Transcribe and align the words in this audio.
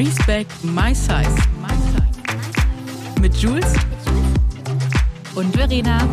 Respect 0.00 0.64
My 0.64 0.94
Size. 0.94 1.36
Mit 3.20 3.36
Jules 3.36 3.74
und 5.34 5.54
Verena. 5.54 6.08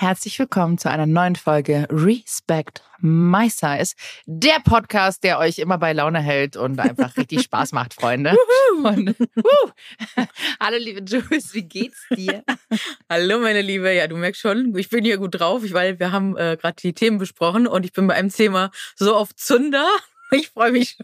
Herzlich 0.00 0.38
willkommen 0.38 0.78
zu 0.78 0.88
einer 0.88 1.06
neuen 1.06 1.34
Folge 1.34 1.88
Respect 1.90 2.84
My 3.00 3.50
Size, 3.50 3.96
der 4.26 4.60
Podcast, 4.62 5.24
der 5.24 5.40
euch 5.40 5.58
immer 5.58 5.76
bei 5.76 5.92
Laune 5.92 6.20
hält 6.20 6.56
und 6.56 6.78
einfach 6.78 7.16
richtig 7.16 7.42
Spaß 7.42 7.72
macht, 7.72 7.94
Freunde. 7.94 8.36
und, 8.84 9.18
uh, 9.18 9.70
Hallo 10.60 10.76
liebe 10.78 11.00
Jules, 11.00 11.52
wie 11.52 11.64
geht's 11.64 12.06
dir? 12.16 12.44
Hallo 13.10 13.40
meine 13.40 13.60
Liebe, 13.60 13.92
ja 13.92 14.06
du 14.06 14.14
merkst 14.14 14.40
schon, 14.40 14.72
ich 14.78 14.88
bin 14.88 15.04
hier 15.04 15.18
gut 15.18 15.40
drauf, 15.40 15.62
weil 15.72 15.98
wir 15.98 16.12
haben 16.12 16.36
äh, 16.36 16.56
gerade 16.56 16.76
die 16.80 16.92
Themen 16.92 17.18
besprochen 17.18 17.66
und 17.66 17.84
ich 17.84 17.92
bin 17.92 18.06
bei 18.06 18.14
einem 18.14 18.30
Thema 18.30 18.70
so 18.94 19.16
auf 19.16 19.34
Zunder. 19.34 19.84
Ich 20.30 20.50
freue 20.50 20.70
mich 20.70 20.96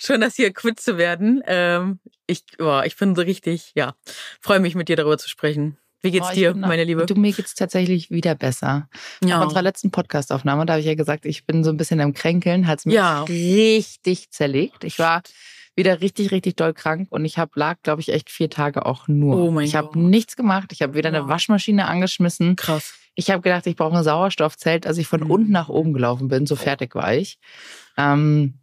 schon, 0.00 0.20
das 0.20 0.34
hier 0.34 0.52
quitt 0.52 0.80
zu 0.80 0.98
werden. 0.98 1.42
Ähm, 1.46 2.00
ich, 2.26 2.42
boah, 2.58 2.84
ich 2.84 2.96
bin 2.96 3.14
so 3.14 3.22
richtig, 3.22 3.70
ja, 3.76 3.94
freue 4.40 4.58
mich 4.58 4.74
mit 4.74 4.88
dir 4.88 4.96
darüber 4.96 5.18
zu 5.18 5.28
sprechen. 5.28 5.78
Wie 6.02 6.10
geht's 6.10 6.28
oh, 6.30 6.34
dir, 6.34 6.54
meine 6.54 6.84
Liebe? 6.84 7.04
Du, 7.06 7.14
mir 7.14 7.32
geht's 7.32 7.54
tatsächlich 7.54 8.10
wieder 8.10 8.34
besser. 8.34 8.88
Ja. 9.22 9.38
Nach 9.38 9.42
unserer 9.44 9.62
letzten 9.62 9.90
Podcastaufnahme, 9.90 10.64
da 10.64 10.74
habe 10.74 10.80
ich 10.80 10.86
ja 10.86 10.94
gesagt, 10.94 11.26
ich 11.26 11.44
bin 11.46 11.62
so 11.62 11.70
ein 11.70 11.76
bisschen 11.76 12.00
am 12.00 12.14
Kränkeln, 12.14 12.66
hat's 12.66 12.86
mich 12.86 12.94
ja. 12.94 13.22
richtig 13.24 14.30
zerlegt. 14.30 14.84
Ich 14.84 14.98
war 14.98 15.22
wieder 15.76 16.00
richtig, 16.00 16.30
richtig 16.30 16.56
doll 16.56 16.72
krank 16.72 17.08
und 17.10 17.24
ich 17.24 17.38
hab, 17.38 17.54
lag, 17.56 17.76
glaube 17.82 18.00
ich, 18.00 18.12
echt 18.12 18.30
vier 18.30 18.50
Tage 18.50 18.86
auch 18.86 19.08
nur. 19.08 19.36
Oh 19.36 19.50
mein 19.50 19.64
ich 19.64 19.74
habe 19.74 19.98
nichts 19.98 20.36
gemacht. 20.36 20.72
Ich 20.72 20.82
habe 20.82 20.94
weder 20.94 21.08
eine 21.08 21.28
Waschmaschine 21.28 21.86
angeschmissen. 21.86 22.56
Krass. 22.56 22.94
Ich 23.14 23.30
habe 23.30 23.42
gedacht, 23.42 23.66
ich 23.66 23.76
brauche 23.76 23.96
ein 23.96 24.04
Sauerstoffzelt, 24.04 24.86
als 24.86 24.98
ich 24.98 25.06
von 25.06 25.20
mhm. 25.20 25.30
unten 25.30 25.52
nach 25.52 25.68
oben 25.68 25.92
gelaufen 25.92 26.28
bin. 26.28 26.46
So 26.46 26.56
fertig 26.56 26.94
war 26.94 27.14
ich. 27.14 27.38
Ähm, 27.96 28.54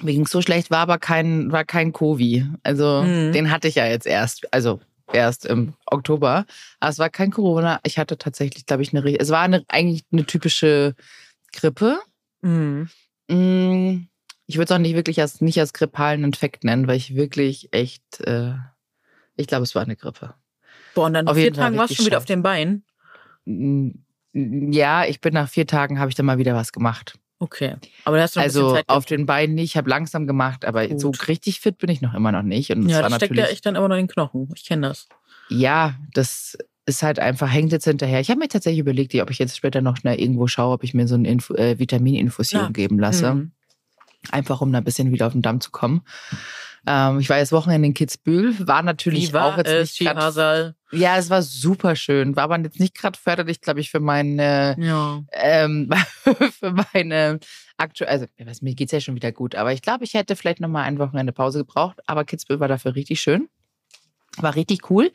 mir 0.00 0.12
ging 0.12 0.26
so 0.26 0.42
schlecht, 0.42 0.70
war 0.70 0.80
aber 0.80 0.98
kein, 0.98 1.52
war 1.52 1.64
kein 1.64 1.92
Covid. 1.92 2.46
Also 2.62 3.02
mhm. 3.02 3.32
den 3.32 3.50
hatte 3.50 3.68
ich 3.68 3.76
ja 3.76 3.86
jetzt 3.86 4.06
erst. 4.06 4.52
Also 4.52 4.80
erst 5.12 5.46
im 5.46 5.74
Oktober. 5.86 6.46
Aber 6.80 6.90
es 6.90 6.98
war 6.98 7.10
kein 7.10 7.30
Corona. 7.30 7.80
Ich 7.84 7.98
hatte 7.98 8.18
tatsächlich, 8.18 8.66
glaube 8.66 8.82
ich, 8.82 8.94
eine. 8.94 9.18
Es 9.18 9.30
war 9.30 9.40
eine, 9.40 9.64
eigentlich 9.68 10.04
eine 10.12 10.26
typische 10.26 10.94
Grippe. 11.52 11.98
Mhm. 12.40 12.88
Mm, 13.28 14.06
ich 14.46 14.56
würde 14.56 14.64
es 14.64 14.70
auch 14.72 14.78
nicht 14.78 14.94
wirklich 14.94 15.20
als 15.20 15.40
nicht 15.40 15.58
als 15.60 15.72
grippalen 15.72 16.24
Infekt 16.24 16.64
nennen, 16.64 16.86
weil 16.86 16.96
ich 16.96 17.14
wirklich 17.14 17.72
echt. 17.72 18.20
Äh, 18.20 18.54
ich 19.36 19.46
glaube, 19.46 19.62
es 19.62 19.74
war 19.74 19.82
eine 19.82 19.96
Grippe. 19.96 20.34
Boah, 20.94 21.06
und 21.06 21.14
dann 21.14 21.26
auf 21.26 21.36
vier 21.36 21.52
Tagen 21.52 21.78
warst 21.78 21.92
du 21.92 21.94
schon 21.96 22.06
wieder 22.06 22.18
auf 22.18 22.26
den 22.26 22.42
Beinen. 22.42 22.84
Ja, 24.34 25.04
ich 25.04 25.20
bin 25.20 25.34
nach 25.34 25.48
vier 25.48 25.66
Tagen 25.66 25.98
habe 25.98 26.10
ich 26.10 26.14
dann 26.14 26.26
mal 26.26 26.38
wieder 26.38 26.54
was 26.54 26.72
gemacht. 26.72 27.18
Okay. 27.42 27.74
Aber 28.04 28.18
da 28.18 28.22
hast 28.22 28.36
du 28.36 28.38
noch 28.38 28.44
also 28.44 28.72
Zeit 28.74 28.84
auf 28.86 29.04
den 29.04 29.26
Beinen 29.26 29.56
nicht, 29.56 29.72
ich 29.72 29.76
habe 29.76 29.90
langsam 29.90 30.28
gemacht, 30.28 30.64
aber 30.64 30.86
Gut. 30.86 31.00
so 31.00 31.10
richtig 31.26 31.58
fit 31.58 31.76
bin 31.76 31.90
ich 31.90 32.00
noch 32.00 32.14
immer 32.14 32.30
noch 32.30 32.44
nicht. 32.44 32.70
Und 32.70 32.88
ja, 32.88 33.02
das 33.02 33.16
steckt 33.16 33.34
ja 33.34 33.46
echt 33.46 33.66
dann 33.66 33.74
immer 33.74 33.88
noch 33.88 33.96
in 33.96 34.06
den 34.06 34.08
Knochen. 34.08 34.48
Ich 34.54 34.64
kenne 34.64 34.86
das. 34.86 35.08
Ja, 35.48 35.96
das 36.14 36.56
ist 36.86 37.02
halt 37.02 37.18
einfach, 37.18 37.50
hängt 37.50 37.72
jetzt 37.72 37.84
hinterher. 37.84 38.20
Ich 38.20 38.30
habe 38.30 38.38
mir 38.38 38.46
tatsächlich 38.46 38.78
überlegt, 38.78 39.12
ob 39.16 39.30
ich 39.30 39.40
jetzt 39.40 39.56
später 39.56 39.80
noch 39.80 39.96
schnell 39.96 40.20
irgendwo 40.20 40.46
schaue, 40.46 40.74
ob 40.74 40.84
ich 40.84 40.94
mir 40.94 41.08
so 41.08 41.16
eine 41.16 41.28
Info, 41.28 41.52
äh, 41.54 41.80
Vitamininfusion 41.80 42.62
ja. 42.62 42.70
geben 42.70 43.00
lasse. 43.00 43.34
Mhm. 43.34 43.50
Einfach 44.30 44.60
um 44.60 44.70
da 44.70 44.78
ein 44.78 44.84
bisschen 44.84 45.10
wieder 45.10 45.26
auf 45.26 45.32
den 45.32 45.42
Damm 45.42 45.60
zu 45.60 45.72
kommen. 45.72 46.02
Ähm, 46.86 47.20
ich 47.20 47.28
war 47.28 47.38
jetzt 47.38 47.52
Wochenende 47.52 47.86
in 47.86 47.94
Kitzbühel, 47.94 48.66
war 48.66 48.82
natürlich 48.82 49.32
war 49.32 49.46
auch 49.46 49.56
jetzt 49.56 49.68
es, 49.68 50.00
nicht 50.00 50.10
grad, 50.10 50.74
Ja, 50.90 51.16
es 51.16 51.30
war 51.30 51.42
super 51.42 51.94
schön. 51.94 52.34
War 52.34 52.44
aber 52.44 52.58
jetzt 52.58 52.80
nicht 52.80 52.94
gerade 52.94 53.16
förderlich, 53.18 53.60
glaube 53.60 53.80
ich, 53.80 53.90
für 53.90 54.00
meine, 54.00 54.76
ja. 54.78 55.22
ähm, 55.32 55.90
für 56.60 56.74
meine 56.92 57.38
aktuell, 57.76 58.08
also 58.08 58.26
mir 58.62 58.74
geht's 58.74 58.92
ja 58.92 59.00
schon 59.00 59.14
wieder 59.14 59.32
gut, 59.32 59.54
aber 59.54 59.72
ich 59.72 59.82
glaube, 59.82 60.04
ich 60.04 60.14
hätte 60.14 60.34
vielleicht 60.34 60.60
noch 60.60 60.68
mal 60.68 60.82
ein 60.82 60.98
Wochenende 60.98 61.32
Pause 61.32 61.58
gebraucht. 61.60 61.98
Aber 62.06 62.24
Kitzbühel 62.24 62.60
war 62.60 62.68
dafür 62.68 62.94
richtig 62.94 63.20
schön. 63.20 63.48
War 64.38 64.54
richtig 64.54 64.90
cool. 64.90 65.12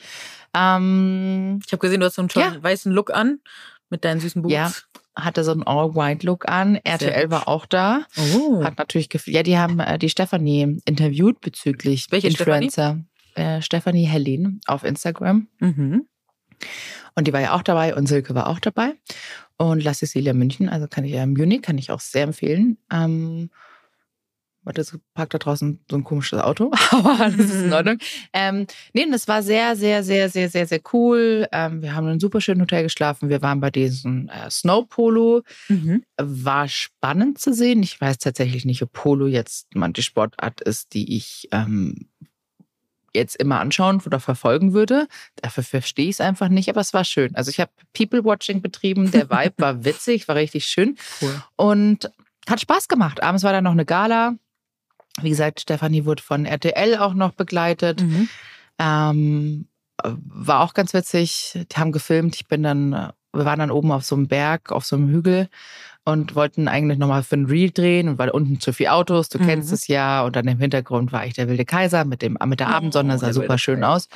Ähm, 0.53 1.59
ich 1.65 1.71
habe 1.73 1.81
gesehen, 1.81 1.99
du 1.99 2.05
hast 2.05 2.15
so 2.15 2.21
einen 2.21 2.29
ja. 2.33 2.61
weißen 2.61 2.91
Look 2.91 3.13
an 3.13 3.39
mit 3.89 4.05
deinen 4.05 4.19
süßen 4.19 4.41
Boots. 4.41 4.53
Ja, 4.53 4.71
hatte 5.17 5.43
so 5.43 5.51
einen 5.51 5.63
All-White-Look 5.63 6.47
an. 6.47 6.75
RTL 6.83 7.29
war 7.29 7.47
auch 7.47 7.65
da. 7.65 8.05
Oh. 8.35 8.63
Hat 8.63 8.77
natürlich 8.77 9.09
gefühlt. 9.09 9.35
Ja, 9.35 9.43
die 9.43 9.57
haben 9.57 9.79
äh, 9.79 9.97
die 9.97 10.09
Stefanie 10.09 10.79
interviewt 10.85 11.41
bezüglich 11.41 12.07
Welche 12.11 12.27
Influencer. 12.27 12.99
Stefanie? 13.33 13.57
Äh, 13.57 13.61
Stefanie 13.61 14.05
Hellin 14.05 14.61
auf 14.67 14.83
Instagram. 14.83 15.47
Mhm. 15.59 16.07
Und 17.15 17.27
die 17.27 17.33
war 17.33 17.41
ja 17.41 17.53
auch 17.53 17.63
dabei 17.63 17.95
und 17.95 18.07
Silke 18.07 18.35
war 18.35 18.47
auch 18.47 18.59
dabei. 18.59 18.93
Und 19.57 19.83
La 19.83 19.93
Cecilia 19.93 20.33
München, 20.33 20.69
also 20.69 20.87
kann 20.87 21.03
ich 21.03 21.13
ja 21.13 21.25
Munich, 21.25 21.63
kann 21.63 21.77
ich 21.77 21.89
auch 21.89 21.99
sehr 21.99 22.23
empfehlen. 22.23 22.77
Ähm, 22.91 23.49
Warte, 24.67 24.81
es 24.81 24.99
parkt 25.13 25.33
da 25.33 25.37
draußen 25.37 25.79
so 25.89 25.95
ein 25.95 26.03
komisches 26.03 26.39
Auto, 26.39 26.73
aber 26.91 27.29
das 27.29 27.45
ist 27.45 27.63
in 27.63 27.73
Ordnung. 27.73 27.99
Ähm, 28.33 28.67
nee, 28.91 29.07
das 29.09 29.25
war 29.29 29.41
sehr, 29.41 29.77
sehr, 29.77 30.03
sehr, 30.03 30.27
sehr, 30.27 30.49
sehr, 30.49 30.67
sehr 30.67 30.81
cool. 30.91 31.47
Ähm, 31.53 31.81
wir 31.81 31.95
haben 31.95 32.03
in 32.03 32.11
einem 32.11 32.19
super 32.19 32.41
schönen 32.41 32.59
Hotel 32.59 32.83
geschlafen. 32.83 33.29
Wir 33.29 33.41
waren 33.41 33.61
bei 33.61 33.71
diesem 33.71 34.27
äh, 34.27 34.51
Snow 34.51 34.85
Polo. 34.89 35.43
Mhm. 35.69 36.03
War 36.17 36.67
spannend 36.67 37.39
zu 37.39 37.53
sehen. 37.53 37.81
Ich 37.81 38.01
weiß 38.01 38.17
tatsächlich 38.17 38.65
nicht, 38.65 38.81
ob 38.81 38.91
Polo 38.91 39.27
jetzt 39.27 39.69
die 39.73 40.03
Sportart 40.03 40.59
ist, 40.59 40.93
die 40.93 41.15
ich 41.15 41.47
ähm, 41.53 42.09
jetzt 43.13 43.37
immer 43.37 43.61
anschauen 43.61 44.01
oder 44.05 44.19
verfolgen 44.19 44.73
würde. 44.73 45.07
Dafür 45.37 45.63
verstehe 45.63 46.09
ich 46.09 46.15
es 46.15 46.21
einfach 46.21 46.49
nicht, 46.49 46.67
aber 46.67 46.81
es 46.81 46.93
war 46.93 47.05
schön. 47.05 47.33
Also 47.37 47.51
ich 47.51 47.61
habe 47.61 47.71
People-Watching 47.93 48.61
betrieben. 48.61 49.11
Der 49.11 49.29
Vibe 49.29 49.53
war 49.59 49.85
witzig, 49.85 50.27
war 50.27 50.35
richtig 50.35 50.65
schön. 50.65 50.97
Cool. 51.21 51.41
Und 51.55 52.11
hat 52.49 52.59
Spaß 52.59 52.89
gemacht. 52.89 53.23
Abends 53.23 53.43
war 53.43 53.53
da 53.53 53.61
noch 53.61 53.71
eine 53.71 53.85
Gala. 53.85 54.35
Wie 55.21 55.29
gesagt, 55.29 55.61
Stefanie 55.61 56.05
wurde 56.05 56.23
von 56.23 56.45
RTL 56.45 56.97
auch 56.97 57.13
noch 57.13 57.31
begleitet. 57.31 58.01
Mhm. 58.01 58.29
Ähm, 58.79 59.67
war 60.03 60.61
auch 60.61 60.73
ganz 60.73 60.93
witzig. 60.93 61.57
Die 61.71 61.75
haben 61.77 61.91
gefilmt. 61.91 62.35
Ich 62.35 62.47
bin 62.47 62.63
dann, 62.63 62.91
wir 62.91 63.45
waren 63.45 63.59
dann 63.59 63.71
oben 63.71 63.91
auf 63.91 64.05
so 64.05 64.15
einem 64.15 64.27
Berg, 64.27 64.71
auf 64.71 64.85
so 64.85 64.95
einem 64.95 65.09
Hügel 65.09 65.49
und 66.07 66.35
wollten 66.35 66.69
eigentlich 66.69 66.97
nochmal 66.97 67.21
für 67.21 67.35
ein 67.35 67.47
Reel 67.47 67.69
drehen 67.69 68.07
und 68.07 68.17
weil 68.17 68.29
unten 68.29 68.61
zu 68.61 68.71
viele 68.71 68.93
Autos, 68.93 69.27
du 69.27 69.39
mhm. 69.39 69.45
kennst 69.45 69.73
es 69.73 69.87
ja. 69.87 70.23
Und 70.23 70.37
dann 70.37 70.47
im 70.47 70.57
Hintergrund 70.57 71.11
war 71.11 71.25
ich 71.25 71.33
der 71.33 71.49
wilde 71.49 71.65
Kaiser 71.65 72.05
mit 72.05 72.21
dem 72.21 72.37
mit 72.45 72.61
der 72.61 72.69
Abendsonne, 72.69 73.15
oh, 73.15 73.17
sah 73.17 73.33
super 73.33 73.57
schön 73.57 73.83
aus. 73.83 74.07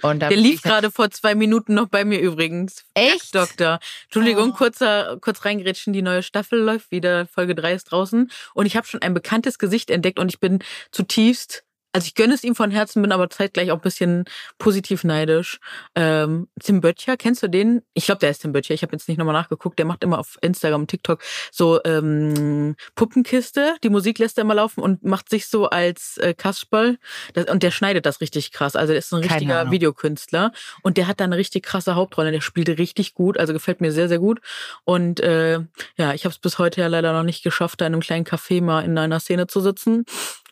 Und 0.00 0.20
der 0.20 0.30
lief 0.30 0.62
gerade 0.62 0.90
vor 0.90 1.10
zwei 1.10 1.34
Minuten 1.34 1.74
noch 1.74 1.88
bei 1.88 2.06
mir 2.06 2.18
übrigens. 2.18 2.86
Echt? 2.94 3.34
Doktor. 3.34 3.78
Entschuldigung, 4.04 4.52
oh. 4.52 4.54
kurzer, 4.54 5.18
kurz 5.20 5.44
reingerätschen, 5.44 5.92
die 5.92 6.00
neue 6.00 6.22
Staffel 6.22 6.60
läuft 6.60 6.90
wieder, 6.90 7.26
Folge 7.26 7.54
3 7.54 7.74
ist 7.74 7.84
draußen. 7.84 8.30
Und 8.54 8.64
ich 8.64 8.74
habe 8.74 8.86
schon 8.86 9.02
ein 9.02 9.12
bekanntes 9.12 9.58
Gesicht 9.58 9.90
entdeckt 9.90 10.18
und 10.18 10.30
ich 10.30 10.40
bin 10.40 10.60
zutiefst 10.92 11.62
also 11.98 12.06
ich 12.06 12.14
gönne 12.14 12.32
es 12.32 12.44
ihm 12.44 12.54
von 12.54 12.70
Herzen, 12.70 13.02
bin 13.02 13.10
aber 13.10 13.28
zeitgleich 13.28 13.72
auch 13.72 13.78
ein 13.78 13.80
bisschen 13.80 14.24
positiv 14.58 15.02
neidisch. 15.02 15.58
Ähm, 15.96 16.46
Tim 16.62 16.80
Böttcher, 16.80 17.16
kennst 17.16 17.42
du 17.42 17.48
den? 17.48 17.82
Ich 17.92 18.04
glaube, 18.06 18.20
der 18.20 18.30
ist 18.30 18.38
Tim 18.42 18.52
Böttcher. 18.52 18.72
Ich 18.72 18.82
habe 18.82 18.92
jetzt 18.92 19.08
nicht 19.08 19.18
nochmal 19.18 19.34
nachgeguckt. 19.34 19.80
Der 19.80 19.84
macht 19.84 20.04
immer 20.04 20.20
auf 20.20 20.38
Instagram 20.40 20.82
und 20.82 20.86
TikTok 20.86 21.20
so 21.50 21.80
ähm, 21.84 22.76
Puppenkiste. 22.94 23.74
Die 23.82 23.88
Musik 23.88 24.20
lässt 24.20 24.38
er 24.38 24.42
immer 24.42 24.54
laufen 24.54 24.80
und 24.80 25.02
macht 25.02 25.28
sich 25.28 25.48
so 25.48 25.70
als 25.70 26.18
äh, 26.18 26.34
Kasperl. 26.34 26.98
Das, 27.34 27.46
und 27.46 27.64
der 27.64 27.72
schneidet 27.72 28.06
das 28.06 28.20
richtig 28.20 28.52
krass. 28.52 28.76
Also 28.76 28.92
der 28.92 29.00
ist 29.00 29.12
ein 29.12 29.18
richtiger 29.18 29.68
Videokünstler. 29.72 30.52
Und 30.84 30.98
der 30.98 31.08
hat 31.08 31.18
da 31.18 31.24
eine 31.24 31.36
richtig 31.36 31.64
krasse 31.64 31.96
Hauptrolle. 31.96 32.30
Der 32.30 32.42
spielt 32.42 32.68
richtig 32.68 33.14
gut. 33.14 33.40
Also 33.40 33.52
gefällt 33.52 33.80
mir 33.80 33.90
sehr, 33.90 34.06
sehr 34.08 34.20
gut. 34.20 34.40
Und 34.84 35.18
äh, 35.18 35.58
ja, 35.96 36.14
ich 36.14 36.24
habe 36.24 36.32
es 36.32 36.38
bis 36.38 36.60
heute 36.60 36.80
ja 36.80 36.86
leider 36.86 37.12
noch 37.12 37.24
nicht 37.24 37.42
geschafft, 37.42 37.80
da 37.80 37.88
in 37.88 37.92
einem 37.92 38.02
kleinen 38.02 38.24
Café 38.24 38.62
mal 38.62 38.84
in 38.84 38.96
einer 38.96 39.18
Szene 39.18 39.48
zu 39.48 39.60
sitzen 39.60 40.04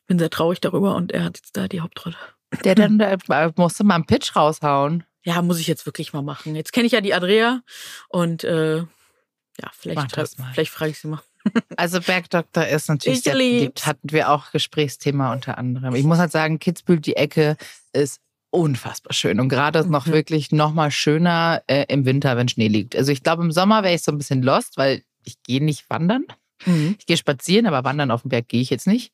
bin 0.06 0.18
sehr 0.18 0.30
traurig 0.30 0.60
darüber 0.60 0.94
und 0.94 1.12
er 1.12 1.24
hat 1.24 1.38
jetzt 1.38 1.56
da 1.56 1.68
die 1.68 1.80
Hauptrolle. 1.80 2.16
Der 2.64 2.74
dann 2.74 2.98
der 2.98 3.18
musste 3.56 3.84
mal 3.84 3.96
einen 3.96 4.06
Pitch 4.06 4.36
raushauen. 4.36 5.04
Ja, 5.24 5.42
muss 5.42 5.58
ich 5.58 5.66
jetzt 5.66 5.86
wirklich 5.86 6.12
mal 6.12 6.22
machen. 6.22 6.54
Jetzt 6.54 6.72
kenne 6.72 6.86
ich 6.86 6.92
ja 6.92 7.00
die 7.00 7.12
Adrea 7.12 7.62
und 8.08 8.44
äh, 8.44 8.78
ja, 8.78 9.70
vielleicht, 9.72 10.12
vielleicht 10.53 10.70
frage 10.70 10.91
ich 10.92 10.98
sie 10.98 11.08
mal. 11.08 11.22
Also 11.76 12.00
Bergdoktor 12.00 12.66
ist 12.66 12.88
natürlich 12.88 13.18
ich 13.18 13.24
sehr 13.24 13.34
beliebt. 13.34 13.86
Hatten 13.86 14.10
wir 14.10 14.30
auch 14.30 14.50
Gesprächsthema 14.50 15.32
unter 15.32 15.58
anderem. 15.58 15.94
Ich 15.94 16.03
muss 16.03 16.18
halt 16.18 16.32
sagen, 16.32 16.59
Kitzbühel, 16.59 16.98
die 16.98 17.14
Ecke 17.14 17.56
ist 17.92 18.20
unfassbar 18.50 19.12
schön 19.12 19.38
und 19.38 19.48
gerade 19.48 19.84
mhm. 19.84 19.91
noch 19.92 20.09
wirklich 20.09 20.50
noch 20.50 20.74
mal 20.74 20.91
schöner 20.91 21.62
äh, 21.68 21.84
im 21.88 22.04
Winter, 22.04 22.36
wenn 22.36 22.48
Schnee 22.48 22.66
liegt. 22.66 22.97
Also 22.97 23.12
ich 23.12 23.22
glaube, 23.22 23.44
im 23.44 23.52
Sommer 23.52 23.84
wäre 23.84 23.94
ich 23.94 24.02
so 24.02 24.10
ein 24.10 24.18
bisschen 24.18 24.42
lost, 24.42 24.76
weil 24.76 25.02
ich 25.24 25.41
gehe 25.44 25.64
nicht 25.64 25.88
wandern. 25.88 26.24
Mhm. 26.64 26.97
Ich 26.98 27.06
gehe 27.06 27.16
spazieren, 27.16 27.66
aber 27.66 27.84
wandern 27.84 28.10
auf 28.10 28.22
dem 28.22 28.30
Berg 28.30 28.48
gehe 28.48 28.62
ich 28.62 28.70
jetzt 28.70 28.88
nicht 28.88 29.12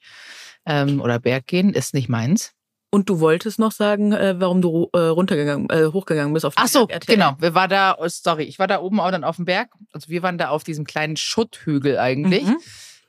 ähm, 0.67 1.01
oder 1.01 1.19
Berggehen 1.19 1.75
ist 1.75 1.95
nicht 1.95 2.09
meins. 2.09 2.53
Und 2.95 3.09
du 3.09 3.21
wolltest 3.21 3.59
noch 3.59 3.73
sagen, 3.73 4.13
äh, 4.13 4.39
warum 4.39 4.61
du 4.61 4.91
äh, 4.93 4.99
runtergegangen, 4.99 5.71
äh, 5.71 5.87
hochgegangen 5.87 6.35
bist 6.35 6.45
auf 6.45 6.55
den 6.55 6.63
Ach 6.63 6.69
so, 6.69 6.87
Berg 6.87 7.07
genau. 7.07 7.37
Wir 7.39 7.55
waren 7.55 7.71
da, 7.71 7.97
oh, 7.99 8.07
sorry, 8.07 8.45
ich 8.45 8.59
war 8.59 8.67
da 8.67 8.81
oben 8.81 9.01
auch 9.01 9.11
dann 9.11 9.25
auf 9.25 9.37
dem 9.37 9.47
Berg. 9.47 9.71
Also 9.93 10.11
wir 10.11 10.23
waren 10.23 10.37
da 10.37 10.51
auf 10.51 10.63
diesem 10.63 10.85
kleinen 10.85 11.17
Schutthügel 11.17 11.99
eigentlich. 11.99 12.45
Mhm. 12.45 12.59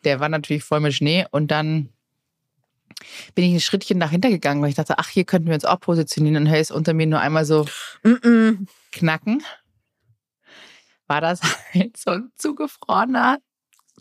Der 0.05 0.21
war 0.21 0.29
natürlich 0.29 0.63
voll 0.63 0.79
mit 0.79 0.93
Schnee 0.93 1.25
und 1.31 1.51
dann 1.51 1.89
bin 3.35 3.43
ich 3.43 3.53
ein 3.53 3.59
Schrittchen 3.59 3.97
nach 3.97 4.11
hinter 4.11 4.29
gegangen, 4.29 4.61
weil 4.61 4.69
ich 4.69 4.75
dachte, 4.75 4.99
ach, 4.99 5.09
hier 5.09 5.25
könnten 5.25 5.47
wir 5.47 5.55
uns 5.55 5.65
auch 5.65 5.81
positionieren. 5.81 6.37
Und 6.37 6.49
höre 6.49 6.59
es 6.59 6.71
unter 6.71 6.93
mir 6.93 7.07
nur 7.07 7.19
einmal 7.19 7.43
so 7.43 7.65
mm 8.03 8.09
-mm, 8.09 8.67
knacken. 8.93 9.43
War 11.07 11.19
das 11.19 11.41
halt 11.73 11.97
so 11.97 12.11
ein 12.11 12.31
zugefrorener 12.37 13.39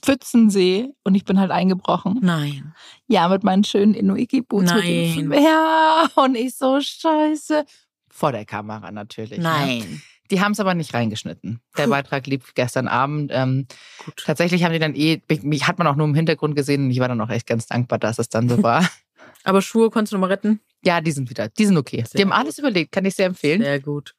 Pfützensee 0.00 0.88
und 1.04 1.14
ich 1.14 1.24
bin 1.24 1.38
halt 1.38 1.50
eingebrochen. 1.50 2.18
Nein. 2.22 2.74
Ja, 3.06 3.28
mit 3.28 3.44
meinen 3.44 3.64
schönen 3.64 3.94
Inuiki-Boots. 3.94 4.70
Nein. 4.70 5.32
Ja, 5.32 6.08
und 6.14 6.34
ich 6.36 6.56
so 6.56 6.80
scheiße. 6.80 7.64
Vor 8.10 8.32
der 8.32 8.44
Kamera 8.44 8.90
natürlich. 8.90 9.38
ne? 9.38 9.44
Nein. 9.44 10.02
Die 10.30 10.40
haben 10.40 10.52
es 10.52 10.60
aber 10.60 10.74
nicht 10.74 10.94
reingeschnitten. 10.94 11.60
Der 11.76 11.88
Beitrag 11.88 12.26
lief 12.26 12.54
gestern 12.54 12.88
Abend. 12.88 13.30
Ähm, 13.34 13.66
Gut. 14.04 14.22
tatsächlich 14.24 14.64
haben 14.64 14.72
die 14.72 14.78
dann 14.78 14.94
eh, 14.94 15.20
mich 15.42 15.66
hat 15.66 15.76
man 15.78 15.86
auch 15.86 15.96
nur 15.96 16.06
im 16.06 16.14
Hintergrund 16.14 16.56
gesehen 16.56 16.84
und 16.84 16.90
ich 16.90 17.00
war 17.00 17.08
dann 17.08 17.20
auch 17.20 17.28
echt 17.28 17.46
ganz 17.46 17.66
dankbar, 17.66 17.98
dass 17.98 18.18
es 18.18 18.28
dann 18.30 18.48
so 18.48 18.62
war. 18.62 18.88
Aber 19.44 19.60
Schuhe 19.60 19.90
konntest 19.90 20.12
du 20.12 20.16
noch 20.16 20.22
mal 20.22 20.28
retten? 20.28 20.60
ja, 20.84 21.00
die 21.00 21.12
sind 21.12 21.30
wieder, 21.30 21.48
die 21.48 21.66
sind 21.66 21.76
okay. 21.76 21.98
Sehr 21.98 22.16
die 22.18 22.22
haben 22.22 22.30
gut. 22.30 22.38
alles 22.38 22.58
überlegt, 22.58 22.92
kann 22.92 23.04
ich 23.04 23.14
sehr 23.14 23.26
empfehlen. 23.26 23.60
Sehr 23.60 23.78
gut. 23.80 24.14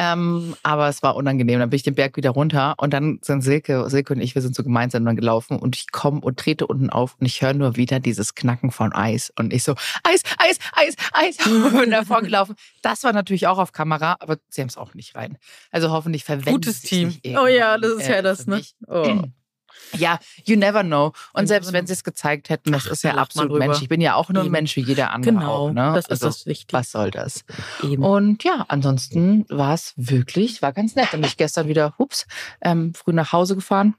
Ähm, 0.00 0.54
aber 0.62 0.88
es 0.88 1.02
war 1.02 1.16
unangenehm. 1.16 1.58
Dann 1.58 1.70
bin 1.70 1.76
ich 1.76 1.82
den 1.82 1.96
Berg 1.96 2.16
wieder 2.16 2.30
runter 2.30 2.76
und 2.78 2.92
dann 2.92 3.18
sind 3.20 3.42
Silke, 3.42 3.90
Silke 3.90 4.14
und 4.14 4.20
ich, 4.20 4.36
wir 4.36 4.42
sind 4.42 4.54
so 4.54 4.62
gemeinsam 4.62 5.04
dann 5.04 5.16
gelaufen 5.16 5.58
und 5.58 5.74
ich 5.74 5.90
komme 5.90 6.20
und 6.20 6.38
trete 6.38 6.68
unten 6.68 6.88
auf 6.88 7.16
und 7.18 7.26
ich 7.26 7.42
höre 7.42 7.52
nur 7.52 7.74
wieder 7.74 7.98
dieses 7.98 8.36
Knacken 8.36 8.70
von 8.70 8.92
Eis 8.92 9.32
und 9.36 9.52
ich 9.52 9.64
so, 9.64 9.74
Eis, 10.04 10.22
Eis, 10.38 10.58
Eis, 10.72 10.94
Eis 11.12 11.46
und 11.46 11.76
bin 11.76 11.90
davor 11.90 12.22
gelaufen. 12.22 12.54
Das 12.80 13.02
war 13.02 13.12
natürlich 13.12 13.48
auch 13.48 13.58
auf 13.58 13.72
Kamera, 13.72 14.16
aber 14.20 14.36
sie 14.48 14.60
haben 14.60 14.68
es 14.68 14.76
auch 14.76 14.94
nicht 14.94 15.16
rein. 15.16 15.36
Also 15.72 15.90
hoffentlich 15.90 16.22
verwenden 16.22 16.52
Gutes 16.52 16.80
Team. 16.82 17.16
Oh 17.36 17.48
ja, 17.48 17.76
das 17.76 17.94
ist 17.94 18.08
ja 18.08 18.22
das, 18.22 18.46
ne? 18.46 18.62
Oh. 18.86 19.22
Ja, 19.96 20.18
you 20.44 20.56
never 20.56 20.82
know. 20.82 21.12
Und 21.32 21.42
You 21.42 21.46
selbst 21.48 21.72
wenn 21.72 21.86
sie 21.86 21.92
es 21.92 22.04
gezeigt 22.04 22.48
hätten, 22.50 22.72
das 22.72 22.86
Ach, 22.86 22.92
ist 22.92 23.04
ja 23.04 23.14
absolut 23.14 23.50
drüber. 23.52 23.66
Mensch. 23.66 23.82
Ich 23.82 23.88
bin 23.88 24.00
ja 24.00 24.14
auch 24.14 24.28
nur 24.30 24.42
ein. 24.44 24.50
Mensch 24.50 24.76
wie 24.76 24.82
jeder 24.82 25.10
andere 25.12 25.32
Genau, 25.34 25.52
auch. 25.68 25.72
Ne? 25.72 25.92
das 25.94 26.06
ist 26.06 26.10
also, 26.10 26.26
das 26.26 26.46
Wichtige. 26.46 26.72
was 26.72 26.90
soll 26.90 27.10
das? 27.10 27.44
Eben. 27.82 28.02
Und 28.02 28.44
ja, 28.44 28.64
ansonsten 28.68 29.44
war 29.48 29.74
es 29.74 29.92
wirklich, 29.96 30.62
war 30.62 30.72
ganz 30.72 30.94
nett. 30.94 31.12
Und 31.14 31.24
ich 31.24 31.36
gestern 31.36 31.68
wieder, 31.68 31.94
hups, 31.98 32.26
ähm, 32.60 32.92
früh 32.94 33.12
nach 33.12 33.32
Hause 33.32 33.54
gefahren, 33.54 33.94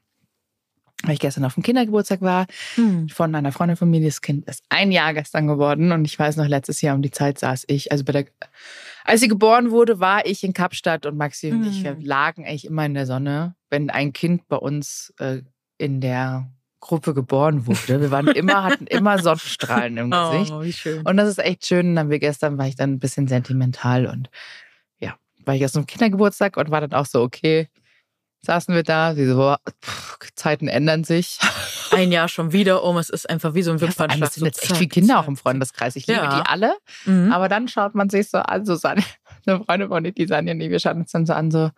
weil 1.04 1.14
ich 1.14 1.20
gestern 1.20 1.46
auf 1.46 1.54
dem 1.54 1.64
Kindergeburtstag 1.64 2.22
war 2.22 2.46
Hm. 2.76 3.08
von 3.08 3.34
einer 3.34 3.52
Freundin 3.54 3.78
von 3.78 3.90
mir. 3.90 4.02
Das 4.04 4.22
Kind 4.22 4.46
ist 4.50 4.64
ein 4.70 4.92
Jahr 4.92 5.14
gestern 5.14 5.48
geworden. 5.48 5.92
Und 5.94 6.04
ich 6.06 6.20
weiß 6.20 6.36
noch, 6.36 6.48
letztes 6.48 6.82
Jahr 6.82 6.94
um 6.96 7.02
die 7.02 7.12
Zeit 7.12 7.40
saß 7.40 7.64
ich, 7.68 7.92
also 7.92 8.04
bei 8.04 8.12
der, 8.12 8.26
als 9.06 9.22
sie 9.22 9.30
geboren 9.30 9.72
wurde, 9.72 10.00
war 10.02 10.26
ich 10.26 10.44
in 10.44 10.52
Kapstadt 10.54 11.06
und 11.06 11.16
Maxi 11.18 11.52
und 11.52 11.64
ich, 11.66 11.86
Hm. 11.86 12.02
lagen 12.02 12.44
eigentlich 12.46 12.66
immer 12.66 12.86
in 12.86 12.96
der 12.96 13.06
Sonne, 13.06 13.56
wenn 13.70 13.90
ein 13.90 14.12
Kind 14.12 14.48
bei 14.50 14.58
uns 14.58 15.14
äh, 15.20 15.42
in 15.80 16.00
der 16.02 16.48
Gruppe 16.80 17.14
geboren 17.14 17.66
wurde. 17.68 18.00
Wir 18.00 18.12
waren 18.12 18.28
immer, 18.28 18.64
hatten 18.64 18.86
immer 18.88 19.20
Sonnenstrahlen 19.22 19.98
im 19.98 20.12
Gesicht. 20.12 20.52
Oh, 20.54 20.62
wie 20.62 20.72
schön. 20.74 21.06
Und 21.06 21.18
das 21.18 21.28
ist 21.28 21.40
echt 21.40 21.66
schön. 21.66 21.88
Und 21.90 21.96
dann 21.96 22.10
wir 22.10 22.20
gestern 22.20 22.58
war 22.58 22.68
ich 22.68 22.76
dann 22.76 22.92
ein 22.94 23.00
bisschen 23.00 23.28
sentimental 23.28 24.06
und 24.06 24.30
ja, 25.00 25.16
war 25.46 25.56
ich 25.56 25.62
erst 25.62 25.74
zum 25.74 25.86
Kindergeburtstag 25.88 26.56
und 26.58 26.70
war 26.72 26.80
dann 26.82 26.94
auch 26.94 27.06
so, 27.08 27.22
okay, 27.22 27.68
saßen 28.42 28.74
wir 28.74 28.84
da, 28.84 29.16
sie 29.16 29.26
so, 29.28 29.56
Zeiten 30.36 30.68
ändern 30.70 31.04
sich. 31.04 31.40
Ein 31.92 32.12
Jahr 32.12 32.28
schon 32.30 32.54
wieder 32.54 32.84
um. 32.84 32.98
Es 32.98 33.10
ist 33.10 33.28
einfach 33.30 33.56
wie 33.56 33.64
so 33.64 33.72
ein 33.72 33.82
Wimpernschlag. 33.82 34.30
es 34.30 34.36
sind 34.36 34.46
jetzt 34.46 34.62
echt 34.64 34.78
viele 34.78 34.90
Kinder 34.90 35.20
auch 35.20 35.28
im 35.28 35.36
Freundeskreis. 35.36 35.96
Ich 35.96 36.06
liebe 36.06 36.20
Ja. 36.22 36.40
die 36.42 36.46
alle, 36.48 36.74
Mhm. 37.06 37.34
aber 37.34 37.50
dann 37.50 37.68
schaut 37.68 37.96
man 37.96 38.10
sich 38.12 38.30
so 38.30 38.38
an, 38.38 38.64
so 38.64 38.76
Sanja, 38.76 39.04
eine 39.48 39.64
Freundin 39.66 39.90
von 39.90 40.04
mir, 40.04 40.12
die 40.12 40.28
Sanja, 40.28 40.54
nee, 40.54 40.70
wir 40.70 40.80
schauen 40.80 40.98
uns 41.00 41.12
dann 41.12 41.26
so 41.26 41.34
an, 41.34 41.50
so, 41.52 41.72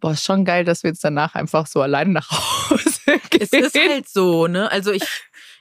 boah, 0.00 0.10
ist 0.10 0.24
schon 0.24 0.44
geil, 0.44 0.64
dass 0.64 0.82
wir 0.82 0.90
jetzt 0.90 1.04
danach 1.04 1.34
einfach 1.36 1.66
so 1.68 1.80
alleine 1.80 2.10
nach 2.12 2.30
Hause. 2.30 2.97
Es 3.40 3.52
ist 3.52 3.74
halt 3.74 4.08
so, 4.08 4.46
ne? 4.46 4.70
Also 4.70 4.92
ich, 4.92 5.04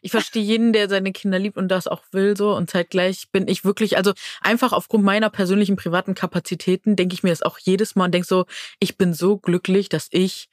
ich 0.01 0.11
verstehe 0.11 0.43
jeden, 0.43 0.73
der 0.73 0.89
seine 0.89 1.11
Kinder 1.11 1.39
liebt 1.39 1.57
und 1.57 1.69
das 1.69 1.87
auch 1.87 2.03
will 2.11 2.35
so. 2.35 2.55
Und 2.55 2.69
zeitgleich 2.69 3.29
bin 3.31 3.47
ich 3.47 3.65
wirklich, 3.65 3.97
also 3.97 4.13
einfach 4.41 4.73
aufgrund 4.73 5.03
meiner 5.03 5.29
persönlichen 5.29 5.75
privaten 5.75 6.15
Kapazitäten 6.15 6.95
denke 6.95 7.13
ich 7.13 7.23
mir 7.23 7.29
das 7.29 7.41
auch 7.41 7.57
jedes 7.59 7.95
Mal 7.95 8.05
und 8.05 8.13
denke 8.13 8.27
so, 8.27 8.45
ich 8.79 8.97
bin 8.97 9.13
so 9.13 9.37
glücklich, 9.37 9.89
dass 9.89 10.07
ich 10.11 10.49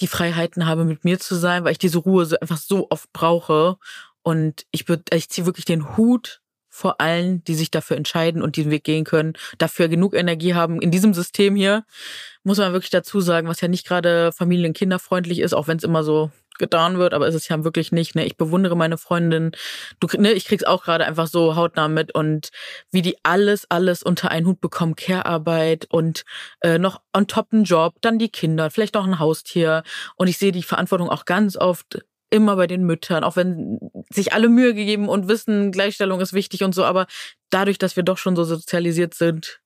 die 0.00 0.06
Freiheiten 0.06 0.66
habe, 0.66 0.84
mit 0.84 1.04
mir 1.04 1.18
zu 1.18 1.34
sein, 1.34 1.64
weil 1.64 1.72
ich 1.72 1.78
diese 1.78 1.98
Ruhe 1.98 2.26
so 2.26 2.38
einfach 2.38 2.58
so 2.58 2.88
oft 2.90 3.12
brauche. 3.12 3.78
Und 4.22 4.66
ich 4.70 4.88
würde, 4.88 5.04
ich 5.14 5.28
ziehe 5.30 5.46
wirklich 5.46 5.64
den 5.64 5.96
Hut 5.96 6.42
vor 6.76 7.00
allen, 7.00 7.42
die 7.44 7.54
sich 7.54 7.70
dafür 7.70 7.96
entscheiden 7.96 8.42
und 8.42 8.56
diesen 8.56 8.70
Weg 8.70 8.84
gehen 8.84 9.04
können, 9.04 9.32
dafür 9.56 9.88
genug 9.88 10.14
Energie 10.14 10.54
haben. 10.54 10.82
In 10.82 10.90
diesem 10.90 11.14
System 11.14 11.56
hier 11.56 11.84
muss 12.44 12.58
man 12.58 12.72
wirklich 12.72 12.90
dazu 12.90 13.20
sagen, 13.22 13.48
was 13.48 13.62
ja 13.62 13.68
nicht 13.68 13.86
gerade 13.86 14.30
familien- 14.30 14.70
und 14.70 14.76
kinderfreundlich 14.76 15.38
ist, 15.40 15.54
auch 15.54 15.68
wenn 15.68 15.78
es 15.78 15.84
immer 15.84 16.04
so 16.04 16.30
getan 16.58 16.98
wird, 16.98 17.14
aber 17.14 17.26
ist 17.28 17.34
es 17.34 17.48
ja 17.48 17.64
wirklich 17.64 17.92
nicht. 17.92 18.14
Ne? 18.14 18.26
Ich 18.26 18.36
bewundere 18.36 18.76
meine 18.76 18.98
Freundin. 18.98 19.52
Du, 20.00 20.06
ne, 20.18 20.32
ich 20.32 20.44
krieg's 20.44 20.64
auch 20.64 20.84
gerade 20.84 21.06
einfach 21.06 21.26
so 21.26 21.56
hautnah 21.56 21.88
mit 21.88 22.14
und 22.14 22.50
wie 22.90 23.02
die 23.02 23.16
alles, 23.22 23.70
alles 23.70 24.02
unter 24.02 24.30
einen 24.30 24.46
Hut 24.46 24.60
bekommen, 24.60 24.96
Care-Arbeit 24.96 25.86
und 25.90 26.24
äh, 26.60 26.78
noch 26.78 27.00
on 27.14 27.26
top 27.26 27.48
einen 27.52 27.64
Job, 27.64 27.94
dann 28.02 28.18
die 28.18 28.30
Kinder, 28.30 28.70
vielleicht 28.70 28.94
noch 28.94 29.06
ein 29.06 29.18
Haustier. 29.18 29.82
Und 30.16 30.28
ich 30.28 30.36
sehe 30.36 30.52
die 30.52 30.62
Verantwortung 30.62 31.08
auch 31.08 31.24
ganz 31.24 31.56
oft 31.56 32.04
immer 32.36 32.56
bei 32.56 32.66
den 32.66 32.84
Müttern, 32.84 33.24
auch 33.24 33.36
wenn 33.36 33.78
sich 34.10 34.32
alle 34.32 34.48
Mühe 34.48 34.74
gegeben 34.74 35.08
und 35.08 35.28
wissen, 35.28 35.72
Gleichstellung 35.72 36.20
ist 36.20 36.32
wichtig 36.32 36.62
und 36.62 36.74
so, 36.74 36.84
aber 36.84 37.06
dadurch, 37.50 37.78
dass 37.78 37.96
wir 37.96 38.02
doch 38.02 38.18
schon 38.18 38.36
so 38.36 38.44
sozialisiert 38.44 39.14
sind, 39.14 39.60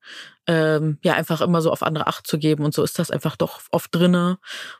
ähm, 0.47 0.99
ja, 1.03 1.15
einfach 1.15 1.41
immer 1.41 1.61
so 1.63 1.71
auf 1.71 1.83
andere 1.83 2.07
Acht 2.07 2.27
zu 2.27 2.39
geben 2.39 2.65
und 2.65 2.73
so 2.75 2.83
ist 2.83 2.99
das 2.99 3.11
einfach 3.11 3.37
doch 3.37 3.61
oft 3.71 3.95
drinne, 3.95 4.39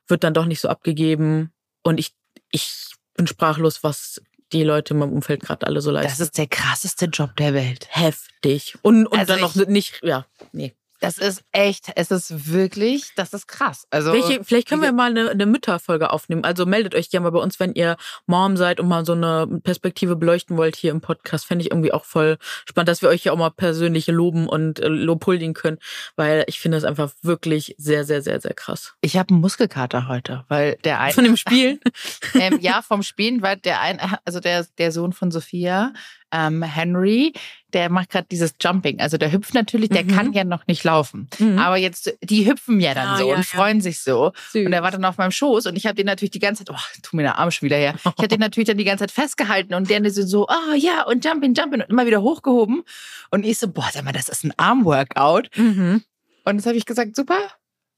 wird 0.09 0.25
dann 0.25 0.35
doch 0.35 0.47
nicht 0.47 0.61
so 0.61 0.69
abgegeben 0.69 1.53
und 1.83 1.99
ich, 2.01 2.15
ich 2.51 2.93
bin 3.17 3.27
sprachlos, 3.27 3.83
was 3.83 4.21
die 4.53 4.65
Leute 4.65 4.95
in 4.95 5.01
meinem 5.01 5.13
Umfeld 5.13 5.43
gerade 5.43 5.67
alle 5.67 5.81
so 5.81 5.91
leisten. 5.93 6.11
Das 6.11 6.21
ist 6.21 6.37
der 6.39 6.49
krasseste 6.49 7.05
Job 7.07 7.37
der 7.37 7.55
Welt. 7.55 7.87
heftig. 7.91 8.77
Und, 8.83 9.07
und 9.07 9.19
Also 9.19 9.33
dann 9.35 9.43
noch 9.43 9.55
ich- 9.55 9.69
nicht, 9.69 10.01
ja, 10.03 10.27
nee. 10.53 10.75
Das 11.01 11.19
ist 11.19 11.43
echt, 11.53 11.91
es 11.97 12.11
ist 12.11 12.53
wirklich, 12.53 13.13
das 13.17 13.33
ist 13.33 13.49
krass. 13.49 13.87
Also 13.91 14.13
Welche, 14.13 14.45
vielleicht 14.45 14.69
können 14.69 14.83
wir 14.83 14.93
mal 14.93 15.11
eine, 15.11 15.31
eine 15.31 15.47
Mütterfolge 15.47 16.11
aufnehmen. 16.11 16.45
Also 16.45 16.67
meldet 16.67 16.95
euch 16.95 17.11
gerne 17.11 17.25
mal 17.25 17.31
bei 17.31 17.41
uns, 17.41 17.59
wenn 17.59 17.73
ihr 17.75 17.97
Mom 18.27 18.57
seid 18.57 18.81
und 18.81 18.89
mal 18.89 19.05
so 19.07 19.13
eine 19.13 19.47
Perspektive 19.63 20.17
beleuchten 20.17 20.57
wollt 20.57 20.77
hier 20.77 20.91
im 20.91 21.01
Podcast. 21.01 21.47
Fände 21.47 21.65
ich 21.65 21.71
irgendwie 21.71 21.93
auch 21.93 22.05
voll 22.05 22.39
spannend, 22.69 22.89
dass 22.89 23.03
wir 23.03 23.09
euch 23.09 23.25
ja 23.25 23.33
auch 23.33 23.39
mal 23.39 23.51
persönlich 23.51 24.07
loben 24.09 24.49
und 24.49 24.81
äh, 24.81 24.89
lobhuldigen 24.89 25.55
können, 25.55 25.79
weil 26.17 26.45
ich 26.47 26.61
finde 26.61 26.77
es 26.77 26.85
einfach 26.85 27.11
wirklich 27.23 27.75
sehr, 27.79 28.05
sehr, 28.05 28.23
sehr, 28.23 28.41
sehr 28.41 28.55
krass. 28.55 28.95
ich 29.01 29.17
habe 29.17 29.31
einen 29.31 29.41
Muskelkater 29.41 30.07
heute, 30.09 30.45
weil 30.49 30.77
der 30.85 31.01
ein, 31.01 31.13
Von 31.13 31.25
dem 31.25 31.37
Spielen? 31.37 31.81
ähm, 32.35 32.59
ja 32.61 32.83
vom 32.83 33.03
Spielen, 33.03 33.43
weil 33.43 33.57
der 33.57 33.81
ein, 33.81 33.99
also 34.25 34.41
der 34.41 34.67
der 34.79 34.93
Sohn 34.93 35.13
von 35.13 35.31
Sophia, 35.31 35.93
ähm, 36.33 36.63
Henry, 36.63 37.33
der 37.73 37.89
macht 37.91 38.11
gerade 38.11 38.27
dieses 38.31 38.55
Jumping. 38.61 39.01
Also 39.01 39.17
der 39.17 39.31
hüpft 39.33 39.55
natürlich, 39.55 39.89
der 39.91 40.05
Mhm. 40.05 40.09
kann 40.09 40.33
ja 40.33 40.45
noch 40.45 40.67
nicht 40.67 40.83
laufen, 40.85 41.29
Mhm. 41.39 41.59
aber 41.59 41.77
jetzt 41.77 42.13
die 42.23 42.47
hüpfen 42.49 42.81
ja 42.81 42.95
dann 42.95 43.09
Ah, 43.09 43.17
so 43.19 43.29
ja, 43.29 43.35
und 43.37 43.41
ja. 43.41 43.45
freuen 43.59 43.81
sich 43.81 44.01
so. 44.01 44.33
Süß. 44.53 44.67
Und 44.67 44.73
er 44.73 44.83
war 44.83 44.91
dann 44.91 45.05
auf 45.05 45.19
meinem 45.19 45.31
Schoß 45.33 45.67
und 45.67 45.77
ich 45.77 45.87
habe 45.87 45.95
den 45.95 46.07
natürlich 46.07 46.31
die 46.33 46.39
ganze 46.41 46.65
Zeit, 46.65 46.75
oh, 46.77 47.01
tu 47.03 47.17
mir 47.17 47.23
der 47.23 47.39
Arm 47.39 47.51
schon 47.51 47.67
wieder 47.67 47.77
her. 47.77 47.95
Ich 47.99 48.05
habe 48.05 48.29
den 48.29 48.41
natürlich 48.41 48.67
dann 48.67 48.79
die 48.79 48.85
ganze 48.85 49.03
Zeit 49.07 49.13
festgehalten 49.13 49.75
und 49.75 49.89
der 49.91 50.09
so, 50.11 50.23
so, 50.27 50.49
oh 50.49 50.75
ja, 50.77 51.03
und 51.05 51.25
Jumping, 51.25 51.55
Jumping 51.55 51.81
und 51.83 51.91
immer 51.91 52.07
wieder 52.07 52.23
hochgehoben. 52.23 52.83
Und 53.31 53.45
ich 53.47 53.59
so, 53.59 53.69
boah, 53.69 53.89
sag 53.93 54.05
mal, 54.05 54.13
das 54.13 54.29
ist 54.29 54.45
ein 54.45 54.53
Armworkout. 54.57 55.49
Mhm. 55.57 56.03
Und 56.45 56.57
das 56.57 56.67
habe 56.67 56.77
ich 56.77 56.87
gesagt, 56.87 57.15
super, 57.17 57.39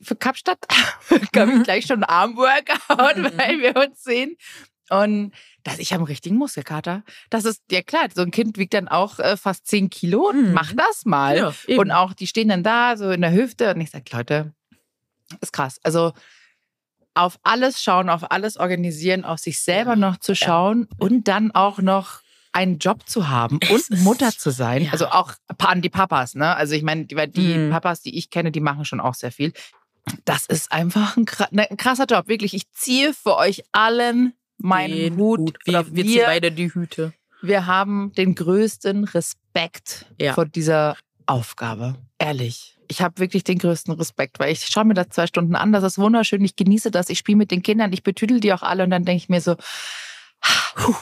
für 0.01 0.17
Kapstadt 0.17 0.59
gab 1.33 1.49
ich 1.49 1.63
gleich 1.63 1.87
schon 1.87 2.03
einen 2.03 2.05
Armworkout, 2.05 3.17
Mhm. 3.17 3.31
weil 3.39 3.61
wir 3.61 3.77
uns 3.77 4.03
sehen. 4.03 4.37
Und 4.93 5.33
das, 5.65 5.79
ich 5.79 5.93
habe 5.93 6.01
einen 6.01 6.07
richtigen 6.09 6.37
Muskelkater. 6.37 7.03
Das 7.31 7.45
ist, 7.45 7.63
ja 7.71 7.83
klar, 7.83 8.09
so 8.15 8.23
ein 8.23 8.31
Kind 8.31 8.59
wiegt 8.59 8.75
dann 8.75 8.89
auch 8.89 9.19
äh, 9.19 9.37
fast 9.37 9.67
10 9.67 9.91
Kilo 9.91 10.29
und 10.29 10.49
Mhm. 10.49 10.53
mach 10.53 10.73
das 10.73 11.05
mal. 11.05 11.37
Ja, 11.39 11.55
und 11.79 11.91
auch, 11.91 12.13
die 12.13 12.27
stehen 12.27 12.49
dann 12.49 12.63
da, 12.63 12.97
so 12.97 13.11
in 13.11 13.21
der 13.23 13.33
Hüfte. 13.33 13.75
Und 13.75 13.81
ich 13.81 13.91
sage, 13.91 14.05
Leute, 14.13 14.53
ist 15.41 15.53
krass. 15.53 15.79
Also 15.83 16.13
auf 17.15 17.39
alles 17.43 17.83
schauen, 17.83 18.09
auf 18.09 18.31
alles 18.31 18.57
organisieren, 18.57 19.25
auf 19.25 19.39
sich 19.39 19.61
selber 19.61 19.97
noch 19.97 20.17
zu 20.19 20.35
schauen 20.35 20.89
und 20.99 21.29
dann 21.29 21.51
auch 21.53 21.79
noch 21.79 22.21
einen 22.55 22.79
Job 22.79 23.09
zu 23.09 23.29
haben 23.31 23.59
Es 23.63 23.89
und 23.91 24.03
Mutter 24.03 24.31
zu 24.31 24.51
sein. 24.51 24.83
ja. 24.85 24.93
Also 24.93 25.07
auch 25.09 25.33
an 25.59 25.81
die 25.81 25.89
Papas, 25.91 26.35
ne? 26.35 26.55
Also 26.57 26.75
ich 26.75 26.83
meine, 26.83 27.07
die, 27.07 27.15
die 27.31 27.55
Mhm. 27.55 27.71
Papas, 27.71 28.03
die 28.03 28.17
ich 28.19 28.29
kenne, 28.31 28.51
die 28.53 28.61
machen 28.61 28.85
schon 28.85 29.01
auch 29.01 29.15
sehr 29.15 29.33
viel. 29.33 29.53
Das 30.27 30.47
ist 30.47 30.73
einfach 30.73 31.17
ein, 31.17 31.25
ne, 31.51 31.71
ein 31.71 31.77
krasser 31.77 32.05
Job, 32.07 32.29
wirklich. 32.29 32.53
Ich 32.55 32.71
ziehe 32.73 33.15
für 33.15 33.37
euch 33.37 33.63
allen 33.73 34.35
meinen 34.63 34.97
Den 34.97 35.17
Hut. 35.17 35.59
Wir, 35.65 35.81
Oder 35.81 35.95
wir 35.95 36.05
ziehen 36.05 36.23
beide 36.27 36.53
die 36.53 36.73
Hüte. 36.73 37.13
wir 37.43 37.67
haben 37.67 38.13
den 38.17 38.35
größten 38.35 39.05
Respekt 39.05 40.07
Ja. 40.19 40.33
vor 40.35 40.47
dieser 40.47 40.97
Aufgabe. 41.27 41.97
Ehrlich. 42.19 42.77
Ich 42.89 43.01
habe 43.01 43.19
wirklich 43.19 43.43
den 43.45 43.59
größten 43.59 43.95
Respekt, 43.95 44.39
weil 44.39 44.53
ich 44.53 44.67
schaue 44.67 44.85
mir 44.85 44.95
das 44.95 45.09
zwei 45.11 45.27
Stunden 45.27 45.55
an. 45.55 45.73
Das 45.73 45.83
ist 45.85 45.99
wunderschön. 45.99 46.45
Ich 46.45 46.57
genieße 46.57 46.91
das. 46.91 47.09
Ich 47.09 47.19
spiele 47.19 47.39
mit 47.39 47.51
den 47.51 47.63
Kindern. 47.63 47.93
Ich 47.93 48.03
betüdel 48.03 48.39
die 48.41 48.53
auch 48.53 48.63
alle. 48.63 48.85
Und 48.85 48.91
dann 48.91 49.05
denke 49.05 49.17
ich 49.23 49.29
mir 49.31 49.41
so, 49.41 49.57
puh, 50.75 50.95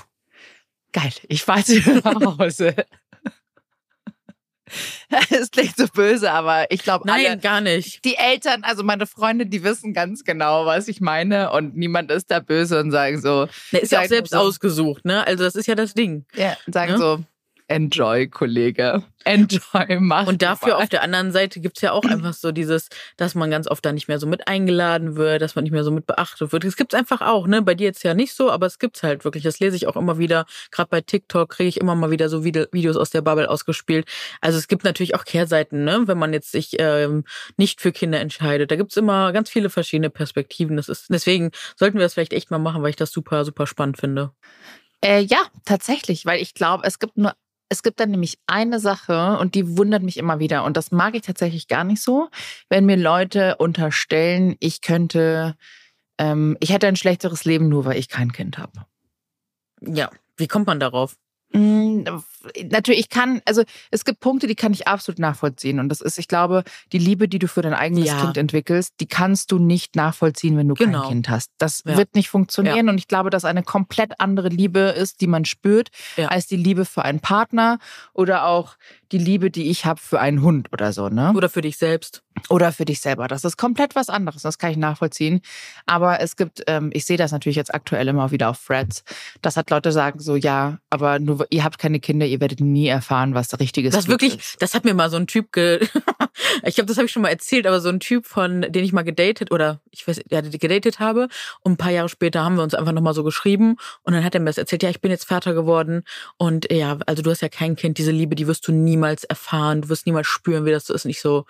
geil. 0.93 1.13
Ich 1.29 1.43
fahre 1.43 1.59
jetzt 1.61 1.71
wieder 1.71 2.01
nach 2.19 2.39
Hause. 2.39 2.77
Es 5.31 5.51
klingt 5.51 5.77
so 5.77 5.87
böse, 5.89 6.31
aber 6.31 6.71
ich 6.71 6.83
glaube, 6.83 7.07
Nein, 7.07 7.27
alle, 7.27 7.39
gar 7.39 7.61
nicht. 7.61 8.05
die 8.05 8.17
Eltern, 8.17 8.63
also 8.65 8.83
meine 8.85 9.07
Freunde, 9.07 9.47
die 9.47 9.63
wissen 9.65 9.93
ganz 9.93 10.25
genau, 10.25 10.67
was 10.67 10.89
ich 10.89 11.01
meine. 11.01 11.51
Und 11.53 11.77
niemand 11.77 12.11
ist 12.11 12.31
da 12.31 12.41
böse 12.41 12.81
und 12.81 12.91
sagen 12.91 13.21
so, 13.21 13.49
Ne, 13.73 13.79
ist 13.81 13.93
ja 13.93 14.01
auch 14.01 14.05
selbst 14.07 14.33
so. 14.33 14.39
ausgesucht, 14.39 15.05
ne? 15.05 15.27
Also 15.27 15.45
das 15.45 15.55
ist 15.55 15.67
ja 15.67 15.75
das 15.75 15.95
Ding. 15.95 16.25
Ja, 16.35 16.57
sagen 16.67 16.93
Ja. 16.93 16.99
so, 16.99 17.21
enjoy, 17.71 18.27
Kollege. 18.29 19.05
Enjoy, 19.25 19.99
mach. 20.01 20.27
Und 20.27 20.43
dafür 20.43 20.75
mal. 20.75 20.83
auf 20.83 20.89
der 20.89 21.03
anderen 21.03 21.31
Seite 21.31 21.61
gibt's 21.61 21.81
ja 21.81 21.93
auch 21.93 22.03
einfach 22.11 22.33
so 22.35 22.53
dieses, 22.53 22.89
dass 23.17 23.35
man 23.35 23.51
ganz 23.51 23.69
oft 23.69 23.85
da 23.85 23.93
nicht 23.93 24.09
mehr 24.09 24.19
so 24.19 24.27
mit 24.27 24.49
eingeladen 24.49 25.17
wird, 25.17 25.41
dass 25.41 25.55
man 25.55 25.65
nicht 25.65 25.73
mehr 25.73 25.85
so 25.85 25.91
mit 25.91 26.07
beachtet 26.07 26.53
wird. 26.53 26.65
Das 26.65 26.77
gibt's 26.77 26.95
einfach 26.95 27.21
auch, 27.21 27.47
ne? 27.47 27.63
Bei 27.63 27.75
dir 27.75 27.85
jetzt 27.85 28.03
ja 28.03 28.15
nicht 28.15 28.35
so, 28.35 28.51
aber 28.51 28.67
es 28.67 28.79
gibt's 28.79 29.03
halt 29.03 29.25
wirklich. 29.25 29.45
Das 29.45 29.61
lese 29.61 29.77
ich 29.77 29.87
auch 29.87 29.97
immer 29.97 30.19
wieder. 30.19 30.47
Gerade 30.73 30.89
bei 30.91 31.01
TikTok 31.01 31.51
kriege 31.51 31.69
ich 31.69 31.81
immer 31.81 31.95
mal 31.95 32.11
wieder 32.11 32.29
so 32.29 32.45
Videos 32.45 32.97
aus 32.97 33.11
der 33.11 33.23
Bubble 33.23 33.49
ausgespielt. 33.49 34.07
Also 34.41 34.59
es 34.59 34.67
gibt 34.67 34.83
natürlich 34.85 35.15
auch 35.15 35.25
Kehrseiten, 35.25 35.85
ne? 35.85 36.03
Wenn 36.07 36.19
man 36.19 36.33
jetzt 36.33 36.51
sich 36.51 36.77
ähm, 36.79 37.25
nicht 37.57 37.81
für 37.81 37.93
Kinder 37.93 38.19
entscheidet. 38.19 38.71
Da 38.71 38.77
gibt's 38.77 38.97
immer 38.97 39.33
ganz 39.33 39.49
viele 39.49 39.71
verschiedene 39.71 40.11
Perspektiven. 40.11 40.77
Das 40.77 40.89
ist, 40.89 41.07
deswegen 41.09 41.51
sollten 41.77 41.99
wir 41.99 42.05
das 42.05 42.15
vielleicht 42.15 42.33
echt 42.33 42.51
mal 42.51 42.59
machen, 42.59 42.83
weil 42.83 42.91
ich 42.91 42.97
das 42.97 43.13
super, 43.13 43.45
super 43.45 43.67
spannend 43.67 43.99
finde. 43.99 44.33
Äh, 45.03 45.21
ja, 45.21 45.39
tatsächlich, 45.65 46.27
weil 46.27 46.43
ich 46.43 46.53
glaube, 46.53 46.85
es 46.85 46.99
gibt 46.99 47.17
nur 47.17 47.35
es 47.71 47.83
gibt 47.83 48.01
dann 48.01 48.11
nämlich 48.11 48.39
eine 48.47 48.81
Sache 48.81 49.39
und 49.39 49.55
die 49.55 49.79
wundert 49.79 50.03
mich 50.03 50.19
immer 50.19 50.41
wieder 50.41 50.65
und 50.65 50.77
das 50.77 50.91
mag 50.91 51.15
ich 51.15 51.23
tatsächlich 51.23 51.69
gar 51.69 51.85
nicht 51.85 52.03
so, 52.03 52.29
wenn 52.69 52.85
mir 52.85 52.97
Leute 52.97 53.57
unterstellen, 53.57 54.57
ich 54.59 54.83
könnte, 54.83 55.57
ähm, 56.19 56.57
ich 56.61 56.73
hätte 56.73 56.89
ein 56.89 56.97
schlechteres 56.97 57.45
Leben 57.45 57.69
nur, 57.69 57.85
weil 57.85 57.97
ich 57.97 58.09
kein 58.09 58.33
Kind 58.33 58.59
habe. 58.59 58.87
Ja, 59.81 60.11
wie 60.37 60.49
kommt 60.49 60.67
man 60.67 60.81
darauf? 60.81 61.17
Mm, 61.53 62.05
natürlich, 62.71 63.01
ich 63.01 63.09
kann, 63.09 63.43
also 63.45 63.63
es 63.91 64.05
gibt 64.05 64.21
Punkte, 64.21 64.47
die 64.47 64.55
kann 64.55 64.73
ich 64.73 64.87
absolut 64.87 65.19
nachvollziehen. 65.19 65.81
Und 65.81 65.89
das 65.89 66.01
ist, 66.01 66.19
ich 66.19 66.29
glaube, 66.29 66.63
die 66.93 66.99
Liebe, 66.99 67.29
die 67.29 67.39
du 67.39 67.49
für 67.49 67.63
dein 67.63 67.75
eigenes 67.75 68.07
ja. 68.07 68.21
Kind 68.21 68.37
entwickelst, 68.37 68.95
die 69.01 69.07
kannst 69.07 69.51
du 69.51 69.59
nicht 69.59 69.97
nachvollziehen, 69.97 70.57
wenn 70.57 70.69
du 70.69 70.75
genau. 70.75 71.03
kein 71.03 71.09
Kind 71.11 71.29
hast. 71.29 71.51
Das 71.59 71.83
ja. 71.85 71.97
wird 71.97 72.15
nicht 72.15 72.29
funktionieren. 72.29 72.87
Ja. 72.87 72.93
Und 72.93 72.99
ich 72.99 73.09
glaube, 73.09 73.31
dass 73.31 73.45
eine 73.45 73.63
komplett 73.63 74.21
andere 74.21 74.49
Liebe 74.49 74.81
ist, 74.81 75.21
die 75.21 75.27
man 75.27 75.45
spürt, 75.45 75.91
als 76.17 76.47
die 76.47 76.57
Liebe 76.57 76.85
für 76.85 77.03
einen 77.05 77.21
Partner 77.21 77.79
oder 78.13 78.47
auch 78.47 78.77
die 79.13 79.19
Liebe, 79.19 79.51
die 79.51 79.71
ich 79.71 79.85
habe 79.85 80.01
für 80.01 80.21
einen 80.21 80.43
Hund 80.43 80.73
oder 80.73 80.93
so, 80.93 81.09
ne? 81.09 81.33
Oder 81.35 81.49
für 81.49 81.63
dich 81.63 81.79
selbst. 81.79 82.23
Oder 82.49 82.73
für 82.73 82.85
dich 82.85 83.01
selber. 83.01 83.27
Das 83.27 83.45
ist 83.45 83.57
komplett 83.57 83.97
was 83.97 84.09
anderes. 84.09 84.43
Das 84.43 84.59
kann 84.59 84.71
ich 84.71 84.77
nachvollziehen. 84.77 85.41
Aber 85.87 86.21
es 86.21 86.37
gibt, 86.37 86.63
ähm, 86.69 86.91
ich 86.93 87.05
sehe 87.05 87.17
das 87.17 87.33
natürlich 87.33 87.57
jetzt 87.57 87.75
aktuell 87.75 88.07
immer 88.09 88.31
wieder 88.31 88.49
auf 88.49 88.65
Threads, 88.65 89.03
dass 89.43 89.57
halt 89.57 89.69
Leute 89.71 89.93
sagen 89.93 90.21
so, 90.21 90.37
ja, 90.37 90.79
aber 90.91 91.19
nur 91.19 91.40
ihr 91.51 91.65
habt 91.65 91.79
keine 91.79 92.01
Kinder, 92.01 92.27
ihr 92.27 92.41
werdet 92.41 92.61
nie 92.61 92.89
erfahren, 92.89 93.35
was 93.35 93.59
richtiges 93.59 93.95
das 93.95 94.09
wirklich, 94.09 94.39
ist. 94.39 94.63
Das 94.63 94.75
hat 94.75 94.85
mir 94.85 94.95
mal 94.95 95.11
so 95.11 95.17
ein 95.17 95.27
Typ 95.27 95.53
ge 95.53 95.81
ich 96.65 96.75
glaube, 96.75 96.87
das 96.87 96.97
habe 96.97 97.07
ich 97.07 97.13
schon 97.13 97.23
mal 97.23 97.31
erzählt, 97.31 97.67
aber 97.67 97.81
so 97.81 97.89
ein 97.89 98.01
Typ 98.01 98.27
von, 98.27 98.63
den 98.63 98.85
ich 98.85 98.93
mal 98.93 99.03
gedatet 99.03 99.51
oder 99.51 99.81
ich 99.91 100.07
weiß, 100.07 100.21
ja, 100.31 100.41
gedatet 100.41 101.01
habe 101.01 101.29
und 101.63 101.73
ein 101.73 101.77
paar 101.77 101.93
Jahre 101.93 102.09
später 102.09 102.45
haben 102.45 102.57
wir 102.57 102.63
uns 102.63 102.75
einfach 102.75 102.93
nochmal 102.93 103.15
so 103.15 103.25
geschrieben 103.25 103.77
und 104.03 104.13
dann 104.13 104.25
hat 104.25 104.35
er 104.35 104.41
mir 104.41 104.47
das 104.47 104.59
erzählt, 104.59 104.83
ja, 104.83 104.91
ich 104.91 105.01
bin 105.01 105.11
jetzt 105.11 105.25
Vater 105.25 105.55
geworden 105.55 106.03
und 106.37 106.71
ja, 106.71 106.99
also 107.07 107.23
du 107.23 107.31
hast 107.31 107.41
ja 107.41 107.49
kein 107.49 107.77
Kind, 107.77 107.99
diese 107.99 108.11
Liebe, 108.11 108.35
die 108.35 108.47
wirst 108.47 108.67
du 108.69 108.73
niemals 108.73 109.25
erfahren, 109.25 109.83
du 109.83 109.89
wirst 109.89 110.07
niemals 110.07 110.27
spüren, 110.27 110.65
wie 110.65 110.71
das 110.71 110.87
so 110.87 110.95
ist. 110.95 111.05
Nicht 111.05 111.21
so, 111.21 111.47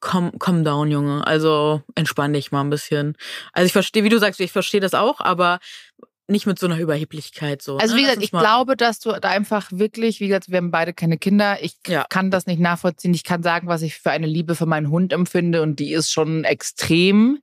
komm, 0.00 0.32
komm 0.38 0.64
down, 0.64 0.90
Junge. 0.90 1.26
Also 1.26 1.82
entspann 1.94 2.32
dich 2.32 2.52
mal 2.52 2.60
ein 2.60 2.70
bisschen. 2.70 3.16
Also 3.52 3.66
ich 3.66 3.72
verstehe, 3.72 4.04
wie 4.04 4.08
du 4.08 4.18
sagst, 4.18 4.40
ich 4.40 4.52
verstehe 4.52 4.80
das 4.80 4.94
auch, 4.94 5.20
aber 5.20 5.58
nicht 6.28 6.46
mit 6.46 6.58
so 6.58 6.66
einer 6.66 6.78
Überheblichkeit 6.78 7.62
so. 7.62 7.76
Also 7.78 7.94
ne? 7.94 8.00
wie 8.00 8.04
gesagt, 8.04 8.22
ich 8.22 8.30
glaube, 8.30 8.76
dass 8.76 8.98
du 8.98 9.12
da 9.12 9.28
einfach 9.28 9.70
wirklich, 9.72 10.20
wie 10.20 10.28
gesagt, 10.28 10.50
wir 10.50 10.58
haben 10.58 10.70
beide 10.70 10.92
keine 10.92 11.18
Kinder. 11.18 11.58
Ich 11.62 11.76
ja. 11.86 12.04
kann 12.08 12.30
das 12.30 12.46
nicht 12.46 12.60
nachvollziehen. 12.60 13.14
Ich 13.14 13.24
kann 13.24 13.42
sagen, 13.42 13.68
was 13.68 13.82
ich 13.82 13.96
für 13.96 14.10
eine 14.10 14.26
Liebe 14.26 14.54
für 14.54 14.66
meinen 14.66 14.90
Hund 14.90 15.12
empfinde 15.12 15.62
und 15.62 15.78
die 15.78 15.92
ist 15.92 16.10
schon 16.10 16.44
extrem. 16.44 17.40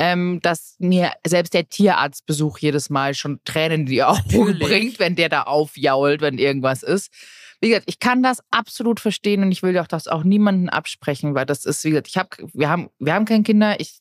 Ähm, 0.00 0.38
dass 0.42 0.76
mir 0.78 1.10
selbst 1.26 1.54
der 1.54 1.68
Tierarztbesuch 1.68 2.58
jedes 2.58 2.88
Mal 2.88 3.14
schon 3.14 3.40
Tränen 3.44 3.80
in 3.80 3.86
die 3.86 4.02
Augen 4.04 4.56
bringt, 4.60 5.00
wenn 5.00 5.16
der 5.16 5.28
da 5.28 5.42
aufjault, 5.42 6.20
wenn 6.20 6.38
irgendwas 6.38 6.84
ist. 6.84 7.12
Wie 7.60 7.70
gesagt, 7.70 7.86
ich 7.88 7.98
kann 7.98 8.22
das 8.22 8.38
absolut 8.52 9.00
verstehen 9.00 9.42
und 9.42 9.50
ich 9.50 9.64
will 9.64 9.72
doch 9.72 9.88
das 9.88 10.06
auch 10.06 10.22
niemanden 10.22 10.68
absprechen, 10.68 11.34
weil 11.34 11.46
das 11.46 11.64
ist, 11.64 11.82
wie 11.82 11.90
gesagt, 11.90 12.06
ich 12.06 12.16
habe, 12.16 12.28
wir 12.52 12.68
haben, 12.68 12.90
wir 13.00 13.12
haben 13.12 13.24
keine 13.24 13.42
Kinder, 13.42 13.80
ich 13.80 13.98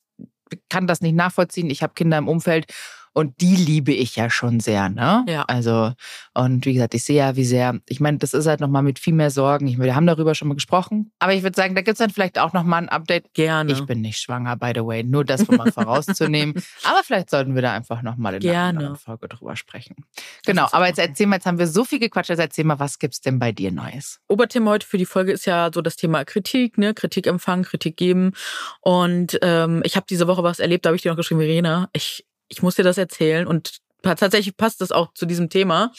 kann 0.70 0.88
das 0.88 1.02
nicht 1.02 1.16
nachvollziehen. 1.16 1.70
Ich 1.70 1.84
habe 1.84 1.94
Kinder 1.94 2.18
im 2.18 2.28
Umfeld 2.28 2.68
und 3.18 3.42
die 3.42 3.56
liebe 3.56 3.92
ich 3.92 4.16
ja 4.16 4.30
schon 4.30 4.60
sehr, 4.60 4.90
ne? 4.90 5.26
Ja. 5.28 5.44
Also, 5.48 5.92
und 6.36 6.68
wie 6.68 6.74
gesagt, 6.76 6.94
ich 6.94 7.04
sehe 7.04 7.18
ja, 7.18 7.36
wie 7.36 7.46
sehr, 7.46 7.80
ich 7.90 8.00
meine, 8.00 8.20
das 8.20 8.36
ist 8.36 8.46
halt 8.46 8.60
nochmal 8.60 8.84
mit 8.84 9.00
viel 9.00 9.16
mehr 9.16 9.32
Sorgen. 9.32 9.66
Ich, 9.66 9.80
wir 9.80 9.96
haben 9.96 10.06
darüber 10.06 10.36
schon 10.36 10.48
mal 10.50 10.54
gesprochen. 10.54 11.12
Aber 11.18 11.34
ich 11.34 11.42
würde 11.42 11.56
sagen, 11.56 11.74
da 11.74 11.82
gibt's 11.82 11.98
dann 11.98 12.12
vielleicht 12.12 12.38
auch 12.38 12.54
nochmal 12.54 12.84
ein 12.84 12.90
Update. 12.90 13.34
Gerne. 13.34 13.74
Ich 13.74 13.84
bin 13.88 14.02
nicht 14.02 14.20
schwanger, 14.20 14.56
by 14.56 14.72
the 14.76 14.86
way. 14.86 15.02
Nur 15.04 15.26
das, 15.26 15.42
um 15.50 15.58
mal 15.58 15.72
vorauszunehmen. 15.72 16.54
Aber 16.84 17.02
vielleicht 17.04 17.32
sollten 17.32 17.56
wir 17.56 17.64
da 17.64 17.74
einfach 17.74 18.04
nochmal 18.04 18.36
in 18.36 18.42
Gerne. 18.42 18.58
einer 18.60 18.70
anderen 18.78 18.96
Folge 18.98 19.28
drüber 19.30 19.56
sprechen. 19.56 19.96
Genau, 20.46 20.68
aber 20.72 20.88
jetzt 20.88 21.00
erzähl 21.00 21.26
mal, 21.26 21.38
jetzt 21.38 21.48
haben 21.48 21.58
wir 21.58 21.68
so 21.68 21.84
viel 21.84 22.00
gequatscht, 22.00 22.30
jetzt 22.30 22.40
erzähl 22.40 22.66
mal, 22.66 22.80
was 22.80 23.00
gibt's 23.00 23.22
denn 23.22 23.40
bei 23.40 23.52
dir 23.52 23.72
Neues? 23.72 24.20
Oberthema 24.28 24.70
heute 24.70 24.86
für 24.86 25.00
die 25.00 25.08
Folge 25.08 25.32
ist 25.32 25.46
ja 25.46 25.72
so 25.74 25.82
das 25.82 25.96
Thema 25.96 26.24
Kritik, 26.24 26.78
ne? 26.78 26.94
Kritik 26.94 27.26
empfangen, 27.26 27.66
Kritik 27.66 27.98
geben. 27.98 28.34
Und 28.82 29.40
ähm, 29.42 29.82
ich 29.84 29.96
habe 29.96 30.06
diese 30.08 30.28
Woche 30.28 30.44
was 30.44 30.60
erlebt, 30.60 30.86
da 30.86 30.90
habe 30.90 30.96
ich 30.96 31.02
dir 31.02 31.10
noch 31.10 31.18
geschrieben, 31.18 31.42
Verena, 31.42 31.90
ich 31.94 32.27
ich 32.48 32.62
muss 32.62 32.76
dir 32.76 32.84
das 32.84 32.98
erzählen 32.98 33.48
und 33.48 33.78
tatsächlich 34.02 34.56
passt 34.58 34.82
das 34.82 34.92
auch 34.92 35.14
zu 35.14 35.26
diesem 35.26 35.50
Thema. 35.50 35.92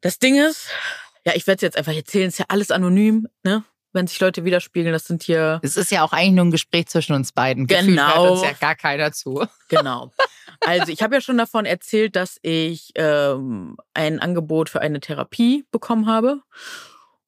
Das 0.00 0.18
Ding 0.18 0.36
ist, 0.36 0.68
ja, 1.24 1.32
ich 1.34 1.46
werde 1.46 1.56
es 1.56 1.62
jetzt 1.62 1.76
einfach 1.76 1.94
erzählen, 1.94 2.28
ist 2.28 2.38
ja 2.38 2.46
alles 2.48 2.70
anonym, 2.70 3.28
ne? 3.42 3.64
Wenn 3.92 4.08
sich 4.08 4.18
Leute 4.18 4.44
widerspiegeln, 4.44 4.92
das 4.92 5.04
sind 5.04 5.22
hier. 5.22 5.60
Es 5.62 5.76
ist 5.76 5.92
ja 5.92 6.02
auch 6.02 6.12
eigentlich 6.12 6.32
nur 6.32 6.46
ein 6.46 6.50
Gespräch 6.50 6.88
zwischen 6.88 7.14
uns 7.14 7.30
beiden. 7.30 7.68
Genau. 7.68 7.80
Gefühlt 7.80 8.14
hört 8.14 8.30
uns 8.30 8.42
ja 8.42 8.52
gar 8.52 8.74
keiner 8.74 9.12
zu. 9.12 9.46
Genau. 9.68 10.12
Also 10.60 10.92
ich 10.92 11.02
habe 11.02 11.16
ja 11.16 11.20
schon 11.20 11.38
davon 11.38 11.64
erzählt, 11.64 12.14
dass 12.16 12.38
ich 12.42 12.92
ähm, 12.94 13.76
ein 13.92 14.20
Angebot 14.20 14.68
für 14.68 14.80
eine 14.80 15.00
Therapie 15.00 15.64
bekommen 15.70 16.06
habe. 16.06 16.42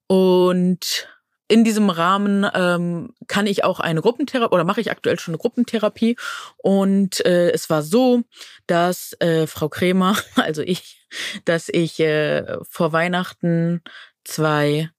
Und 0.07 1.09
in 1.49 1.65
diesem 1.65 1.91
Rahmen 1.91 2.47
ähm, 2.55 3.15
kann 3.29 3.47
ich 3.47 3.65
auch 3.65 3.81
eine 3.81 4.01
Gruppentherapie 4.01 4.55
oder 4.55 4.65
mache 4.65 4.81
ich 4.81 4.91
aktuell 4.91 5.19
schon 5.19 5.33
eine 5.33 5.39
Gruppentherapie. 5.39 6.17
Und 6.57 7.25
äh, 7.25 7.51
es 7.51 7.71
war 7.71 7.83
so, 7.83 8.23
dass 8.67 9.15
äh, 9.21 9.47
Frau 9.47 9.69
Krämer, 9.69 10.17
also 10.37 10.63
ich, 10.63 11.07
dass 11.45 11.69
ich 11.69 12.01
äh, 12.01 12.59
vor 12.69 12.93
Weihnachten 12.93 13.83
zwei 14.25 14.91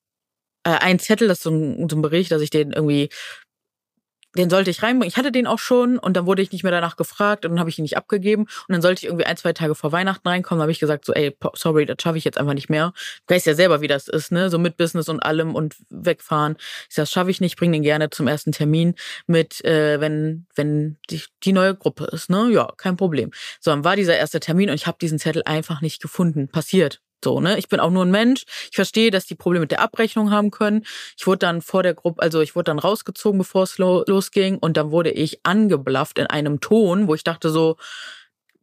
äh, 0.63 0.69
ein 0.69 0.99
Zettel, 0.99 1.27
das 1.27 1.39
ist 1.39 1.43
so 1.43 1.51
ein, 1.51 1.89
so 1.89 1.97
ein 1.97 2.01
Bericht, 2.01 2.31
dass 2.31 2.41
ich 2.41 2.49
den 2.49 2.71
irgendwie 2.71 3.09
den 4.37 4.49
sollte 4.49 4.69
ich 4.69 4.83
reinbringen. 4.83 5.07
Ich 5.07 5.17
hatte 5.17 5.31
den 5.31 5.47
auch 5.47 5.59
schon 5.59 5.97
und 5.97 6.15
dann 6.15 6.25
wurde 6.25 6.41
ich 6.41 6.51
nicht 6.51 6.63
mehr 6.63 6.71
danach 6.71 6.95
gefragt 6.95 7.45
und 7.45 7.51
dann 7.51 7.59
habe 7.59 7.69
ich 7.69 7.77
ihn 7.79 7.83
nicht 7.83 7.97
abgegeben. 7.97 8.43
Und 8.43 8.73
dann 8.73 8.81
sollte 8.81 8.99
ich 8.99 9.05
irgendwie 9.05 9.25
ein, 9.25 9.37
zwei 9.37 9.53
Tage 9.53 9.75
vor 9.75 9.91
Weihnachten 9.91 10.27
reinkommen. 10.27 10.59
Da 10.59 10.63
habe 10.63 10.71
ich 10.71 10.79
gesagt, 10.79 11.05
so, 11.05 11.13
ey, 11.13 11.35
sorry, 11.53 11.85
das 11.85 11.97
schaffe 12.01 12.17
ich 12.17 12.23
jetzt 12.23 12.37
einfach 12.37 12.53
nicht 12.53 12.69
mehr. 12.69 12.93
Du 13.25 13.33
weißt 13.33 13.45
ja 13.45 13.55
selber, 13.55 13.81
wie 13.81 13.87
das 13.87 14.07
ist, 14.07 14.31
ne? 14.31 14.49
So 14.49 14.59
mit 14.59 14.77
Business 14.77 15.09
und 15.09 15.21
allem 15.21 15.55
und 15.55 15.75
wegfahren. 15.89 16.55
Ich 16.89 16.95
sage, 16.95 17.03
das 17.03 17.11
schaffe 17.11 17.31
ich 17.31 17.41
nicht, 17.41 17.57
bring 17.57 17.71
den 17.71 17.83
gerne 17.83 18.09
zum 18.09 18.27
ersten 18.27 18.51
Termin 18.51 18.95
mit, 19.25 19.63
äh, 19.65 19.99
wenn, 19.99 20.45
wenn 20.55 20.97
die, 21.09 21.23
die 21.43 21.53
neue 21.53 21.75
Gruppe 21.75 22.05
ist, 22.05 22.29
ne? 22.29 22.49
Ja, 22.51 22.71
kein 22.77 22.97
Problem. 22.97 23.31
So, 23.59 23.71
dann 23.71 23.83
war 23.83 23.95
dieser 23.95 24.17
erste 24.17 24.39
Termin 24.39 24.69
und 24.69 24.75
ich 24.75 24.87
habe 24.87 24.97
diesen 25.01 25.19
Zettel 25.19 25.43
einfach 25.45 25.81
nicht 25.81 26.01
gefunden. 26.01 26.47
Passiert. 26.47 27.01
So, 27.23 27.39
ne? 27.39 27.57
Ich 27.57 27.67
bin 27.67 27.79
auch 27.79 27.89
nur 27.89 28.05
ein 28.05 28.11
Mensch. 28.11 28.45
Ich 28.69 28.75
verstehe, 28.75 29.11
dass 29.11 29.25
die 29.25 29.35
Probleme 29.35 29.61
mit 29.61 29.71
der 29.71 29.81
Abrechnung 29.81 30.31
haben 30.31 30.51
können. 30.51 30.85
Ich 31.17 31.25
wurde 31.25 31.39
dann 31.39 31.61
vor 31.61 31.83
der 31.83 31.93
Gruppe, 31.93 32.21
also 32.21 32.41
ich 32.41 32.55
wurde 32.55 32.65
dann 32.65 32.79
rausgezogen, 32.79 33.39
bevor 33.39 33.63
es 33.63 33.77
lo 33.77 34.03
losging. 34.07 34.57
Und 34.57 34.77
dann 34.77 34.91
wurde 34.91 35.11
ich 35.11 35.39
angeblafft 35.43 36.19
in 36.19 36.27
einem 36.27 36.59
Ton, 36.59 37.07
wo 37.07 37.15
ich 37.15 37.23
dachte 37.23 37.49
so, 37.49 37.77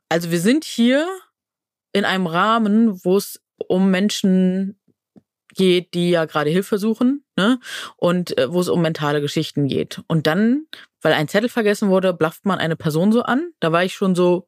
also 0.08 0.30
wir 0.30 0.40
sind 0.40 0.64
hier 0.64 1.08
in 1.92 2.04
einem 2.04 2.26
Rahmen, 2.26 3.04
wo 3.04 3.16
es 3.16 3.40
um 3.56 3.90
Menschen 3.90 4.78
geht, 5.54 5.94
die 5.94 6.10
ja 6.10 6.24
gerade 6.24 6.50
Hilfe 6.50 6.78
suchen, 6.78 7.24
ne? 7.36 7.60
Und 7.96 8.36
äh, 8.38 8.52
wo 8.52 8.60
es 8.60 8.68
um 8.68 8.82
mentale 8.82 9.20
Geschichten 9.20 9.68
geht. 9.68 10.02
Und 10.08 10.26
dann, 10.26 10.66
weil 11.00 11.12
ein 11.12 11.28
Zettel 11.28 11.48
vergessen 11.48 11.88
wurde, 11.88 12.12
blafft 12.12 12.44
man 12.44 12.58
eine 12.58 12.76
Person 12.76 13.12
so 13.12 13.22
an. 13.22 13.52
Da 13.60 13.72
war 13.72 13.84
ich 13.84 13.94
schon 13.94 14.14
so, 14.14 14.46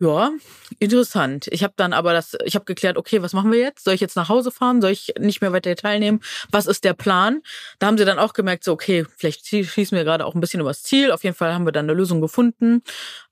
ja, 0.00 0.30
interessant. 0.78 1.48
Ich 1.50 1.64
habe 1.64 1.74
dann 1.76 1.92
aber 1.92 2.12
das, 2.12 2.36
ich 2.44 2.54
habe 2.54 2.64
geklärt, 2.64 2.96
okay, 2.96 3.20
was 3.20 3.32
machen 3.32 3.50
wir 3.50 3.58
jetzt? 3.58 3.84
Soll 3.84 3.94
ich 3.94 4.00
jetzt 4.00 4.14
nach 4.14 4.28
Hause 4.28 4.52
fahren? 4.52 4.80
Soll 4.80 4.92
ich 4.92 5.12
nicht 5.18 5.40
mehr 5.40 5.52
weiter 5.52 5.74
teilnehmen? 5.74 6.20
Was 6.52 6.66
ist 6.66 6.84
der 6.84 6.94
Plan? 6.94 7.42
Da 7.80 7.88
haben 7.88 7.98
sie 7.98 8.04
dann 8.04 8.20
auch 8.20 8.32
gemerkt, 8.32 8.62
so 8.62 8.72
okay, 8.72 9.04
vielleicht 9.16 9.46
schießen 9.46 9.96
wir 9.96 10.04
gerade 10.04 10.24
auch 10.24 10.36
ein 10.36 10.40
bisschen 10.40 10.60
übers 10.60 10.82
Ziel. 10.84 11.10
Auf 11.10 11.24
jeden 11.24 11.34
Fall 11.34 11.52
haben 11.52 11.66
wir 11.66 11.72
dann 11.72 11.86
eine 11.86 11.94
Lösung 11.94 12.20
gefunden. 12.20 12.82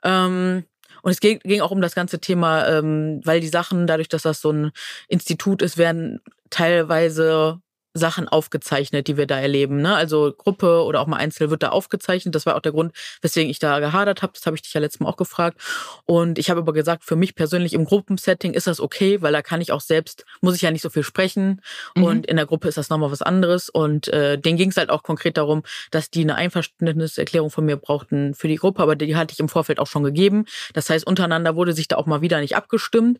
Ähm, 0.02 0.64
und 1.02 1.12
es 1.12 1.20
ging, 1.20 1.38
ging 1.38 1.61
auch 1.61 1.70
um 1.70 1.80
das 1.80 1.94
ganze 1.94 2.18
Thema, 2.18 2.66
ähm, 2.66 3.20
weil 3.23 3.40
die 3.40 3.46
Sachen, 3.46 3.87
dadurch, 3.87 4.08
dass 4.08 4.23
das 4.23 4.40
so 4.40 4.50
ein 4.50 4.73
Institut 5.06 5.62
ist, 5.62 5.78
werden 5.78 6.20
teilweise 6.50 7.61
Sachen 7.96 8.28
aufgezeichnet, 8.28 9.08
die 9.08 9.16
wir 9.16 9.26
da 9.26 9.38
erleben. 9.38 9.80
Ne? 9.80 9.94
Also 9.94 10.32
Gruppe 10.36 10.82
oder 10.84 11.00
auch 11.00 11.06
mal 11.06 11.16
Einzel 11.16 11.50
wird 11.50 11.62
da 11.62 11.70
aufgezeichnet. 11.70 12.34
Das 12.34 12.46
war 12.46 12.56
auch 12.56 12.60
der 12.60 12.72
Grund, 12.72 12.92
weswegen 13.22 13.50
ich 13.50 13.58
da 13.58 13.80
gehadert 13.80 14.22
habe. 14.22 14.32
Das 14.34 14.46
habe 14.46 14.56
ich 14.56 14.62
dich 14.62 14.74
ja 14.74 14.80
letztes 14.80 15.00
Mal 15.00 15.08
auch 15.08 15.16
gefragt. 15.16 15.60
Und 16.04 16.38
ich 16.38 16.50
habe 16.50 16.60
aber 16.60 16.72
gesagt, 16.72 17.04
für 17.04 17.16
mich 17.16 17.34
persönlich 17.34 17.72
im 17.72 17.84
Gruppensetting 17.84 18.54
ist 18.54 18.66
das 18.66 18.80
okay, 18.80 19.22
weil 19.22 19.32
da 19.32 19.42
kann 19.42 19.60
ich 19.60 19.72
auch 19.72 19.80
selbst, 19.80 20.24
muss 20.40 20.54
ich 20.54 20.62
ja 20.62 20.70
nicht 20.70 20.82
so 20.82 20.90
viel 20.90 21.02
sprechen. 21.02 21.60
Mhm. 21.94 22.02
Und 22.02 22.26
in 22.26 22.36
der 22.36 22.46
Gruppe 22.46 22.68
ist 22.68 22.78
das 22.78 22.90
nochmal 22.90 23.10
was 23.10 23.22
anderes. 23.22 23.68
Und 23.68 24.08
äh, 24.08 24.38
denen 24.38 24.56
ging 24.56 24.70
es 24.70 24.76
halt 24.76 24.90
auch 24.90 25.02
konkret 25.02 25.36
darum, 25.36 25.62
dass 25.90 26.10
die 26.10 26.22
eine 26.22 26.34
Einverständniserklärung 26.34 27.50
von 27.50 27.64
mir 27.64 27.76
brauchten 27.76 28.34
für 28.34 28.48
die 28.48 28.56
Gruppe, 28.56 28.82
aber 28.82 28.96
die 28.96 29.16
hatte 29.16 29.32
ich 29.32 29.40
im 29.40 29.48
Vorfeld 29.48 29.78
auch 29.78 29.86
schon 29.86 30.04
gegeben. 30.04 30.44
Das 30.74 30.90
heißt, 30.90 31.06
untereinander 31.06 31.56
wurde 31.56 31.72
sich 31.72 31.88
da 31.88 31.96
auch 31.96 32.06
mal 32.06 32.20
wieder 32.20 32.40
nicht 32.40 32.56
abgestimmt. 32.56 33.18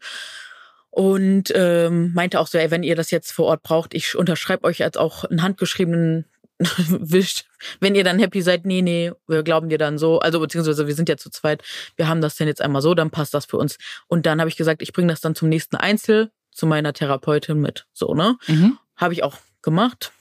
Und 0.97 1.53
ähm, 1.55 2.15
meinte 2.15 2.41
auch 2.41 2.47
so, 2.47 2.57
ey, 2.57 2.71
wenn 2.71 2.83
ihr 2.83 2.97
das 2.97 3.11
jetzt 3.11 3.31
vor 3.31 3.45
Ort 3.45 3.63
braucht, 3.63 3.93
ich 3.93 4.17
unterschreibe 4.17 4.65
euch 4.65 4.83
als 4.83 4.97
auch 4.97 5.25
einen 5.25 5.43
handgeschriebenen 5.43 6.25
wischt, 6.59 7.45
wenn 7.81 7.95
ihr 7.95 8.03
dann 8.03 8.19
happy 8.19 8.41
seid, 8.41 8.65
nee, 8.65 8.81
nee, 8.81 9.13
wir 9.29 9.43
glauben 9.43 9.69
dir 9.69 9.77
dann 9.77 9.99
so, 9.99 10.21
also 10.21 10.41
beziehungsweise 10.41 10.87
wir 10.87 10.95
sind 10.95 11.11
ja 11.11 11.19
zu 11.19 11.29
zweit, 11.29 11.63
wir 11.97 12.09
haben 12.09 12.23
das 12.23 12.37
denn 12.37 12.49
jetzt 12.49 12.63
einmal 12.63 12.81
so, 12.81 12.95
dann 12.95 13.11
passt 13.11 13.35
das 13.35 13.45
für 13.45 13.59
uns. 13.59 13.77
Und 14.07 14.25
dann 14.25 14.41
habe 14.41 14.49
ich 14.49 14.57
gesagt, 14.57 14.81
ich 14.81 14.95
bringe 14.95 15.09
das 15.09 15.21
dann 15.21 15.35
zum 15.35 15.51
nächsten 15.51 15.77
Einzel 15.77 16.31
zu 16.51 16.65
meiner 16.65 16.95
Therapeutin 16.95 17.61
mit. 17.61 17.85
So, 17.93 18.15
ne? 18.15 18.39
Mhm. 18.47 18.79
Habe 18.97 19.13
ich 19.13 19.23
auch 19.23 19.37
gemacht. 19.61 20.13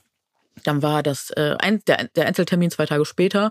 Dann 0.64 0.82
war 0.82 1.02
das 1.02 1.30
äh, 1.30 1.56
ein, 1.58 1.82
der, 1.86 2.08
der 2.16 2.26
Einzeltermin 2.26 2.70
zwei 2.70 2.84
Tage 2.84 3.06
später. 3.06 3.50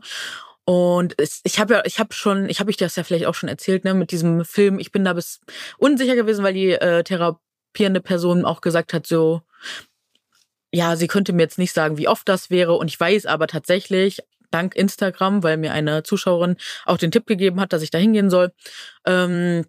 Und 0.66 1.16
ich 1.44 1.60
habe 1.60 1.76
ja, 1.76 1.82
ich 1.86 2.00
habe 2.00 2.14
schon, 2.14 2.50
ich 2.50 2.60
habe 2.60 2.72
ich 2.72 2.78
das 2.78 2.96
ja 2.96 3.04
vielleicht 3.04 3.28
auch 3.28 3.36
schon 3.36 3.50
erzählt, 3.50 3.86
ne, 3.86 3.94
mit 3.94 4.12
diesem 4.12 4.44
Film. 4.44 4.80
Ich 4.80 4.92
bin 4.92 5.06
da 5.06 5.14
bis 5.14 5.40
unsicher 5.78 6.16
gewesen, 6.16 6.44
weil 6.44 6.54
die 6.54 6.72
äh, 6.72 7.04
therapierende 7.04 8.02
Person 8.02 8.46
auch 8.46 8.62
gesagt 8.62 8.92
hat, 8.92 9.06
so, 9.06 9.42
ja, 10.72 10.96
sie 10.96 11.08
könnte 11.08 11.34
mir 11.34 11.44
jetzt 11.44 11.60
nicht 11.60 11.72
sagen, 11.72 11.98
wie 11.98 12.08
oft 12.08 12.28
das 12.28 12.50
wäre. 12.50 12.74
Und 12.74 12.88
ich 12.88 13.00
weiß 13.00 13.28
aber 13.28 13.48
tatsächlich, 13.48 14.22
dank 14.50 14.76
Instagram, 14.76 15.44
weil 15.44 15.58
mir 15.58 15.72
eine 15.72 16.04
Zuschauerin 16.04 16.58
auch 16.86 16.98
den 16.98 17.12
Tipp 17.12 17.28
gegeben 17.28 17.60
hat, 17.62 17.72
dass 17.72 17.82
ich 17.84 17.92
da 17.92 17.98
hingehen 17.98 18.30
soll, 18.30 18.52
ähm, 19.06 19.66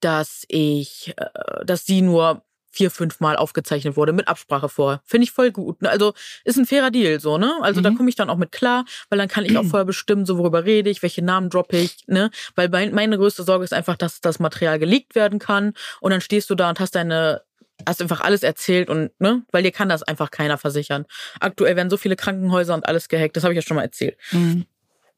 dass 0.00 0.44
ich, 0.48 1.14
äh, 1.16 1.64
dass 1.64 1.84
sie 1.84 2.02
nur 2.02 2.44
vier, 2.72 2.90
fünf 2.90 3.20
Mal 3.20 3.36
aufgezeichnet 3.36 3.96
wurde 3.96 4.12
mit 4.12 4.28
Absprache 4.28 4.68
vor. 4.68 5.02
Finde 5.04 5.24
ich 5.24 5.30
voll 5.30 5.50
gut. 5.50 5.82
Ne? 5.82 5.90
Also 5.90 6.14
ist 6.44 6.56
ein 6.56 6.66
fairer 6.66 6.90
Deal 6.90 7.20
so, 7.20 7.36
ne? 7.38 7.52
Also 7.60 7.80
mhm. 7.80 7.84
da 7.84 7.90
komme 7.90 8.08
ich 8.08 8.16
dann 8.16 8.30
auch 8.30 8.38
mit 8.38 8.50
klar, 8.50 8.84
weil 9.10 9.18
dann 9.18 9.28
kann 9.28 9.44
ich 9.44 9.56
auch 9.58 9.64
vorher 9.70 9.84
bestimmen, 9.84 10.24
so 10.24 10.38
worüber 10.38 10.64
rede 10.64 10.90
ich, 10.90 11.02
welche 11.02 11.22
Namen 11.22 11.50
droppe 11.50 11.76
ich, 11.76 12.04
ne? 12.06 12.30
Weil 12.54 12.70
mein, 12.70 12.94
meine 12.94 13.18
größte 13.18 13.42
Sorge 13.42 13.64
ist 13.64 13.74
einfach, 13.74 13.96
dass 13.96 14.20
das 14.20 14.38
Material 14.38 14.78
geleakt 14.78 15.14
werden 15.14 15.38
kann 15.38 15.74
und 16.00 16.10
dann 16.10 16.22
stehst 16.22 16.48
du 16.50 16.54
da 16.54 16.70
und 16.70 16.80
hast 16.80 16.94
deine 16.94 17.42
hast 17.86 18.00
einfach 18.00 18.20
alles 18.20 18.42
erzählt 18.44 18.88
und 18.88 19.10
ne, 19.18 19.42
weil 19.50 19.64
dir 19.64 19.72
kann 19.72 19.88
das 19.88 20.02
einfach 20.04 20.30
keiner 20.30 20.56
versichern. 20.56 21.04
Aktuell 21.40 21.74
werden 21.74 21.90
so 21.90 21.96
viele 21.96 22.14
Krankenhäuser 22.14 22.74
und 22.74 22.86
alles 22.86 23.08
gehackt, 23.08 23.36
das 23.36 23.42
habe 23.42 23.54
ich 23.54 23.56
ja 23.56 23.62
schon 23.62 23.76
mal 23.76 23.82
erzählt. 23.82 24.16
Mhm. 24.30 24.66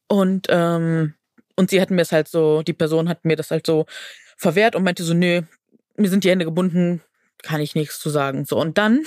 Und 0.07 0.47
ähm, 0.49 1.13
und 1.55 1.69
sie 1.69 1.79
hatten 1.79 1.95
mir 1.95 2.01
es 2.01 2.11
halt 2.11 2.27
so, 2.27 2.63
die 2.63 2.73
Person 2.73 3.07
hat 3.07 3.23
mir 3.23 3.35
das 3.35 3.51
halt 3.51 3.65
so 3.65 3.85
verwehrt 4.35 4.75
und 4.75 4.83
meinte 4.83 5.03
so, 5.03 5.13
nö, 5.13 5.43
mir 5.95 6.09
sind 6.09 6.23
die 6.23 6.29
Hände 6.29 6.45
gebunden, 6.45 7.01
kann 7.45 7.61
ich 7.61 7.75
nichts 7.75 7.99
zu 7.99 8.09
sagen. 8.09 8.45
So, 8.45 8.59
und 8.59 8.77
dann, 8.77 9.03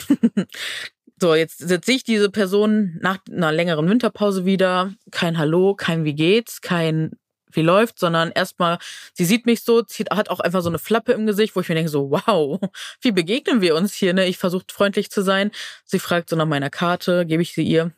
so, 1.21 1.35
jetzt 1.35 1.59
setze 1.59 1.93
ich 1.93 2.05
diese 2.05 2.31
Person 2.31 2.97
nach 3.03 3.19
einer 3.31 3.53
längeren 3.53 3.89
Winterpause 3.91 4.45
wieder. 4.45 4.95
Kein 5.11 5.37
Hallo, 5.37 5.75
kein 5.75 6.05
Wie 6.05 6.15
geht's, 6.15 6.61
kein 6.61 7.13
wie 7.51 7.63
läuft, 7.63 7.99
sondern 7.99 8.31
erstmal, 8.31 8.79
sie 9.15 9.25
sieht 9.25 9.47
mich 9.47 9.63
so, 9.63 9.83
zieht, 9.83 10.11
hat 10.11 10.29
auch 10.29 10.41
einfach 10.41 10.61
so 10.61 10.69
eine 10.69 10.79
Flappe 10.79 11.13
im 11.13 11.27
Gesicht, 11.27 11.57
wo 11.57 11.61
ich 11.61 11.69
mir 11.69 11.75
denke, 11.75 11.91
so, 11.91 12.11
wow, 12.11 12.61
wie 13.01 13.11
begegnen 13.11 13.61
wir 13.61 13.75
uns 13.75 13.95
hier, 13.95 14.13
ne? 14.15 14.27
Ich 14.27 14.39
versuche 14.39 14.65
freundlich 14.71 15.11
zu 15.11 15.23
sein. 15.23 15.51
Sie 15.85 15.99
fragt 15.99 16.29
so 16.29 16.37
nach 16.37 16.47
meiner 16.47 16.71
Karte, 16.71 17.27
gebe 17.27 17.43
ich 17.43 17.55
sie 17.55 17.63
ihr. 17.63 17.93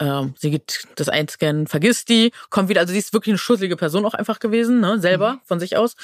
Ähm, 0.00 0.34
sie 0.36 0.50
geht 0.50 0.86
das 0.96 1.08
einscannen, 1.08 1.68
vergisst 1.68 2.08
die, 2.08 2.32
kommt 2.50 2.68
wieder. 2.68 2.80
Also 2.80 2.92
sie 2.92 2.98
ist 2.98 3.12
wirklich 3.12 3.32
eine 3.32 3.38
schusselige 3.38 3.76
Person 3.76 4.04
auch 4.04 4.14
einfach 4.14 4.40
gewesen, 4.40 4.80
ne, 4.80 4.98
selber 4.98 5.34
mhm. 5.34 5.40
von 5.44 5.60
sich 5.60 5.76
aus. 5.76 5.94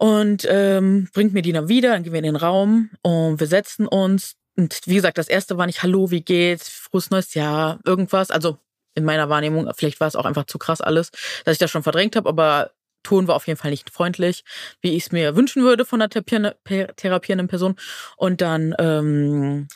Und 0.00 0.46
ähm, 0.48 1.10
bringt 1.12 1.34
mir 1.34 1.42
die 1.42 1.52
dann 1.52 1.68
wieder, 1.68 1.90
dann 1.90 2.02
gehen 2.02 2.14
wir 2.14 2.20
in 2.20 2.24
den 2.24 2.36
Raum 2.36 2.88
und 3.02 3.38
wir 3.38 3.46
setzen 3.46 3.86
uns. 3.86 4.34
Und 4.56 4.80
wie 4.86 4.94
gesagt, 4.94 5.18
das 5.18 5.28
erste 5.28 5.58
war 5.58 5.66
nicht 5.66 5.82
Hallo, 5.82 6.10
wie 6.10 6.22
geht's, 6.22 6.70
frohes 6.70 7.10
neues 7.10 7.34
Jahr, 7.34 7.80
irgendwas. 7.84 8.30
Also 8.30 8.56
in 8.94 9.04
meiner 9.04 9.28
Wahrnehmung, 9.28 9.70
vielleicht 9.76 10.00
war 10.00 10.08
es 10.08 10.16
auch 10.16 10.24
einfach 10.24 10.46
zu 10.46 10.56
krass 10.56 10.80
alles, 10.80 11.10
dass 11.44 11.52
ich 11.52 11.58
das 11.58 11.70
schon 11.70 11.82
verdrängt 11.82 12.16
habe, 12.16 12.30
aber 12.30 12.70
Ton 13.02 13.28
war 13.28 13.36
auf 13.36 13.46
jeden 13.46 13.58
Fall 13.58 13.72
nicht 13.72 13.90
freundlich, 13.90 14.42
wie 14.80 14.96
ich 14.96 15.04
es 15.04 15.12
mir 15.12 15.36
wünschen 15.36 15.62
würde 15.64 15.84
von 15.84 16.00
einer 16.00 16.08
therapierenden 16.08 17.48
Person. 17.48 17.76
Und 18.16 18.40
dann 18.40 18.74
ähm, 18.78 19.68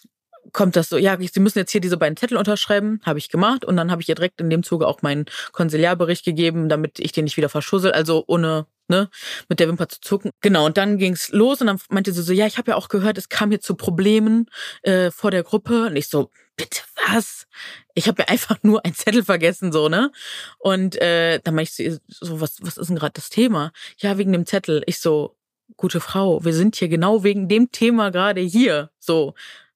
kommt 0.52 0.74
das 0.76 0.88
so, 0.88 0.96
ja, 0.96 1.18
Sie 1.20 1.40
müssen 1.40 1.58
jetzt 1.58 1.72
hier 1.72 1.82
diese 1.82 1.98
beiden 1.98 2.16
Zettel 2.16 2.38
unterschreiben, 2.38 2.98
habe 3.04 3.18
ich 3.18 3.28
gemacht 3.28 3.62
und 3.62 3.76
dann 3.76 3.90
habe 3.90 4.00
ich 4.00 4.08
ihr 4.08 4.14
direkt 4.14 4.40
in 4.40 4.48
dem 4.48 4.62
Zuge 4.62 4.86
auch 4.86 5.02
meinen 5.02 5.26
Konsiliarbericht 5.52 6.24
gegeben, 6.24 6.70
damit 6.70 6.98
ich 6.98 7.12
den 7.12 7.24
nicht 7.24 7.36
wieder 7.36 7.50
verschussel, 7.50 7.92
also 7.92 8.24
ohne 8.26 8.66
ne, 8.88 9.08
mit 9.48 9.60
der 9.60 9.68
Wimper 9.68 9.88
zu 9.88 10.00
zucken. 10.00 10.30
Genau, 10.40 10.66
und 10.66 10.76
dann 10.76 10.98
ging's 10.98 11.30
los 11.30 11.60
und 11.60 11.68
dann 11.68 11.80
meinte 11.90 12.12
sie 12.12 12.22
so, 12.22 12.32
ja, 12.32 12.46
ich 12.46 12.58
habe 12.58 12.72
ja 12.72 12.76
auch 12.76 12.88
gehört, 12.88 13.18
es 13.18 13.28
kam 13.28 13.50
hier 13.50 13.60
zu 13.60 13.74
Problemen 13.74 14.46
äh, 14.82 15.10
vor 15.10 15.30
der 15.30 15.42
Gruppe 15.42 15.86
und 15.86 15.96
ich 15.96 16.08
so, 16.08 16.30
bitte 16.56 16.82
was? 17.08 17.46
Ich 17.94 18.08
habe 18.08 18.22
ja 18.22 18.28
einfach 18.28 18.58
nur 18.62 18.84
einen 18.84 18.94
Zettel 18.94 19.24
vergessen, 19.24 19.72
so, 19.72 19.88
ne? 19.88 20.10
Und 20.58 21.00
äh, 21.00 21.40
dann 21.42 21.54
meinte 21.54 21.82
ich 21.82 21.98
so, 22.08 22.40
was, 22.40 22.56
was 22.62 22.76
ist 22.76 22.88
denn 22.88 22.96
gerade 22.96 23.14
das 23.14 23.30
Thema? 23.30 23.72
Ja, 23.98 24.18
wegen 24.18 24.32
dem 24.32 24.46
Zettel. 24.46 24.82
Ich 24.86 24.98
so, 24.98 25.36
gute 25.76 26.00
Frau, 26.00 26.44
wir 26.44 26.54
sind 26.54 26.76
hier 26.76 26.88
genau 26.88 27.24
wegen 27.24 27.48
dem 27.48 27.70
Thema 27.72 28.10
gerade 28.10 28.40
hier. 28.40 28.90
So, 28.98 29.34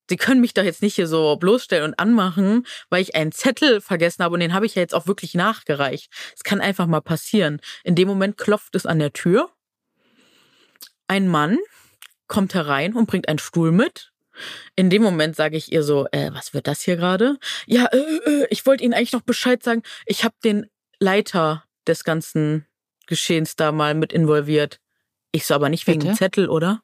Sie 0.08 0.16
können 0.16 0.40
mich 0.40 0.54
doch 0.54 0.62
jetzt 0.62 0.82
nicht 0.82 0.94
hier 0.94 1.06
so 1.06 1.36
bloßstellen 1.36 1.84
und 1.84 1.98
anmachen, 1.98 2.66
weil 2.88 3.02
ich 3.02 3.14
einen 3.14 3.32
Zettel 3.32 3.80
vergessen 3.80 4.24
habe 4.24 4.34
und 4.34 4.40
den 4.40 4.54
habe 4.54 4.66
ich 4.66 4.74
ja 4.74 4.82
jetzt 4.82 4.94
auch 4.94 5.06
wirklich 5.06 5.34
nachgereicht. 5.34 6.10
Es 6.34 6.44
kann 6.44 6.60
einfach 6.60 6.86
mal 6.86 7.00
passieren. 7.00 7.60
In 7.84 7.94
dem 7.94 8.08
Moment 8.08 8.36
klopft 8.38 8.74
es 8.74 8.86
an 8.86 8.98
der 8.98 9.12
Tür. 9.12 9.50
Ein 11.06 11.28
Mann 11.28 11.58
kommt 12.26 12.54
herein 12.54 12.94
und 12.94 13.06
bringt 13.06 13.28
einen 13.28 13.38
Stuhl 13.38 13.72
mit. 13.72 14.12
In 14.76 14.88
dem 14.88 15.02
Moment 15.02 15.36
sage 15.36 15.56
ich 15.56 15.72
ihr 15.72 15.82
so, 15.82 16.06
äh, 16.12 16.30
was 16.32 16.54
wird 16.54 16.66
das 16.68 16.82
hier 16.82 16.96
gerade? 16.96 17.38
Ja, 17.66 17.86
äh, 17.86 17.98
äh, 17.98 18.46
ich 18.50 18.66
wollte 18.66 18.84
Ihnen 18.84 18.94
eigentlich 18.94 19.12
noch 19.12 19.22
Bescheid 19.22 19.62
sagen. 19.62 19.82
Ich 20.06 20.24
habe 20.24 20.34
den 20.44 20.66
Leiter 21.00 21.64
des 21.86 22.04
ganzen 22.04 22.66
Geschehens 23.06 23.56
da 23.56 23.72
mal 23.72 23.94
mit 23.94 24.12
involviert. 24.12 24.80
Ich 25.32 25.46
so, 25.46 25.54
aber 25.54 25.68
nicht 25.68 25.86
wegen 25.86 26.00
Bitte? 26.00 26.14
Zettel, 26.14 26.48
oder? 26.48 26.82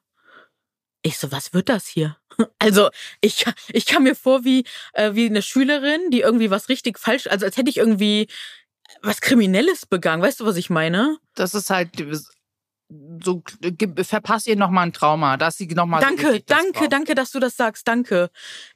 Ich 1.01 1.17
so, 1.17 1.31
was 1.31 1.53
wird 1.53 1.69
das 1.69 1.87
hier? 1.87 2.17
Also 2.59 2.89
ich, 3.21 3.45
ich 3.69 3.85
kam 3.85 4.03
mir 4.03 4.15
vor 4.15 4.43
wie, 4.43 4.65
äh, 4.93 5.13
wie 5.13 5.27
eine 5.27 5.41
Schülerin, 5.41 6.09
die 6.09 6.21
irgendwie 6.21 6.49
was 6.49 6.69
richtig 6.69 6.97
falsch, 6.99 7.27
also 7.27 7.45
als 7.45 7.57
hätte 7.57 7.69
ich 7.69 7.77
irgendwie 7.77 8.27
was 9.01 9.21
Kriminelles 9.21 9.85
begangen. 9.85 10.21
Weißt 10.23 10.39
du, 10.39 10.45
was 10.45 10.57
ich 10.57 10.69
meine? 10.69 11.17
Das 11.35 11.53
ist 11.53 11.69
halt 11.69 11.91
so 13.23 13.41
verpasst 14.03 14.45
ihr 14.47 14.55
nochmal 14.55 14.85
ein 14.85 14.93
Trauma, 14.93 15.37
dass 15.37 15.57
sie 15.57 15.65
nochmal. 15.67 16.01
Danke, 16.01 16.33
so 16.33 16.39
danke, 16.45 16.71
braucht. 16.73 16.91
danke, 16.91 17.15
dass 17.15 17.31
du 17.31 17.39
das 17.39 17.57
sagst. 17.57 17.87
Danke. 17.87 18.29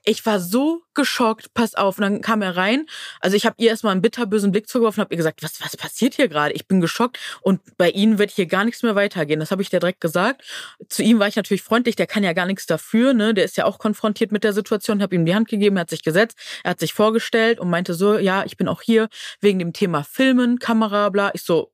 Ich 0.03 0.25
war 0.25 0.39
so 0.39 0.81
geschockt. 0.95 1.53
Pass 1.53 1.75
auf. 1.75 1.99
Und 1.99 2.01
dann 2.01 2.21
kam 2.21 2.41
er 2.41 2.57
rein. 2.57 2.87
Also 3.19 3.35
ich 3.35 3.45
habe 3.45 3.55
ihr 3.59 3.69
erstmal 3.69 3.91
einen 3.91 4.01
bitterbösen 4.01 4.51
Blick 4.51 4.67
zugeworfen 4.67 5.01
und 5.01 5.05
habe 5.05 5.13
ihr 5.13 5.17
gesagt, 5.17 5.43
was, 5.43 5.61
was 5.61 5.77
passiert 5.77 6.15
hier 6.15 6.27
gerade? 6.27 6.53
Ich 6.53 6.67
bin 6.67 6.81
geschockt 6.81 7.19
und 7.41 7.61
bei 7.77 7.91
ihnen 7.91 8.17
wird 8.17 8.31
hier 8.31 8.47
gar 8.47 8.65
nichts 8.65 8.81
mehr 8.81 8.95
weitergehen. 8.95 9.39
Das 9.39 9.51
habe 9.51 9.61
ich 9.61 9.69
dir 9.69 9.79
direkt 9.79 10.01
gesagt. 10.01 10.43
Zu 10.87 11.03
ihm 11.03 11.19
war 11.19 11.27
ich 11.27 11.35
natürlich 11.35 11.61
freundlich. 11.61 11.95
Der 11.95 12.07
kann 12.07 12.23
ja 12.23 12.33
gar 12.33 12.47
nichts 12.47 12.65
dafür. 12.65 13.13
Ne? 13.13 13.35
Der 13.35 13.45
ist 13.45 13.57
ja 13.57 13.65
auch 13.65 13.77
konfrontiert 13.77 14.31
mit 14.31 14.43
der 14.43 14.53
Situation. 14.53 15.03
Habe 15.03 15.15
ihm 15.15 15.25
die 15.25 15.35
Hand 15.35 15.49
gegeben. 15.49 15.77
Er 15.77 15.81
hat 15.81 15.89
sich 15.91 16.03
gesetzt. 16.03 16.37
Er 16.63 16.71
hat 16.71 16.79
sich 16.79 16.93
vorgestellt 16.93 17.59
und 17.59 17.69
meinte 17.69 17.93
so, 17.93 18.17
ja, 18.17 18.43
ich 18.43 18.57
bin 18.57 18.67
auch 18.67 18.81
hier 18.81 19.07
wegen 19.39 19.59
dem 19.59 19.71
Thema 19.71 20.03
Filmen, 20.03 20.57
Kamera, 20.57 21.09
bla. 21.09 21.29
Ich 21.33 21.43
so, 21.43 21.71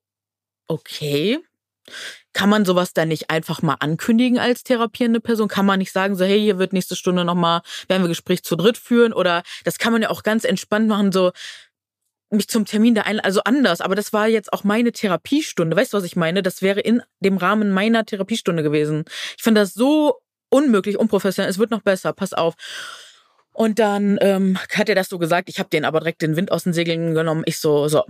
okay 0.67 1.39
kann 2.35 2.49
man 2.49 2.65
sowas 2.65 2.93
dann 2.93 3.07
nicht 3.07 3.29
einfach 3.31 3.61
mal 3.61 3.77
ankündigen 3.79 4.37
als 4.37 4.63
therapierende 4.63 5.21
Person? 5.21 5.47
Kann 5.47 5.65
man 5.65 5.79
nicht 5.79 5.93
sagen, 5.93 6.15
so, 6.15 6.25
hey, 6.25 6.39
hier 6.39 6.59
wird 6.59 6.73
nächste 6.73 6.95
Stunde 6.95 7.23
nochmal, 7.23 7.61
werden 7.87 8.03
wir 8.03 8.09
Gespräch 8.09 8.43
zu 8.43 8.57
dritt 8.57 8.77
führen? 8.77 9.13
Oder 9.13 9.41
das 9.63 9.77
kann 9.79 9.93
man 9.93 10.01
ja 10.01 10.09
auch 10.09 10.21
ganz 10.21 10.43
entspannt 10.43 10.87
machen, 10.89 11.13
so, 11.13 11.31
mich 12.29 12.49
zum 12.49 12.65
Termin 12.65 12.93
da 12.93 13.03
ein, 13.03 13.21
also 13.21 13.41
anders. 13.45 13.79
Aber 13.79 13.95
das 13.95 14.11
war 14.11 14.27
jetzt 14.27 14.51
auch 14.51 14.65
meine 14.65 14.91
Therapiestunde. 14.91 15.77
Weißt 15.77 15.93
du, 15.93 15.97
was 15.97 16.03
ich 16.03 16.17
meine? 16.17 16.43
Das 16.43 16.61
wäre 16.61 16.81
in 16.81 17.01
dem 17.21 17.37
Rahmen 17.37 17.71
meiner 17.71 18.05
Therapiestunde 18.05 18.63
gewesen. 18.63 19.05
Ich 19.37 19.43
finde 19.43 19.61
das 19.61 19.73
so 19.73 20.19
unmöglich, 20.49 20.99
unprofessionell. 20.99 21.49
Es 21.49 21.57
wird 21.57 21.71
noch 21.71 21.83
besser. 21.83 22.11
Pass 22.11 22.33
auf. 22.33 22.55
Und 23.53 23.79
dann 23.79 24.17
ähm, 24.19 24.57
hat 24.73 24.89
er 24.89 24.95
das 24.95 25.07
so 25.07 25.19
gesagt. 25.19 25.47
Ich 25.47 25.59
habe 25.59 25.69
den 25.69 25.85
aber 25.85 25.99
direkt 26.01 26.21
den 26.21 26.35
Wind 26.35 26.51
aus 26.51 26.65
den 26.65 26.73
Segeln 26.73 27.13
genommen. 27.13 27.43
Ich 27.45 27.59
so, 27.59 27.87
so, 27.87 28.03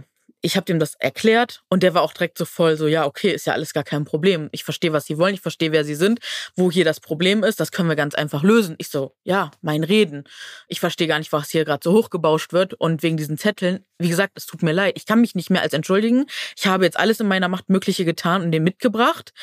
ich 0.45 0.55
habe 0.55 0.65
dem 0.65 0.77
das 0.77 0.93
erklärt 0.95 1.63
und 1.69 1.81
der 1.81 1.95
war 1.95 2.03
auch 2.03 2.13
direkt 2.13 2.37
so 2.37 2.45
voll 2.45 2.77
so, 2.77 2.85
ja, 2.85 3.05
okay, 3.05 3.31
ist 3.31 3.47
ja 3.47 3.53
alles 3.53 3.73
gar 3.73 3.83
kein 3.83 4.05
Problem. 4.05 4.47
Ich 4.51 4.63
verstehe, 4.63 4.93
was 4.93 5.05
sie 5.05 5.17
wollen, 5.17 5.33
ich 5.33 5.41
verstehe, 5.41 5.71
wer 5.71 5.83
sie 5.83 5.95
sind, 5.95 6.19
wo 6.55 6.71
hier 6.71 6.85
das 6.85 6.99
Problem 6.99 7.43
ist, 7.43 7.59
das 7.59 7.71
können 7.71 7.89
wir 7.89 7.95
ganz 7.95 8.13
einfach 8.13 8.43
lösen. 8.43 8.75
Ich 8.77 8.89
so, 8.89 9.15
ja, 9.23 9.49
mein 9.61 9.83
Reden. 9.83 10.25
Ich 10.67 10.79
verstehe 10.79 11.07
gar 11.07 11.17
nicht, 11.17 11.31
was 11.31 11.49
hier 11.49 11.65
gerade 11.65 11.81
so 11.83 11.93
hochgebauscht 11.93 12.53
wird 12.53 12.75
und 12.75 13.01
wegen 13.01 13.17
diesen 13.17 13.39
Zetteln, 13.39 13.83
wie 13.97 14.09
gesagt, 14.09 14.33
es 14.35 14.45
tut 14.45 14.61
mir 14.61 14.71
leid. 14.71 14.93
Ich 14.97 15.07
kann 15.07 15.19
mich 15.19 15.33
nicht 15.33 15.49
mehr 15.49 15.63
als 15.63 15.73
entschuldigen. 15.73 16.27
Ich 16.55 16.67
habe 16.67 16.85
jetzt 16.85 16.99
alles 16.99 17.19
in 17.19 17.27
meiner 17.27 17.47
Macht 17.47 17.69
Mögliche 17.69 18.05
getan 18.05 18.43
und 18.43 18.51
den 18.51 18.63
mitgebracht. 18.63 19.33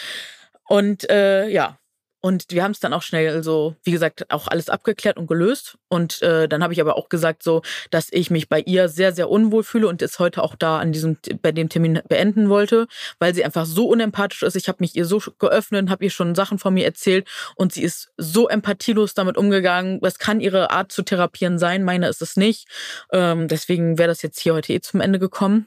Und 0.68 1.10
äh, 1.10 1.48
ja, 1.48 1.78
und 2.24 2.46
wir 2.50 2.62
haben 2.62 2.70
es 2.70 2.78
dann 2.78 2.92
auch 2.92 3.02
schnell 3.02 3.42
so, 3.42 3.74
wie 3.82 3.90
gesagt, 3.90 4.32
auch 4.32 4.46
alles 4.46 4.68
abgeklärt 4.68 5.16
und 5.16 5.26
gelöst. 5.26 5.76
Und 5.88 6.22
äh, 6.22 6.48
dann 6.48 6.62
habe 6.62 6.72
ich 6.72 6.80
aber 6.80 6.96
auch 6.96 7.08
gesagt, 7.08 7.42
so, 7.42 7.62
dass 7.90 8.06
ich 8.12 8.30
mich 8.30 8.48
bei 8.48 8.61
ihr 8.61 8.88
sehr, 8.88 9.12
sehr 9.12 9.28
unwohl 9.28 9.64
fühle 9.64 9.88
und 9.88 10.00
es 10.02 10.20
heute 10.20 10.44
auch 10.44 10.54
da 10.54 10.78
an 10.78 10.92
diesem, 10.92 11.18
bei 11.42 11.50
dem 11.50 11.68
Termin 11.68 12.00
beenden 12.08 12.48
wollte, 12.48 12.87
weil 13.18 13.35
sie 13.35 13.44
einfach 13.44 13.66
so 13.66 13.88
unempathisch 13.88 14.44
ist. 14.44 14.54
Ich 14.54 14.68
habe 14.68 14.78
mich 14.80 14.94
ihr 14.94 15.04
so 15.04 15.20
geöffnet, 15.40 15.90
habe 15.90 16.04
ihr 16.04 16.11
schon 16.11 16.37
Sachen 16.37 16.61
von 16.61 16.72
mir 16.72 16.85
erzählt 16.85 17.28
und 17.56 17.72
sie 17.72 17.82
ist 17.82 18.12
so 18.16 18.48
empathielos 18.48 19.14
damit 19.14 19.37
umgegangen. 19.37 19.98
Das 20.00 20.20
kann 20.20 20.40
ihre 20.40 20.70
Art 20.70 20.92
zu 20.92 21.02
therapieren 21.02 21.58
sein, 21.58 21.82
meine 21.82 22.06
ist 22.06 22.22
es 22.22 22.37
nicht. 22.37 22.68
Ähm, 23.11 23.48
deswegen 23.48 23.98
wäre 23.98 24.08
das 24.08 24.22
jetzt 24.22 24.38
hier 24.38 24.54
heute 24.54 24.72
eh 24.72 24.80
zum 24.80 25.00
Ende 25.00 25.18
gekommen. 25.18 25.66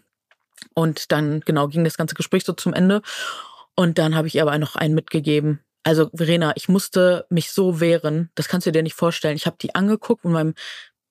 Und 0.73 1.11
dann, 1.11 1.41
genau, 1.41 1.67
ging 1.67 1.83
das 1.83 1.97
ganze 1.97 2.15
Gespräch 2.15 2.45
so 2.45 2.53
zum 2.53 2.73
Ende. 2.73 3.01
Und 3.75 3.97
dann 3.97 4.15
habe 4.15 4.29
ich 4.29 4.35
ihr 4.35 4.41
aber 4.41 4.57
noch 4.57 4.77
einen 4.77 4.95
mitgegeben, 4.95 5.59
Also 5.85 6.09
Verena, 6.13 6.51
ich 6.55 6.67
musste 6.67 7.27
mich 7.29 7.51
so 7.51 7.79
wehren, 7.79 8.31
das 8.33 8.47
kannst 8.47 8.65
du 8.65 8.71
dir 8.71 8.81
nicht 8.81 8.95
vorstellen. 8.95 9.35
Ich 9.35 9.45
habe 9.45 9.57
die 9.61 9.75
angeguckt 9.75 10.25
mit 10.25 10.33
meinem 10.33 10.55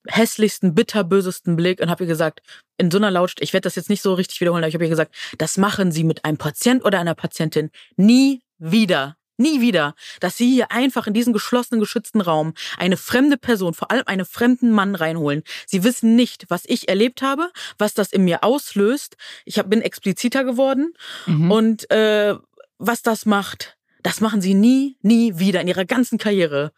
hässlichsten, 0.08 0.74
bitterbösesten 0.74 1.56
Blick 1.56 1.80
und 1.80 1.90
habe 1.90 2.04
ihr 2.04 2.08
gesagt, 2.08 2.40
in 2.76 2.90
so 2.90 2.98
einer 2.98 3.12
Lautstärke, 3.12 3.44
ich 3.44 3.52
werde 3.52 3.64
das 3.64 3.76
jetzt 3.76 3.88
nicht 3.88 4.02
so 4.02 4.14
richtig 4.14 4.40
wiederholen, 4.40 4.64
aber 4.64 4.68
ich 4.68 4.74
habe 4.74 4.84
ihr 4.84 4.90
gesagt, 4.90 5.14
das 5.38 5.56
machen 5.56 5.92
Sie 5.92 6.02
mit 6.02 6.24
einem 6.24 6.38
Patient 6.38 6.84
oder 6.84 6.98
einer 6.98 7.14
Patientin 7.14 7.70
nie 7.96 8.42
wieder. 8.58 9.16
Nie 9.36 9.60
wieder, 9.60 9.96
dass 10.20 10.36
sie 10.36 10.48
hier 10.48 10.70
einfach 10.70 11.08
in 11.08 11.12
diesen 11.12 11.32
geschlossenen, 11.32 11.80
geschützten 11.80 12.20
Raum 12.20 12.54
eine 12.78 12.96
fremde 12.96 13.36
Person, 13.36 13.74
vor 13.74 13.90
allem 13.90 14.04
einen 14.06 14.24
fremden 14.24 14.70
Mann 14.70 14.94
reinholen. 14.94 15.42
Sie 15.66 15.82
wissen 15.82 16.14
nicht, 16.14 16.44
was 16.50 16.62
ich 16.66 16.88
erlebt 16.88 17.20
habe, 17.20 17.50
was 17.76 17.94
das 17.94 18.12
in 18.12 18.22
mir 18.22 18.44
auslöst. 18.44 19.16
Ich 19.44 19.58
hab, 19.58 19.68
bin 19.68 19.82
expliziter 19.82 20.44
geworden 20.44 20.94
mhm. 21.26 21.50
und 21.50 21.90
äh, 21.90 22.36
was 22.78 23.02
das 23.02 23.26
macht. 23.26 23.76
Das 24.04 24.20
machen 24.20 24.42
sie 24.42 24.52
nie, 24.52 24.98
nie 25.00 25.38
wieder 25.38 25.62
in 25.62 25.66
ihrer 25.66 25.86
ganzen 25.86 26.18
Karriere. 26.18 26.72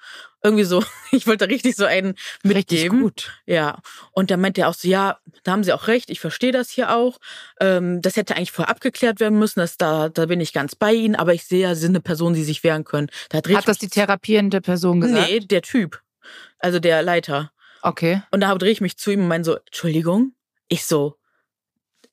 Irgendwie 0.45 0.63
so, 0.63 0.85
ich 1.11 1.27
wollte 1.27 1.49
richtig 1.49 1.75
so 1.75 1.85
einen 1.85 2.15
mitgeben. 2.45 2.55
Richtig 2.55 2.91
gut. 2.91 3.33
Ja. 3.47 3.81
Und 4.13 4.31
dann 4.31 4.41
meint 4.41 4.57
er 4.59 4.69
auch 4.69 4.75
so, 4.75 4.87
ja, 4.87 5.19
da 5.43 5.51
haben 5.51 5.65
sie 5.65 5.73
auch 5.73 5.89
recht, 5.89 6.09
ich 6.09 6.21
verstehe 6.21 6.53
das 6.53 6.71
hier 6.71 6.95
auch. 6.95 7.19
Ähm, 7.61 8.01
das 8.01 8.15
hätte 8.15 8.37
eigentlich 8.37 8.53
vorher 8.53 8.71
abgeklärt 8.71 9.19
werden 9.19 9.41
müssen, 9.41 9.59
dass 9.59 9.77
da, 9.77 10.09
da 10.09 10.27
bin 10.27 10.41
ich 10.41 10.53
ganz 10.53 10.77
bei 10.77 10.95
Ihnen, 10.95 11.17
aber 11.17 11.35
ich 11.35 11.45
sehe 11.45 11.63
ja, 11.63 11.75
Sie 11.75 11.81
sind 11.81 11.91
eine 11.91 12.01
Person, 12.01 12.33
die 12.33 12.45
sich 12.45 12.63
wehren 12.63 12.85
können. 12.85 13.09
Da 13.29 13.39
hat, 13.39 13.49
hat 13.49 13.67
das 13.67 13.79
die 13.79 13.89
therapierende 13.89 14.61
Person 14.61 15.01
gesagt? 15.01 15.29
Nee, 15.29 15.41
der 15.41 15.63
Typ. 15.63 16.01
Also 16.61 16.79
der 16.79 17.03
Leiter. 17.03 17.51
Okay. 17.83 18.23
Und 18.31 18.41
da 18.43 18.55
drehe 18.55 18.71
ich 18.71 18.81
mich 18.81 18.99
zu 18.99 19.11
ihm 19.11 19.23
und 19.23 19.29
meine 19.29 19.43
so, 19.43 19.57
Entschuldigung? 19.57 20.33
Ich 20.69 20.85
so, 20.85 21.17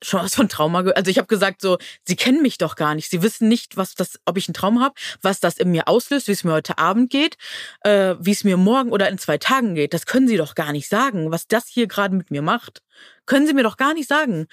schon 0.03 0.21
was 0.21 0.35
von 0.35 0.49
Trauma 0.49 0.81
gehört. 0.81 0.97
Also 0.97 1.09
ich 1.09 1.17
habe 1.17 1.27
gesagt 1.27 1.61
so, 1.61 1.77
sie 2.07 2.15
kennen 2.15 2.41
mich 2.41 2.57
doch 2.57 2.75
gar 2.75 2.95
nicht. 2.95 3.09
Sie 3.09 3.21
wissen 3.21 3.47
nicht, 3.47 3.77
was 3.77 3.95
das, 3.95 4.19
ob 4.25 4.37
ich 4.37 4.47
einen 4.47 4.53
Traum 4.53 4.81
habe, 4.81 4.95
was 5.21 5.39
das 5.39 5.57
in 5.57 5.71
mir 5.71 5.87
auslöst, 5.87 6.27
wie 6.27 6.33
es 6.33 6.43
mir 6.43 6.53
heute 6.53 6.77
Abend 6.77 7.09
geht, 7.09 7.37
äh, 7.81 8.15
wie 8.19 8.31
es 8.31 8.43
mir 8.43 8.57
morgen 8.57 8.91
oder 8.91 9.09
in 9.09 9.17
zwei 9.17 9.37
Tagen 9.37 9.75
geht. 9.75 9.93
Das 9.93 10.05
können 10.05 10.27
sie 10.27 10.37
doch 10.37 10.55
gar 10.55 10.71
nicht 10.71 10.89
sagen, 10.89 11.31
was 11.31 11.47
das 11.47 11.67
hier 11.67 11.87
gerade 11.87 12.15
mit 12.15 12.31
mir 12.31 12.41
macht. 12.41 12.81
Können 13.25 13.47
sie 13.47 13.53
mir 13.53 13.63
doch 13.63 13.77
gar 13.77 13.93
nicht 13.93 14.07
sagen. 14.07 14.47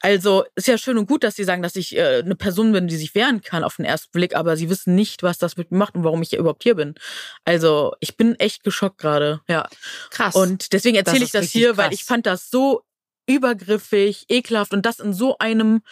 Also 0.00 0.44
ist 0.56 0.66
ja 0.66 0.76
schön 0.78 0.98
und 0.98 1.06
gut, 1.06 1.22
dass 1.22 1.36
sie 1.36 1.44
sagen, 1.44 1.62
dass 1.62 1.76
ich 1.76 1.96
äh, 1.96 2.22
eine 2.24 2.34
Person 2.34 2.72
bin, 2.72 2.88
die 2.88 2.96
sich 2.96 3.14
wehren 3.14 3.40
kann 3.40 3.62
auf 3.62 3.76
den 3.76 3.84
ersten 3.84 4.10
Blick, 4.10 4.34
aber 4.34 4.56
sie 4.56 4.68
wissen 4.68 4.96
nicht, 4.96 5.22
was 5.22 5.38
das 5.38 5.56
mit 5.56 5.70
mir 5.70 5.78
macht 5.78 5.94
und 5.94 6.02
warum 6.02 6.22
ich 6.22 6.30
hier 6.30 6.40
überhaupt 6.40 6.64
hier 6.64 6.74
bin. 6.74 6.94
Also 7.44 7.94
ich 8.00 8.16
bin 8.16 8.34
echt 8.36 8.64
geschockt 8.64 8.98
gerade. 8.98 9.40
Ja. 9.48 9.68
Krass. 10.10 10.34
Und 10.34 10.72
deswegen 10.72 10.96
erzähle 10.96 11.24
ich 11.24 11.30
das 11.30 11.50
hier, 11.50 11.68
krass. 11.68 11.78
weil 11.78 11.92
ich 11.92 12.04
fand 12.04 12.26
das 12.26 12.50
so 12.50 12.82
übergriffig, 13.34 14.26
ekelhaft 14.28 14.72
und 14.72 14.86
das 14.86 15.00
in 15.00 15.12
so 15.12 15.36
einem 15.38 15.82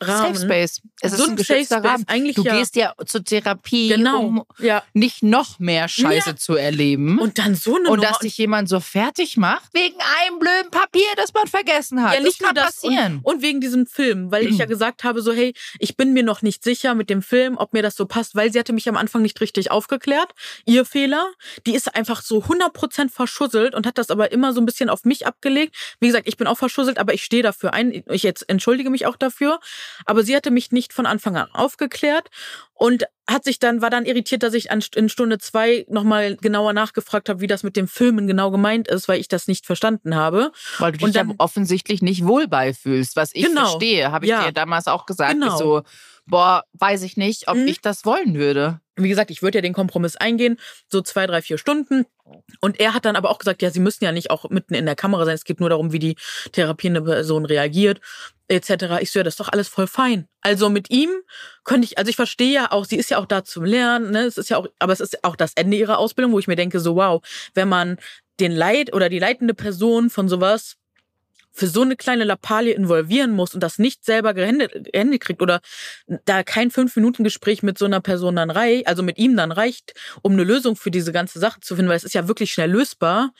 Rahmen. 0.00 0.34
Safe 0.34 0.46
Space. 0.46 0.80
Es 1.00 1.12
so 1.12 1.24
ist 1.24 1.30
ein 1.30 1.36
geschützter 1.36 1.82
Rahmen. 1.82 2.04
Eigentlich 2.06 2.36
du 2.36 2.42
ja. 2.42 2.56
gehst 2.56 2.76
ja 2.76 2.94
zur 3.04 3.24
Therapie, 3.24 3.88
genau. 3.88 4.20
um 4.20 4.44
ja. 4.58 4.82
nicht 4.92 5.22
noch 5.22 5.58
mehr 5.58 5.88
Scheiße 5.88 6.30
ja. 6.30 6.36
zu 6.36 6.54
erleben. 6.54 7.18
Und 7.18 7.38
dann 7.38 7.54
so 7.54 7.76
eine 7.76 7.90
Und 7.90 8.02
dass 8.02 8.18
dich 8.20 8.38
jemand 8.38 8.68
so 8.68 8.80
fertig 8.80 9.36
macht, 9.36 9.72
wegen 9.74 9.96
einem 10.20 10.38
blöden 10.38 10.70
Papier, 10.70 11.06
das 11.16 11.32
man 11.34 11.46
vergessen 11.46 12.02
hat. 12.02 12.14
Ja, 12.14 12.20
nicht 12.20 12.40
das 12.40 12.46
kann 12.46 12.54
nur 12.54 12.64
das. 12.64 12.80
passieren. 12.80 13.20
Und, 13.22 13.36
und, 13.36 13.42
wegen 13.42 13.60
diesem 13.60 13.86
Film, 13.86 14.30
weil 14.30 14.46
ich 14.46 14.58
ja 14.58 14.66
gesagt 14.66 15.04
habe, 15.04 15.22
so, 15.22 15.32
hey, 15.32 15.54
ich 15.78 15.96
bin 15.96 16.12
mir 16.12 16.22
noch 16.22 16.42
nicht 16.42 16.62
sicher 16.62 16.94
mit 16.94 17.10
dem 17.10 17.22
Film, 17.22 17.56
ob 17.56 17.72
mir 17.72 17.82
das 17.82 17.96
so 17.96 18.06
passt, 18.06 18.34
weil 18.34 18.52
sie 18.52 18.58
hatte 18.58 18.72
mich 18.72 18.88
am 18.88 18.96
Anfang 18.96 19.22
nicht 19.22 19.40
richtig 19.40 19.70
aufgeklärt. 19.70 20.32
Ihr 20.64 20.84
Fehler. 20.84 21.28
Die 21.66 21.74
ist 21.74 21.94
einfach 21.94 22.22
so 22.22 22.42
100% 22.42 23.10
verschusselt 23.10 23.74
und 23.74 23.86
hat 23.86 23.98
das 23.98 24.10
aber 24.10 24.32
immer 24.32 24.52
so 24.52 24.60
ein 24.60 24.66
bisschen 24.66 24.90
auf 24.90 25.04
mich 25.04 25.26
abgelegt. 25.26 25.74
Wie 26.00 26.06
gesagt, 26.06 26.28
ich 26.28 26.36
bin 26.36 26.46
auch 26.46 26.58
verschusselt, 26.58 26.98
aber 26.98 27.14
ich 27.14 27.24
stehe 27.24 27.42
dafür 27.42 27.72
ein. 27.72 28.02
Ich 28.10 28.22
jetzt 28.22 28.48
entschuldige 28.48 28.90
mich 28.90 29.06
auch 29.06 29.16
dafür. 29.16 29.60
Aber 30.04 30.22
sie 30.22 30.34
hatte 30.36 30.50
mich 30.50 30.72
nicht, 30.72 30.92
von 30.92 31.06
Anfang 31.06 31.36
an 31.36 31.48
aufgeklärt 31.52 32.28
und 32.74 33.04
hat 33.28 33.44
sich 33.44 33.58
dann, 33.58 33.82
war 33.82 33.90
dann 33.90 34.06
irritiert, 34.06 34.42
dass 34.42 34.54
ich 34.54 34.68
in 34.70 35.08
Stunde 35.08 35.38
zwei 35.38 35.84
nochmal 35.88 36.36
genauer 36.36 36.72
nachgefragt 36.72 37.28
habe, 37.28 37.40
wie 37.40 37.46
das 37.46 37.62
mit 37.62 37.76
dem 37.76 37.88
Filmen 37.88 38.26
genau 38.26 38.50
gemeint 38.50 38.88
ist, 38.88 39.08
weil 39.08 39.20
ich 39.20 39.28
das 39.28 39.48
nicht 39.48 39.66
verstanden 39.66 40.14
habe. 40.14 40.52
Weil 40.78 40.92
du 40.92 40.98
dich 40.98 41.14
dann, 41.14 41.30
ja 41.30 41.34
offensichtlich 41.38 42.00
nicht 42.00 42.26
wohl 42.26 42.48
beifühlst, 42.48 43.16
was 43.16 43.30
ich 43.34 43.44
genau, 43.44 43.68
verstehe, 43.68 44.12
habe 44.12 44.24
ich 44.24 44.30
ja, 44.30 44.46
dir 44.46 44.52
damals 44.52 44.86
auch 44.86 45.06
gesagt. 45.06 45.32
Genau. 45.32 45.56
So, 45.56 45.82
boah, 46.26 46.64
weiß 46.72 47.02
ich 47.02 47.16
nicht, 47.16 47.48
ob 47.48 47.56
mhm. 47.56 47.66
ich 47.66 47.80
das 47.80 48.04
wollen 48.04 48.34
würde. 48.34 48.80
Wie 48.98 49.08
gesagt, 49.08 49.30
ich 49.30 49.42
würde 49.42 49.58
ja 49.58 49.62
den 49.62 49.72
Kompromiss 49.72 50.16
eingehen, 50.16 50.58
so 50.88 51.00
zwei, 51.00 51.26
drei, 51.26 51.42
vier 51.42 51.58
Stunden. 51.58 52.04
Und 52.60 52.78
er 52.78 52.94
hat 52.94 53.04
dann 53.04 53.16
aber 53.16 53.30
auch 53.30 53.38
gesagt, 53.38 53.62
ja, 53.62 53.70
sie 53.70 53.80
müssen 53.80 54.04
ja 54.04 54.12
nicht 54.12 54.30
auch 54.30 54.50
mitten 54.50 54.74
in 54.74 54.84
der 54.84 54.96
Kamera 54.96 55.24
sein. 55.24 55.34
Es 55.34 55.44
geht 55.44 55.60
nur 55.60 55.70
darum, 55.70 55.92
wie 55.92 55.98
die 55.98 56.16
therapierende 56.52 57.02
Person 57.02 57.46
reagiert, 57.46 58.00
etc. 58.48 59.00
Ich 59.00 59.10
so, 59.10 59.18
ja, 59.20 59.22
das 59.22 59.34
ist 59.34 59.40
doch 59.40 59.48
alles 59.48 59.68
voll 59.68 59.86
fein. 59.86 60.26
Also 60.42 60.68
mit 60.68 60.90
ihm 60.90 61.10
könnte 61.64 61.86
ich, 61.86 61.98
also 61.98 62.10
ich 62.10 62.16
verstehe 62.16 62.52
ja 62.52 62.72
auch, 62.72 62.84
sie 62.84 62.96
ist 62.96 63.10
ja 63.10 63.18
auch 63.18 63.26
da 63.26 63.44
zum 63.44 63.64
Lernen, 63.64 64.10
ne? 64.10 64.24
Es 64.24 64.38
ist 64.38 64.50
ja 64.50 64.58
auch, 64.58 64.66
aber 64.78 64.92
es 64.92 65.00
ist 65.00 65.24
auch 65.24 65.36
das 65.36 65.52
Ende 65.54 65.76
ihrer 65.76 65.98
Ausbildung, 65.98 66.32
wo 66.32 66.38
ich 66.38 66.48
mir 66.48 66.56
denke, 66.56 66.80
so 66.80 66.96
wow, 66.96 67.22
wenn 67.54 67.68
man 67.68 67.98
den 68.40 68.52
Leit 68.52 68.92
oder 68.92 69.08
die 69.08 69.18
leitende 69.18 69.54
Person 69.54 70.10
von 70.10 70.28
sowas 70.28 70.76
für 71.58 71.66
so 71.66 71.82
eine 71.82 71.96
kleine 71.96 72.24
Lappalie 72.24 72.72
involvieren 72.72 73.32
muss 73.32 73.52
und 73.52 73.62
das 73.62 73.78
nicht 73.78 74.04
selber 74.04 74.32
gehändigt 74.32 75.20
kriegt 75.20 75.42
oder 75.42 75.60
da 76.24 76.44
kein 76.44 76.70
Fünf-Minuten-Gespräch 76.70 77.62
mit 77.64 77.78
so 77.78 77.84
einer 77.84 78.00
Person 78.00 78.36
dann 78.36 78.50
reicht, 78.50 78.86
also 78.86 79.02
mit 79.02 79.18
ihm 79.18 79.36
dann 79.36 79.50
reicht, 79.50 79.94
um 80.22 80.32
eine 80.32 80.44
Lösung 80.44 80.76
für 80.76 80.92
diese 80.92 81.12
ganze 81.12 81.40
Sache 81.40 81.60
zu 81.60 81.74
finden, 81.74 81.88
weil 81.88 81.96
es 81.96 82.04
ist 82.04 82.14
ja 82.14 82.28
wirklich 82.28 82.52
schnell 82.52 82.70
lösbar, 82.70 83.32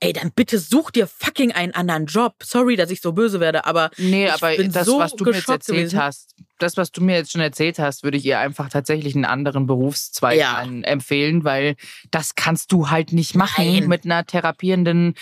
ey, 0.00 0.12
dann 0.12 0.32
bitte 0.32 0.58
such 0.58 0.90
dir 0.90 1.06
fucking 1.06 1.52
einen 1.52 1.74
anderen 1.74 2.06
Job. 2.06 2.36
Sorry, 2.42 2.76
dass 2.76 2.90
ich 2.90 3.00
so 3.00 3.12
böse 3.12 3.40
werde, 3.40 3.64
aber 3.64 3.90
nee, 3.96 4.28
aber 4.28 4.56
das, 4.56 4.86
so 4.86 4.98
was 4.98 5.12
du 5.14 5.24
mir 5.24 5.32
jetzt 5.32 5.48
erzählt 5.48 5.78
gewesen. 5.78 6.00
hast, 6.00 6.34
das, 6.58 6.76
was 6.76 6.92
du 6.92 7.02
mir 7.02 7.16
jetzt 7.16 7.32
schon 7.32 7.40
erzählt 7.40 7.78
hast, 7.78 8.02
würde 8.04 8.16
ich 8.16 8.24
ihr 8.24 8.38
einfach 8.38 8.68
tatsächlich 8.68 9.14
einen 9.14 9.24
anderen 9.24 9.66
Berufszweig 9.66 10.38
ja. 10.38 10.62
empfehlen, 10.62 11.44
weil 11.44 11.76
das 12.10 12.34
kannst 12.34 12.72
du 12.72 12.90
halt 12.90 13.12
nicht 13.12 13.34
machen 13.34 13.64
Nein. 13.66 13.88
mit 13.88 14.04
einer 14.04 14.24
therapierenden. 14.24 15.14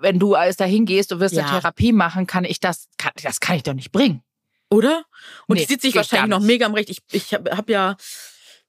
Wenn 0.00 0.18
du 0.18 0.34
alles 0.34 0.56
dahin 0.56 0.84
gehst, 0.84 1.12
du 1.12 1.20
wirst 1.20 1.34
ja. 1.34 1.42
eine 1.42 1.52
Therapie 1.52 1.92
machen, 1.92 2.26
kann 2.26 2.44
ich 2.44 2.60
das, 2.60 2.88
kann, 2.98 3.12
das 3.22 3.40
kann 3.40 3.56
ich 3.56 3.62
doch 3.62 3.74
nicht 3.74 3.92
bringen. 3.92 4.22
Oder? 4.68 5.04
Und 5.46 5.56
nee, 5.56 5.62
die 5.62 5.72
sieht 5.72 5.82
sich 5.82 5.94
wahrscheinlich 5.94 6.30
noch 6.30 6.40
mega 6.40 6.66
am 6.66 6.74
Recht. 6.74 6.90
Ich, 6.90 6.98
ich 7.12 7.34
habe 7.34 7.56
hab 7.56 7.70
ja 7.70 7.96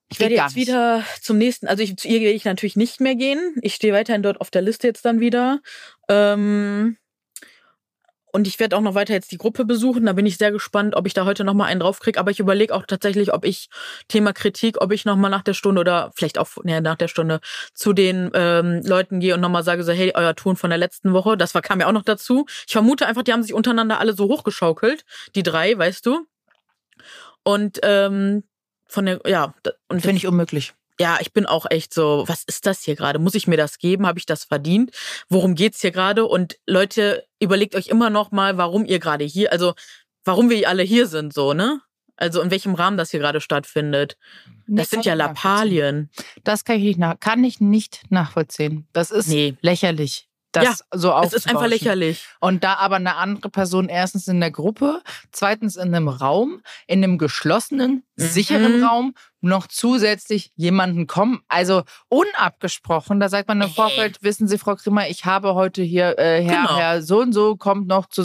ich 0.09 0.19
werde 0.19 0.35
jetzt 0.35 0.55
wieder 0.55 1.03
zum 1.21 1.37
nächsten, 1.37 1.67
also 1.67 1.83
ich, 1.83 1.97
zu 1.97 2.07
ihr 2.07 2.19
gehe 2.19 2.31
ich 2.31 2.45
natürlich 2.45 2.77
nicht 2.77 3.01
mehr 3.01 3.15
gehen. 3.15 3.55
Ich 3.61 3.75
stehe 3.75 3.93
weiterhin 3.93 4.23
dort 4.23 4.39
auf 4.39 4.49
der 4.49 4.61
Liste 4.61 4.87
jetzt 4.87 5.03
dann 5.03 5.19
wieder. 5.19 5.59
Ähm, 6.07 6.97
und 8.31 8.45
ich 8.45 8.59
werde 8.59 8.77
auch 8.77 8.81
noch 8.81 8.93
weiter 8.93 9.13
jetzt 9.13 9.31
die 9.31 9.37
Gruppe 9.37 9.65
besuchen. 9.65 10.05
Da 10.05 10.13
bin 10.13 10.25
ich 10.25 10.37
sehr 10.37 10.51
gespannt, 10.51 10.95
ob 10.95 11.07
ich 11.07 11.13
da 11.13 11.25
heute 11.25 11.43
nochmal 11.43 11.69
einen 11.69 11.79
draufkriege. 11.79 12.19
Aber 12.19 12.29
ich 12.29 12.39
überlege 12.39 12.73
auch 12.73 12.85
tatsächlich, 12.85 13.33
ob 13.33 13.43
ich 13.43 13.69
Thema 14.07 14.31
Kritik, 14.31 14.79
ob 14.81 14.91
ich 14.91 15.05
nochmal 15.05 15.31
nach 15.31 15.41
der 15.41 15.53
Stunde 15.53 15.81
oder 15.81 16.11
vielleicht 16.15 16.37
auch 16.37 16.49
nee, 16.63 16.79
nach 16.79 16.97
der 16.97 17.07
Stunde 17.07 17.39
zu 17.73 17.93
den 17.93 18.29
ähm, 18.33 18.81
Leuten 18.85 19.19
gehe 19.19 19.33
und 19.33 19.41
nochmal 19.41 19.63
sage, 19.63 19.83
so, 19.83 19.91
hey, 19.91 20.11
euer 20.13 20.35
Ton 20.35 20.55
von 20.55 20.69
der 20.69 20.77
letzten 20.77 21.13
Woche, 21.13 21.35
das 21.35 21.55
war, 21.55 21.61
kam 21.61 21.79
ja 21.79 21.87
auch 21.87 21.93
noch 21.93 22.03
dazu. 22.03 22.45
Ich 22.67 22.73
vermute 22.73 23.07
einfach, 23.07 23.23
die 23.23 23.33
haben 23.33 23.43
sich 23.43 23.53
untereinander 23.53 23.99
alle 23.99 24.13
so 24.13 24.25
hochgeschaukelt, 24.25 25.03
die 25.35 25.43
drei, 25.43 25.77
weißt 25.77 26.05
du. 26.05 26.27
Und 27.43 27.79
ähm, 27.83 28.43
von 28.87 29.05
der, 29.05 29.21
ja. 29.25 29.53
Und 29.87 30.01
finde 30.01 30.17
ich 30.17 30.27
unmöglich. 30.27 30.73
Ja, 30.99 31.19
ich 31.21 31.31
bin 31.31 31.45
auch 31.45 31.67
echt 31.69 31.93
so, 31.93 32.23
was 32.27 32.43
ist 32.43 32.65
das 32.65 32.81
hier 32.81 32.95
gerade? 32.95 33.19
Muss 33.19 33.35
ich 33.35 33.47
mir 33.47 33.57
das 33.57 33.77
geben? 33.77 34.07
Habe 34.07 34.17
ich 34.17 34.25
das 34.25 34.45
verdient? 34.45 34.91
Worum 35.29 35.53
geht's 35.53 35.81
hier 35.81 35.91
gerade? 35.91 36.25
Und 36.25 36.57
Leute, 36.65 37.25
überlegt 37.39 37.75
euch 37.75 37.87
immer 37.87 38.09
noch 38.09 38.31
mal, 38.31 38.57
warum 38.57 38.83
ihr 38.83 38.97
gerade 38.97 39.23
hier, 39.23 39.51
also 39.51 39.75
warum 40.25 40.49
wir 40.49 40.67
alle 40.67 40.83
hier 40.83 41.05
sind, 41.07 41.33
so, 41.33 41.53
ne? 41.53 41.81
Also 42.15 42.41
in 42.41 42.49
welchem 42.49 42.73
Rahmen 42.73 42.97
das 42.97 43.11
hier 43.11 43.19
gerade 43.19 43.41
stattfindet. 43.41 44.17
Das 44.65 44.65
nee, 44.65 44.83
sind 44.85 45.05
ja 45.05 45.13
Lappalien. 45.13 46.09
Das 46.43 46.65
kann 46.65 46.77
ich 46.77 46.83
nicht 46.83 46.99
nach, 46.99 47.19
kann 47.19 47.43
ich 47.43 47.61
nicht 47.61 48.01
nachvollziehen. 48.09 48.87
Das 48.91 49.11
ist 49.11 49.27
nee. 49.27 49.55
lächerlich 49.61 50.26
das 50.59 50.79
ja, 50.79 50.99
so 50.99 51.13
Es 51.23 51.33
ist 51.33 51.49
einfach 51.49 51.67
lächerlich. 51.67 52.25
Und 52.39 52.63
da 52.63 52.75
aber 52.75 52.97
eine 52.97 53.15
andere 53.15 53.49
Person 53.49 53.89
erstens 53.89 54.27
in 54.27 54.39
der 54.39 54.51
Gruppe, 54.51 55.01
zweitens 55.31 55.75
in 55.75 55.93
einem 55.93 56.07
Raum, 56.07 56.61
in 56.87 57.03
einem 57.03 57.17
geschlossenen, 57.17 58.03
mhm. 58.15 58.23
sicheren 58.23 58.83
Raum, 58.83 59.13
noch 59.41 59.67
zusätzlich 59.67 60.51
jemanden 60.55 61.07
kommen, 61.07 61.41
also 61.47 61.83
unabgesprochen, 62.09 63.19
da 63.19 63.29
sagt 63.29 63.47
man 63.47 63.61
im 63.61 63.69
Vorfeld, 63.69 64.17
wissen 64.21 64.47
Sie, 64.47 64.57
Frau 64.57 64.75
Grimmer, 64.75 65.07
ich 65.09 65.25
habe 65.25 65.53
heute 65.53 65.83
hier 65.83 66.17
äh, 66.17 66.43
Herr, 66.43 66.63
genau. 66.63 66.77
Herr 66.77 67.01
so 67.01 67.21
und 67.21 67.33
so 67.33 67.55
kommt 67.55 67.87
noch 67.87 68.07
zu, 68.07 68.23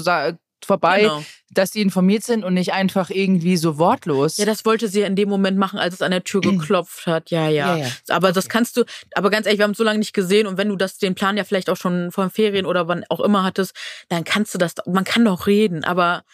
vorbei, 0.67 1.03
genau. 1.03 1.25
dass 1.51 1.73
sie 1.73 1.81
informiert 1.81 2.23
sind 2.23 2.45
und 2.45 2.55
nicht 2.55 2.73
einfach 2.73 3.11
irgendwie 3.11 3.57
so 3.57 3.79
wortlos. 3.79 4.37
Ja, 4.37 4.45
das 4.45 4.65
wollte 4.65 4.89
sie 4.89 5.01
ja 5.01 5.07
in 5.07 5.17
dem 5.17 5.29
Moment 5.29 5.59
machen, 5.59 5.79
als 5.79 5.95
es 5.95 6.03
an 6.03 6.11
der 6.11 6.25
Tür 6.25 6.41
geklopft 6.41 7.07
hat. 7.07 7.31
Ja, 7.31 7.49
ja. 7.49 7.77
ja, 7.77 7.85
ja. 7.85 7.93
Aber 8.09 8.29
okay. 8.29 8.35
das 8.35 8.49
kannst 8.49 8.77
du, 8.77 8.85
aber 9.15 9.31
ganz 9.31 9.47
ehrlich, 9.47 9.59
wir 9.59 9.65
haben 9.65 9.73
es 9.73 9.79
so 9.79 9.85
lange 9.85 9.99
nicht 9.99 10.13
gesehen 10.13 10.47
und 10.47 10.59
wenn 10.59 10.69
du 10.69 10.77
das, 10.77 10.99
den 10.99 11.15
Plan 11.15 11.37
ja 11.37 11.45
vielleicht 11.45 11.71
auch 11.71 11.77
schon 11.77 12.13
vor 12.13 12.25
den 12.25 12.31
Ferien 12.31 12.67
oder 12.67 12.89
wann 12.89 13.05
auch 13.09 13.21
immer 13.21 13.45
hattest, 13.45 13.75
dann 14.09 14.25
kannst 14.25 14.55
du 14.55 14.59
das, 14.59 14.75
man 14.87 15.05
kann 15.05 15.25
doch 15.25 15.47
reden, 15.47 15.85
aber 15.85 16.25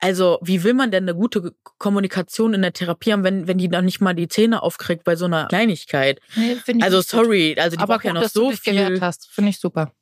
also, 0.00 0.38
wie 0.42 0.62
will 0.64 0.74
man 0.74 0.90
denn 0.90 1.04
eine 1.04 1.14
gute 1.14 1.54
Kommunikation 1.78 2.52
in 2.52 2.60
der 2.60 2.74
Therapie 2.74 3.12
haben, 3.12 3.24
wenn, 3.24 3.48
wenn 3.48 3.56
die 3.56 3.68
noch 3.68 3.80
nicht 3.80 4.02
mal 4.02 4.12
die 4.12 4.28
Zähne 4.28 4.62
aufkriegt 4.62 5.02
bei 5.02 5.16
so 5.16 5.24
einer 5.24 5.46
Kleinigkeit? 5.46 6.20
Nee, 6.36 6.58
also, 6.82 7.00
sorry, 7.00 7.56
also 7.58 7.76
die 7.76 7.82
aber 7.82 7.94
braucht 7.94 8.02
gut, 8.02 8.14
ja 8.14 8.20
noch 8.20 8.28
so 8.28 8.50
viel. 8.50 9.00
Finde 9.30 9.50
ich 9.50 9.58
super. 9.58 9.92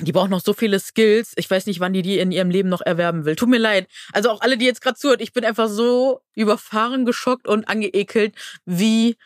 Die 0.00 0.12
braucht 0.12 0.30
noch 0.30 0.40
so 0.40 0.52
viele 0.52 0.80
Skills. 0.80 1.32
Ich 1.36 1.48
weiß 1.48 1.66
nicht, 1.66 1.80
wann 1.80 1.92
die 1.92 2.02
die 2.02 2.18
in 2.18 2.32
ihrem 2.32 2.50
Leben 2.50 2.68
noch 2.68 2.80
erwerben 2.80 3.24
will. 3.24 3.36
Tut 3.36 3.48
mir 3.48 3.58
leid. 3.58 3.88
Also 4.12 4.30
auch 4.30 4.40
alle, 4.40 4.58
die 4.58 4.66
jetzt 4.66 4.80
gerade 4.80 4.98
zuhört, 4.98 5.20
ich 5.20 5.32
bin 5.32 5.44
einfach 5.44 5.68
so 5.68 6.20
überfahren, 6.34 7.04
geschockt 7.04 7.46
und 7.46 7.68
angeekelt, 7.68 8.34
wie, 8.64 9.16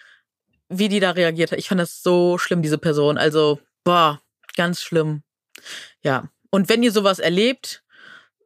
wie 0.69 0.89
die 0.89 1.01
da 1.01 1.13
reagiert 1.13 1.53
hat. 1.53 1.59
Ich 1.59 1.69
fand 1.69 1.81
das 1.81 2.03
so 2.03 2.37
schlimm, 2.37 2.61
diese 2.61 2.79
Person. 2.79 3.17
Also, 3.17 3.61
boah, 3.83 4.21
ganz 4.57 4.83
schlimm. 4.83 5.23
Ja. 6.03 6.29
Und 6.51 6.69
wenn 6.69 6.83
ihr 6.83 6.93
sowas 6.93 7.19
erlebt, 7.19 7.83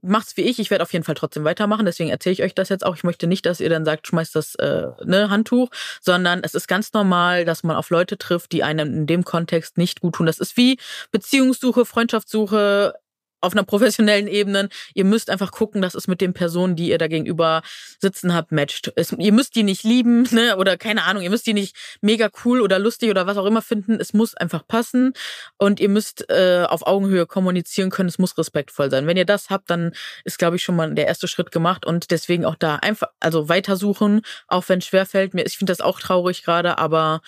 macht's 0.03 0.37
wie 0.37 0.43
ich. 0.43 0.59
Ich 0.59 0.71
werde 0.71 0.83
auf 0.83 0.93
jeden 0.93 1.05
Fall 1.05 1.15
trotzdem 1.15 1.45
weitermachen. 1.45 1.87
Deswegen 1.87 2.11
erzähle 2.11 2.35
ich 2.35 2.43
euch 2.43 2.55
das 2.55 2.69
jetzt 2.69 2.85
auch. 2.85 2.97
Ich 2.97 3.05
möchte 3.05 3.27
nicht, 3.27 3.47
dass 3.47 3.61
ihr 3.61 3.71
dann 3.71 3.85
sagt, 3.85 4.07
schmeißt 4.07 4.35
das 4.35 4.55
äh, 4.57 4.89
ne, 5.05 5.31
Handtuch, 5.31 5.71
sondern 6.01 6.41
es 6.43 6.55
ist 6.55 6.69
ganz 6.69 6.93
normal, 6.93 7.45
dass 7.45 7.63
man 7.63 7.77
auf 7.77 7.91
Leute 7.91 8.19
trifft, 8.19 8.53
die 8.53 8.63
einem 8.63 8.93
in 8.93 9.07
dem 9.07 9.25
Kontext 9.25 9.79
nicht 9.79 10.01
gut 10.01 10.17
tun. 10.17 10.27
Das 10.27 10.39
ist 10.39 10.57
wie 10.57 10.79
Beziehungssuche, 11.11 11.85
Freundschaftssuche, 11.85 12.95
auf 13.43 13.53
einer 13.53 13.65
professionellen 13.65 14.29
Ebene. 14.29 14.69
Ihr 14.95 15.05
müsst 15.05 15.29
einfach 15.29 15.51
gucken, 15.51 15.83
dass 15.83 15.95
es 15.95 16.09
mit 16.09 16.21
den 16.21 16.33
Personen, 16.33 16.77
die 16.77 16.89
ihr 16.89 16.99
da 16.99 17.09
gegenüber 17.09 17.63
sitzen 17.99 18.35
habt, 18.35 18.53
matcht. 18.53 18.93
Es, 18.97 19.13
ihr 19.13 19.33
müsst 19.33 19.55
die 19.57 19.65
nicht 19.65 19.83
lieben, 19.83 20.23
ne, 20.31 20.57
oder 20.57 20.77
keine 20.77 21.05
Ahnung, 21.05 21.23
ihr 21.23 21.31
müsst 21.31 21.47
die 21.47 21.55
nicht 21.55 21.77
mega 22.01 22.31
cool 22.45 22.61
oder 22.61 22.79
lustig 22.79 23.11
oder 23.11 23.27
was 23.27 23.37
auch 23.37 23.47
immer 23.47 23.63
finden. 23.63 23.99
Es 24.01 24.15
muss 24.15 24.35
einfach 24.35 24.67
passen 24.67 25.13
und 25.59 25.81
ihr 25.81 25.89
müsst 25.89 26.31
äh, 26.31 26.65
auf 26.69 26.87
Augenhöhe 26.87 27.27
kommunizieren 27.27 27.91
können. 27.91 28.09
Es 28.09 28.19
muss 28.19 28.39
respektvoll 28.39 28.91
sein. 28.91 29.07
Wenn 29.07 29.17
ihr 29.17 29.27
das 29.27 29.51
habt, 29.51 29.71
dann 29.71 29.93
ist, 30.25 30.39
glaube 30.39 30.57
ich, 30.57 30.63
schon 30.63 30.77
mal 30.77 30.95
der 30.95 31.07
erste 31.07 31.29
Schritt 31.29 31.51
gemacht 31.51 31.85
und 31.85 32.11
deswegen 32.11 32.45
auch 32.45 32.57
da 32.57 32.77
einfach, 32.77 33.09
also 33.21 33.49
weitersuchen, 33.49 34.23
auch 34.47 34.69
wenn 34.69 34.79
es 34.79 34.87
schwerfällt. 34.87 35.35
Ich 35.35 35.59
finde 35.59 35.73
das 35.73 35.81
auch 35.81 35.99
traurig 35.99 36.45
gerade, 36.45 36.79
aber 36.79 37.23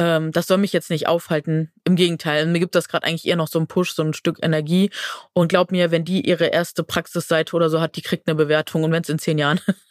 ähm, 0.00 0.32
das 0.32 0.46
soll 0.46 0.56
mich 0.56 0.72
jetzt 0.72 0.88
nicht 0.88 1.08
aufhalten. 1.08 1.70
Im 1.84 1.94
Gegenteil, 1.94 2.46
mir 2.46 2.58
gibt 2.58 2.74
das 2.74 2.88
gerade 2.88 3.06
eigentlich 3.06 3.26
eher 3.26 3.36
noch 3.36 3.48
so 3.48 3.58
einen 3.58 3.68
Push, 3.68 3.92
so 3.92 4.02
ein 4.02 4.14
Stück 4.14 4.38
Energie. 4.42 4.90
Und 5.34 5.48
glaub 5.48 5.70
mir, 5.70 5.90
wenn 5.90 6.06
die 6.06 6.26
ihre 6.26 6.46
erste 6.46 6.82
Praxisseite 6.82 7.54
oder 7.54 7.68
so 7.68 7.82
hat, 7.82 7.96
die 7.96 8.02
kriegt 8.02 8.26
eine 8.26 8.34
Bewertung. 8.34 8.82
Und 8.82 8.92
wenn 8.92 9.02
es 9.02 9.10
in 9.10 9.18
zehn 9.18 9.36
Jahren 9.36 9.60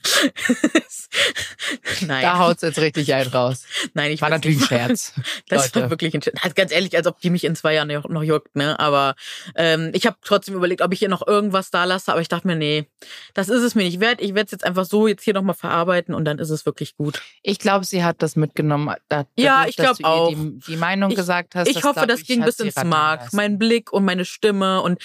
Nein. 2.06 2.22
Da 2.22 2.38
haut 2.38 2.56
es 2.56 2.62
jetzt 2.62 2.78
richtig 2.78 3.12
ein 3.14 3.26
raus. 3.28 3.64
Nein, 3.94 4.12
ich 4.12 4.22
war 4.22 4.30
natürlich 4.30 4.60
ein 4.60 4.66
Scherz. 4.66 5.12
Das 5.48 5.66
Leute. 5.66 5.82
war 5.82 5.90
wirklich 5.90 6.14
ein 6.14 6.22
Scherz. 6.22 6.38
Also 6.42 6.54
ganz 6.54 6.72
ehrlich, 6.72 6.96
als 6.96 7.06
ob 7.06 7.20
die 7.20 7.30
mich 7.30 7.44
in 7.44 7.56
zwei 7.56 7.74
Jahren 7.74 7.88
noch, 7.88 8.22
juckt, 8.22 8.54
ne? 8.56 8.78
Aber 8.78 9.14
ähm, 9.54 9.90
ich 9.92 10.06
habe 10.06 10.16
trotzdem 10.22 10.54
überlegt, 10.54 10.80
ob 10.80 10.92
ich 10.92 11.02
ihr 11.02 11.08
noch 11.08 11.26
irgendwas 11.26 11.70
da 11.70 11.84
lasse, 11.84 12.12
aber 12.12 12.20
ich 12.20 12.28
dachte 12.28 12.46
mir, 12.46 12.56
nee, 12.56 12.86
das 13.34 13.48
ist 13.48 13.62
es 13.62 13.74
mir 13.74 13.84
nicht 13.84 14.00
wert. 14.00 14.20
Ich 14.20 14.34
werde 14.34 14.46
es 14.46 14.52
jetzt 14.52 14.64
einfach 14.64 14.84
so 14.84 15.06
jetzt 15.06 15.22
hier 15.22 15.34
nochmal 15.34 15.54
verarbeiten 15.54 16.14
und 16.14 16.24
dann 16.24 16.38
ist 16.38 16.50
es 16.50 16.64
wirklich 16.64 16.96
gut. 16.96 17.20
Ich 17.42 17.58
glaube, 17.58 17.84
sie 17.84 18.04
hat 18.04 18.22
das 18.22 18.36
mitgenommen. 18.36 18.94
Da, 19.08 19.26
ja, 19.36 19.66
ich 19.66 19.76
glaube 19.76 20.04
auch. 20.04 20.28
Die, 20.28 20.60
die, 20.66 20.76
Meinung 20.76 21.10
ich, 21.10 21.16
gesagt 21.16 21.54
hast. 21.54 21.68
Ich 21.68 21.74
das, 21.74 21.84
hoffe, 21.84 22.06
das 22.06 22.22
ging 22.22 22.44
bis 22.44 22.58
ins 22.60 22.82
Mark. 22.84 23.32
Mein 23.32 23.58
Blick 23.58 23.92
und 23.92 24.04
meine 24.04 24.24
Stimme 24.24 24.82
und 24.82 24.98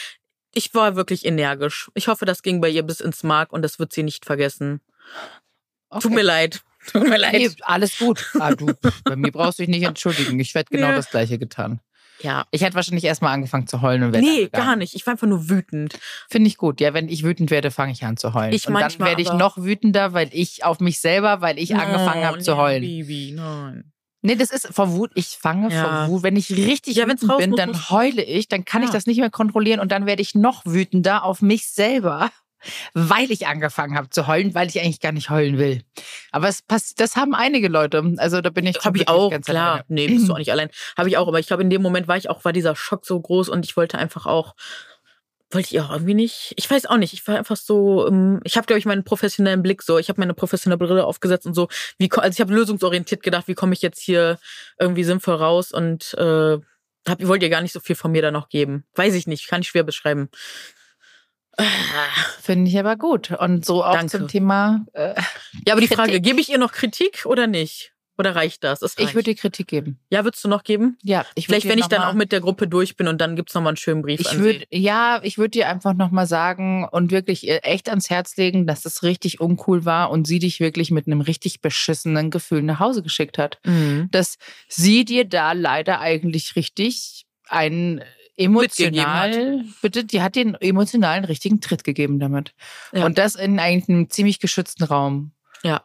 ich 0.57 0.73
war 0.73 0.95
wirklich 0.95 1.23
energisch. 1.25 1.89
Ich 1.93 2.07
hoffe, 2.07 2.25
das 2.25 2.41
ging 2.41 2.59
bei 2.59 2.69
ihr 2.69 2.83
bis 2.83 2.99
ins 2.99 3.23
Mark 3.23 3.53
und 3.53 3.61
das 3.61 3.77
wird 3.77 3.93
sie 3.93 4.03
nicht 4.03 4.25
vergessen. 4.25 4.81
Okay. 5.89 6.01
Tut 6.01 6.13
mir 6.13 6.23
leid. 6.23 6.61
Tut 6.91 7.07
mir 7.07 7.17
leid. 7.17 7.33
Nee, 7.33 7.49
alles 7.61 7.99
gut. 7.99 8.25
Ah, 8.39 8.55
du, 8.55 8.73
bei 9.03 9.15
mir 9.15 9.31
brauchst 9.31 9.59
du 9.59 9.63
dich 9.63 9.69
nicht 9.69 9.83
entschuldigen. 9.83 10.39
Ich 10.39 10.55
werde 10.55 10.69
genau 10.71 10.87
ja. 10.87 10.95
das 10.95 11.09
Gleiche 11.11 11.37
getan. 11.37 11.79
Ja. 12.21 12.45
Ich 12.49 12.63
hätte 12.63 12.75
wahrscheinlich 12.75 13.03
erstmal 13.03 13.33
angefangen 13.33 13.67
zu 13.67 13.81
heulen 13.81 14.03
und 14.03 14.13
wäre. 14.13 14.23
Nee, 14.23 14.47
gar 14.47 14.75
nicht. 14.75 14.95
Ich 14.95 15.05
war 15.05 15.11
einfach 15.11 15.27
nur 15.27 15.49
wütend. 15.49 15.99
Finde 16.27 16.47
ich 16.47 16.57
gut. 16.57 16.81
Ja, 16.81 16.93
wenn 16.93 17.09
ich 17.09 17.23
wütend 17.23 17.51
werde, 17.51 17.69
fange 17.69 17.91
ich 17.91 18.03
an 18.03 18.17
zu 18.17 18.33
heulen. 18.33 18.53
Ich 18.53 18.67
und 18.67 18.73
dann 18.73 18.99
werde 18.99 19.21
ich 19.21 19.31
noch 19.33 19.57
wütender, 19.57 20.13
weil 20.13 20.29
ich 20.31 20.63
auf 20.63 20.79
mich 20.79 20.99
selber, 20.99 21.41
weil 21.41 21.59
ich 21.59 21.69
no, 21.69 21.79
angefangen 21.79 22.25
habe 22.25 22.39
zu 22.39 22.57
heulen. 22.57 22.81
Baby, 22.81 23.33
nein. 23.35 23.91
Nee, 24.27 24.35
das 24.35 24.51
ist 24.51 24.67
vor 24.73 24.91
Wut. 24.91 25.11
Ich 25.15 25.37
fange 25.39 25.73
ja. 25.73 25.83
vor 25.83 26.09
Wut. 26.09 26.23
Wenn 26.23 26.35
ich 26.35 26.51
richtig 26.51 26.97
ja, 26.97 27.07
wütend 27.07 27.37
bin, 27.37 27.55
dann 27.55 27.89
heule 27.89 28.21
ich, 28.21 28.49
dann 28.49 28.65
kann 28.65 28.81
ja. 28.81 28.87
ich 28.87 28.93
das 28.93 29.05
nicht 29.05 29.19
mehr 29.19 29.29
kontrollieren 29.29 29.79
und 29.79 29.89
dann 29.89 30.05
werde 30.05 30.21
ich 30.21 30.35
noch 30.35 30.65
wütender 30.65 31.23
auf 31.23 31.41
mich 31.41 31.69
selber 31.69 32.29
weil 32.93 33.31
ich 33.31 33.47
angefangen 33.47 33.95
habe 33.95 34.09
zu 34.09 34.27
heulen, 34.27 34.53
weil 34.53 34.67
ich 34.67 34.81
eigentlich 34.81 34.99
gar 34.99 35.13
nicht 35.13 35.29
heulen 35.29 35.57
will. 35.57 35.83
Aber 36.31 36.49
es 36.49 36.61
passt, 36.61 36.99
das 36.99 37.15
haben 37.15 37.33
einige 37.33 37.69
Leute. 37.69 38.03
Also 38.17 38.41
da 38.41 38.49
bin 38.49 38.65
ich. 38.65 38.83
Habe 38.83 38.97
ich 38.97 39.07
auch, 39.07 39.31
klar. 39.41 39.71
Alleine. 39.71 39.85
Nee, 39.87 40.07
bist 40.07 40.27
du 40.27 40.33
auch 40.33 40.37
nicht 40.39 40.51
allein. 40.51 40.69
Habe 40.97 41.07
ich 41.07 41.17
auch. 41.17 41.27
Aber 41.27 41.39
ich 41.39 41.47
glaube, 41.47 41.63
in 41.63 41.69
dem 41.69 41.81
Moment 41.81 42.09
war 42.09 42.17
ich 42.17 42.29
auch, 42.29 42.43
war 42.43 42.51
dieser 42.51 42.75
Schock 42.75 43.05
so 43.05 43.17
groß 43.19 43.47
und 43.47 43.63
ich 43.63 43.77
wollte 43.77 43.97
einfach 43.97 44.25
auch 44.25 44.55
wollte 45.51 45.73
ich 45.73 45.79
auch 45.79 45.91
irgendwie 45.91 46.13
nicht. 46.13 46.53
Ich 46.57 46.69
weiß 46.69 46.87
auch 46.87 46.97
nicht. 46.97 47.13
Ich 47.13 47.25
war 47.27 47.37
einfach 47.37 47.55
so. 47.55 48.07
Ähm, 48.07 48.41
ich 48.43 48.57
habe 48.57 48.67
glaube 48.67 48.79
ich 48.79 48.85
meinen 48.85 49.03
professionellen 49.03 49.63
Blick 49.63 49.81
so. 49.81 49.97
Ich 49.97 50.09
habe 50.09 50.19
meine 50.19 50.33
professionelle 50.33 50.77
Brille 50.77 51.05
aufgesetzt 51.05 51.45
und 51.45 51.53
so. 51.53 51.69
Wie 51.97 52.11
also 52.11 52.29
ich 52.29 52.41
habe 52.41 52.53
lösungsorientiert 52.53 53.23
gedacht, 53.23 53.47
wie 53.47 53.55
komme 53.55 53.73
ich 53.73 53.81
jetzt 53.81 54.01
hier 54.01 54.39
irgendwie 54.79 55.03
sinnvoll 55.03 55.35
raus 55.35 55.71
und 55.71 56.13
äh, 56.15 56.57
hab, 57.07 57.25
wollt 57.25 57.43
ihr 57.43 57.49
gar 57.49 57.61
nicht 57.61 57.73
so 57.73 57.79
viel 57.79 57.95
von 57.95 58.11
mir 58.11 58.21
da 58.21 58.31
noch 58.31 58.49
geben. 58.49 58.85
Weiß 58.95 59.13
ich 59.13 59.27
nicht. 59.27 59.47
Kann 59.47 59.61
ich 59.61 59.69
schwer 59.69 59.83
beschreiben. 59.83 60.29
Finde 62.41 62.69
ich 62.69 62.77
aber 62.77 62.97
gut. 62.97 63.31
Und 63.31 63.65
so 63.65 63.83
auch 63.83 63.93
Danke. 63.93 64.11
zum 64.11 64.27
Thema. 64.27 64.85
Äh, 64.93 65.15
ja, 65.65 65.73
aber 65.73 65.81
die 65.81 65.87
Frage, 65.87 66.21
gebe 66.21 66.39
ich 66.39 66.49
ihr 66.49 66.59
noch 66.59 66.71
Kritik 66.71 67.25
oder 67.25 67.47
nicht? 67.47 67.93
Oder 68.17 68.35
reicht 68.35 68.63
das? 68.63 68.79
das 68.79 68.95
ich 68.97 69.13
würde 69.13 69.33
dir 69.33 69.35
Kritik 69.35 69.67
geben. 69.67 69.99
Ja, 70.09 70.23
würdest 70.23 70.43
du 70.43 70.47
noch 70.47 70.63
geben? 70.63 70.97
Ja, 71.03 71.25
ich 71.35 71.45
Vielleicht, 71.45 71.67
wenn 71.67 71.77
ich 71.77 71.85
dann 71.85 72.01
auch 72.01 72.13
mit 72.13 72.31
der 72.31 72.41
Gruppe 72.41 72.67
durch 72.67 72.95
bin 72.95 73.07
und 73.07 73.19
dann 73.19 73.35
gibt's 73.35 73.53
noch 73.53 73.61
mal 73.61 73.69
einen 73.69 73.77
schönen 73.77 74.01
Brief. 74.01 74.19
Ich 74.19 74.37
würde, 74.39 74.65
ja, 74.71 75.19
ich 75.23 75.37
würde 75.37 75.51
dir 75.51 75.69
einfach 75.69 75.93
noch 75.93 76.09
mal 76.09 76.25
sagen 76.25 76.87
und 76.89 77.11
wirklich 77.11 77.47
äh, 77.47 77.57
echt 77.57 77.89
ans 77.89 78.09
Herz 78.09 78.35
legen, 78.37 78.65
dass 78.65 78.81
das 78.81 79.03
richtig 79.03 79.39
uncool 79.39 79.85
war 79.85 80.09
und 80.09 80.25
sie 80.25 80.39
dich 80.39 80.59
wirklich 80.59 80.89
mit 80.89 81.05
einem 81.05 81.21
richtig 81.21 81.61
beschissenen 81.61 82.31
Gefühl 82.31 82.63
nach 82.63 82.79
Hause 82.79 83.03
geschickt 83.03 83.37
hat. 83.37 83.59
Mhm. 83.65 84.09
Dass 84.11 84.37
sie 84.67 85.05
dir 85.05 85.25
da 85.25 85.51
leider 85.51 85.99
eigentlich 85.99 86.55
richtig 86.55 87.25
einen 87.47 88.01
emotional, 88.35 89.63
bitte, 89.81 90.05
die 90.05 90.21
hat 90.21 90.35
den 90.35 90.55
emotionalen 90.55 91.25
richtigen 91.25 91.59
Tritt 91.59 91.83
gegeben 91.83 92.19
damit. 92.19 92.53
Ja. 92.93 93.05
Und 93.05 93.17
das 93.17 93.35
in 93.35 93.59
einem 93.59 94.09
ziemlich 94.09 94.39
geschützten 94.39 94.83
Raum. 94.83 95.31
Ja. 95.63 95.83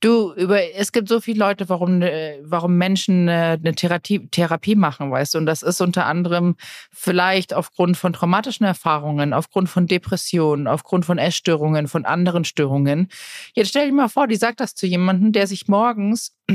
Du, 0.00 0.34
über, 0.34 0.74
es 0.74 0.92
gibt 0.92 1.08
so 1.08 1.20
viele 1.20 1.38
Leute, 1.38 1.70
warum, 1.70 2.02
äh, 2.02 2.38
warum 2.42 2.76
Menschen 2.76 3.28
äh, 3.28 3.58
eine 3.58 3.74
Therapie, 3.74 4.28
Therapie 4.28 4.74
machen, 4.74 5.10
weißt 5.10 5.34
du? 5.34 5.38
Und 5.38 5.46
das 5.46 5.62
ist 5.62 5.80
unter 5.80 6.04
anderem 6.04 6.56
vielleicht 6.92 7.54
aufgrund 7.54 7.96
von 7.96 8.12
traumatischen 8.12 8.66
Erfahrungen, 8.66 9.32
aufgrund 9.32 9.70
von 9.70 9.86
Depressionen, 9.86 10.66
aufgrund 10.66 11.06
von 11.06 11.16
Essstörungen, 11.16 11.88
von 11.88 12.04
anderen 12.04 12.44
Störungen. 12.44 13.08
Jetzt 13.54 13.70
stell 13.70 13.86
dir 13.86 13.94
mal 13.94 14.08
vor, 14.08 14.26
die 14.26 14.36
sagt 14.36 14.60
das 14.60 14.74
zu 14.74 14.86
jemandem, 14.86 15.32
der 15.32 15.46
sich 15.46 15.66
morgens 15.66 16.36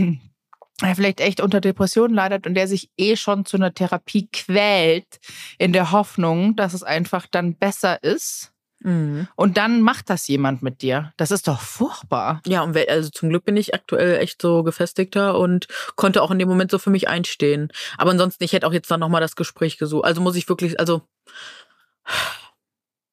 der 0.81 0.95
vielleicht 0.95 1.19
echt 1.21 1.41
unter 1.41 1.61
Depressionen 1.61 2.15
leidet 2.15 2.47
und 2.47 2.55
der 2.55 2.67
sich 2.67 2.89
eh 2.97 3.15
schon 3.15 3.45
zu 3.45 3.57
einer 3.57 3.73
Therapie 3.73 4.29
quält, 4.31 5.19
in 5.57 5.73
der 5.73 5.91
Hoffnung, 5.91 6.55
dass 6.55 6.73
es 6.73 6.83
einfach 6.83 7.27
dann 7.27 7.55
besser 7.55 8.03
ist. 8.03 8.50
Mhm. 8.83 9.27
Und 9.35 9.57
dann 9.57 9.81
macht 9.81 10.09
das 10.09 10.27
jemand 10.27 10.61
mit 10.61 10.81
dir. 10.81 11.13
Das 11.17 11.31
ist 11.31 11.47
doch 11.47 11.61
furchtbar. 11.61 12.41
Ja, 12.47 12.61
und 12.61 12.75
also 12.89 13.09
zum 13.09 13.29
Glück 13.29 13.45
bin 13.45 13.57
ich 13.57 13.73
aktuell 13.73 14.17
echt 14.17 14.41
so 14.41 14.63
gefestigter 14.63 15.37
und 15.37 15.67
konnte 15.95 16.21
auch 16.21 16.31
in 16.31 16.39
dem 16.39 16.49
Moment 16.49 16.71
so 16.71 16.79
für 16.79 16.89
mich 16.89 17.07
einstehen. 17.07 17.71
Aber 17.97 18.11
ansonsten, 18.11 18.43
ich 18.43 18.53
hätte 18.53 18.67
auch 18.67 18.73
jetzt 18.73 18.89
dann 18.89 18.99
nochmal 18.99 19.21
das 19.21 19.35
Gespräch 19.35 19.77
gesucht. 19.77 20.05
Also 20.05 20.21
muss 20.21 20.35
ich 20.35 20.49
wirklich, 20.49 20.79
also 20.79 21.03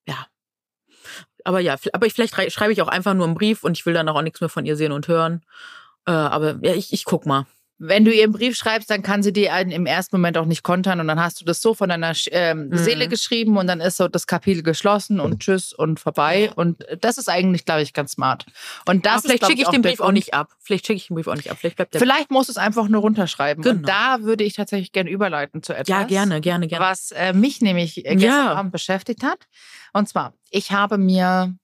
ja. 0.06 0.26
Aber 1.44 1.60
ja, 1.60 1.76
aber 1.92 2.06
ich, 2.06 2.14
vielleicht 2.14 2.52
schreibe 2.52 2.72
ich 2.72 2.82
auch 2.82 2.88
einfach 2.88 3.14
nur 3.14 3.26
einen 3.26 3.34
Brief 3.34 3.62
und 3.62 3.76
ich 3.76 3.86
will 3.86 3.94
dann 3.94 4.08
auch 4.08 4.22
nichts 4.22 4.40
mehr 4.40 4.50
von 4.50 4.64
ihr 4.64 4.76
sehen 4.76 4.92
und 4.92 5.08
hören. 5.08 5.44
Äh, 6.06 6.12
aber 6.12 6.58
ja, 6.62 6.74
ich, 6.74 6.92
ich 6.92 7.04
guck 7.04 7.26
mal 7.26 7.46
wenn 7.78 8.04
du 8.04 8.12
ihr 8.12 8.24
einen 8.24 8.32
Brief 8.32 8.56
schreibst, 8.56 8.90
dann 8.90 9.02
kann 9.02 9.22
sie 9.22 9.32
dir 9.32 9.52
im 9.56 9.86
ersten 9.86 10.16
Moment 10.16 10.36
auch 10.36 10.46
nicht 10.46 10.62
kontern 10.62 11.00
und 11.00 11.06
dann 11.06 11.20
hast 11.20 11.40
du 11.40 11.44
das 11.44 11.60
so 11.60 11.74
von 11.74 11.88
deiner 11.88 12.12
ähm, 12.30 12.68
mhm. 12.68 12.76
Seele 12.76 13.08
geschrieben 13.08 13.56
und 13.56 13.68
dann 13.68 13.80
ist 13.80 13.96
so 13.96 14.08
das 14.08 14.26
Kapitel 14.26 14.62
geschlossen 14.62 15.20
und 15.20 15.40
tschüss 15.40 15.72
und 15.72 16.00
vorbei 16.00 16.50
und 16.56 16.84
das 17.00 17.18
ist 17.18 17.28
eigentlich, 17.28 17.64
glaube 17.64 17.82
ich, 17.82 17.92
ganz 17.92 18.12
smart. 18.12 18.46
Und 18.88 19.06
das 19.06 19.22
vielleicht 19.22 19.46
schicke 19.46 19.62
ich 19.62 19.68
den 19.68 19.82
Brief 19.82 20.00
auch 20.00 20.12
nicht 20.12 20.34
ab. 20.34 20.48
Vielleicht 20.58 20.86
schicke 20.86 20.96
ich 20.96 21.06
den 21.06 21.14
Brief 21.14 21.28
auch 21.28 21.36
nicht 21.36 21.50
ab. 21.50 21.58
Vielleicht 21.60 21.76
bleibt 21.76 21.94
der 21.94 22.00
Vielleicht 22.00 22.30
musst 22.30 22.48
du 22.48 22.52
es 22.52 22.58
einfach 22.58 22.88
nur 22.88 23.00
runterschreiben. 23.00 23.62
Genau. 23.62 23.76
Und 23.76 23.88
da 23.88 24.18
würde 24.22 24.42
ich 24.42 24.54
tatsächlich 24.54 24.92
gerne 24.92 25.10
überleiten 25.10 25.62
zu 25.62 25.72
etwas. 25.72 25.88
Ja, 25.88 26.02
gerne, 26.02 26.40
gerne, 26.40 26.66
gerne. 26.66 26.84
Was 26.84 27.12
äh, 27.12 27.32
mich 27.32 27.60
nämlich 27.60 27.94
gestern 27.94 28.20
ja. 28.20 28.54
Abend 28.54 28.72
beschäftigt 28.72 29.22
hat. 29.22 29.38
Und 29.92 30.08
zwar, 30.08 30.34
ich 30.50 30.72
habe 30.72 30.98
mir 30.98 31.54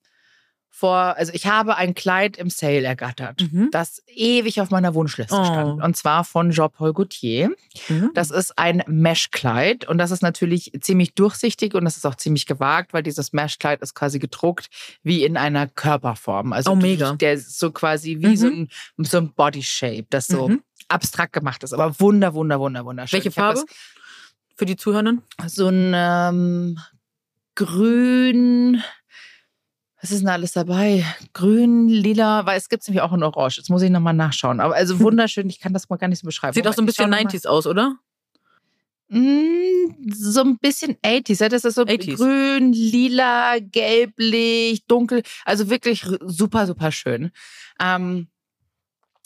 vor, 0.76 1.16
also 1.16 1.32
ich 1.32 1.46
habe 1.46 1.76
ein 1.76 1.94
Kleid 1.94 2.36
im 2.36 2.50
Sale 2.50 2.82
ergattert, 2.82 3.42
mhm. 3.52 3.68
das 3.70 4.02
ewig 4.08 4.60
auf 4.60 4.70
meiner 4.70 4.92
Wunschliste 4.96 5.36
oh. 5.36 5.44
stand. 5.44 5.80
Und 5.80 5.96
zwar 5.96 6.24
von 6.24 6.50
Jean-Paul 6.50 6.92
Gaultier. 6.92 7.52
Mhm. 7.88 8.10
Das 8.14 8.32
ist 8.32 8.58
ein 8.58 8.82
Mesh-Kleid 8.88 9.86
und 9.86 9.98
das 9.98 10.10
ist 10.10 10.22
natürlich 10.22 10.72
ziemlich 10.80 11.14
durchsichtig 11.14 11.74
und 11.74 11.84
das 11.84 11.96
ist 11.96 12.04
auch 12.04 12.16
ziemlich 12.16 12.46
gewagt, 12.46 12.92
weil 12.92 13.04
dieses 13.04 13.32
Mesh-Kleid 13.32 13.82
ist 13.82 13.94
quasi 13.94 14.18
gedruckt 14.18 14.68
wie 15.04 15.24
in 15.24 15.36
einer 15.36 15.68
Körperform. 15.68 16.52
Also 16.52 16.72
oh, 16.72 16.74
mega. 16.76 17.12
der 17.12 17.34
ist 17.34 17.56
so 17.56 17.70
quasi 17.70 18.16
wie 18.18 18.26
mhm. 18.26 18.36
so 18.36 18.46
ein, 18.48 18.68
so 18.98 19.18
ein 19.18 19.32
Body-Shape, 19.32 20.06
das 20.10 20.26
so 20.26 20.48
mhm. 20.48 20.64
abstrakt 20.88 21.34
gemacht 21.34 21.62
ist, 21.62 21.72
aber 21.72 22.00
wunder, 22.00 22.34
wunder, 22.34 22.58
wunder, 22.58 22.84
wunderschön. 22.84 23.18
Welche 23.18 23.30
Farbe? 23.30 23.64
Für 24.56 24.66
die 24.66 24.76
Zuhörenden? 24.76 25.22
So 25.46 25.68
ein 25.68 25.92
ähm, 25.94 26.80
grün, 27.54 28.82
was 30.04 30.10
ist 30.10 30.20
denn 30.20 30.28
alles 30.28 30.52
dabei? 30.52 31.02
Grün, 31.32 31.88
lila, 31.88 32.44
weil 32.44 32.58
es 32.58 32.68
gibt 32.68 32.82
es 32.82 32.88
nämlich 32.88 33.00
auch 33.00 33.14
in 33.14 33.22
Orange. 33.22 33.56
Jetzt 33.56 33.70
muss 33.70 33.80
ich 33.80 33.88
nochmal 33.88 34.12
nachschauen. 34.12 34.60
Aber 34.60 34.74
also 34.74 35.00
wunderschön, 35.00 35.48
ich 35.48 35.60
kann 35.60 35.72
das 35.72 35.88
mal 35.88 35.96
gar 35.96 36.08
nicht 36.08 36.18
so 36.18 36.26
beschreiben. 36.26 36.52
Sieht 36.52 36.68
auch 36.68 36.74
so 36.74 36.82
ein 36.82 36.86
bisschen 36.86 37.10
90s 37.10 37.46
aus, 37.46 37.66
oder? 37.66 37.96
Mm, 39.08 40.12
so 40.12 40.42
ein 40.42 40.58
bisschen 40.58 40.96
80s. 40.96 41.48
Das 41.48 41.64
ist 41.64 41.76
so 41.76 41.84
80s. 41.84 42.16
grün, 42.16 42.74
lila, 42.74 43.56
gelblich, 43.60 44.84
dunkel. 44.84 45.22
Also 45.46 45.70
wirklich 45.70 46.04
super, 46.20 46.66
super 46.66 46.92
schön. 46.92 47.30
Ähm, 47.80 48.28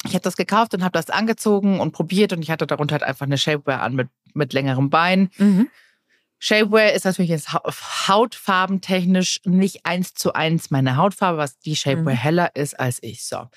ich 0.04 0.14
habe 0.14 0.22
das 0.22 0.36
gekauft 0.36 0.74
und 0.74 0.84
habe 0.84 0.92
das 0.92 1.10
angezogen 1.10 1.80
und 1.80 1.90
probiert 1.90 2.32
und 2.32 2.40
ich 2.40 2.52
hatte 2.52 2.68
darunter 2.68 2.92
halt 2.92 3.02
einfach 3.02 3.26
eine 3.26 3.36
Shapewear 3.36 3.82
an 3.82 3.96
mit, 3.96 4.10
mit 4.32 4.52
längerem 4.52 4.90
Bein. 4.90 5.30
Mhm. 5.38 5.68
Shapewear 6.38 6.92
ist 6.92 7.04
natürlich 7.04 7.30
jetzt 7.30 7.52
hautfarbentechnisch 7.52 9.40
nicht 9.44 9.84
eins 9.84 10.14
zu 10.14 10.32
eins 10.32 10.70
meine 10.70 10.96
Hautfarbe, 10.96 11.38
was 11.38 11.58
die 11.58 11.76
Shapewear 11.76 12.14
mhm. 12.14 12.18
heller 12.18 12.56
ist 12.56 12.78
als 12.78 13.02
ich. 13.02 13.24
So. 13.24 13.48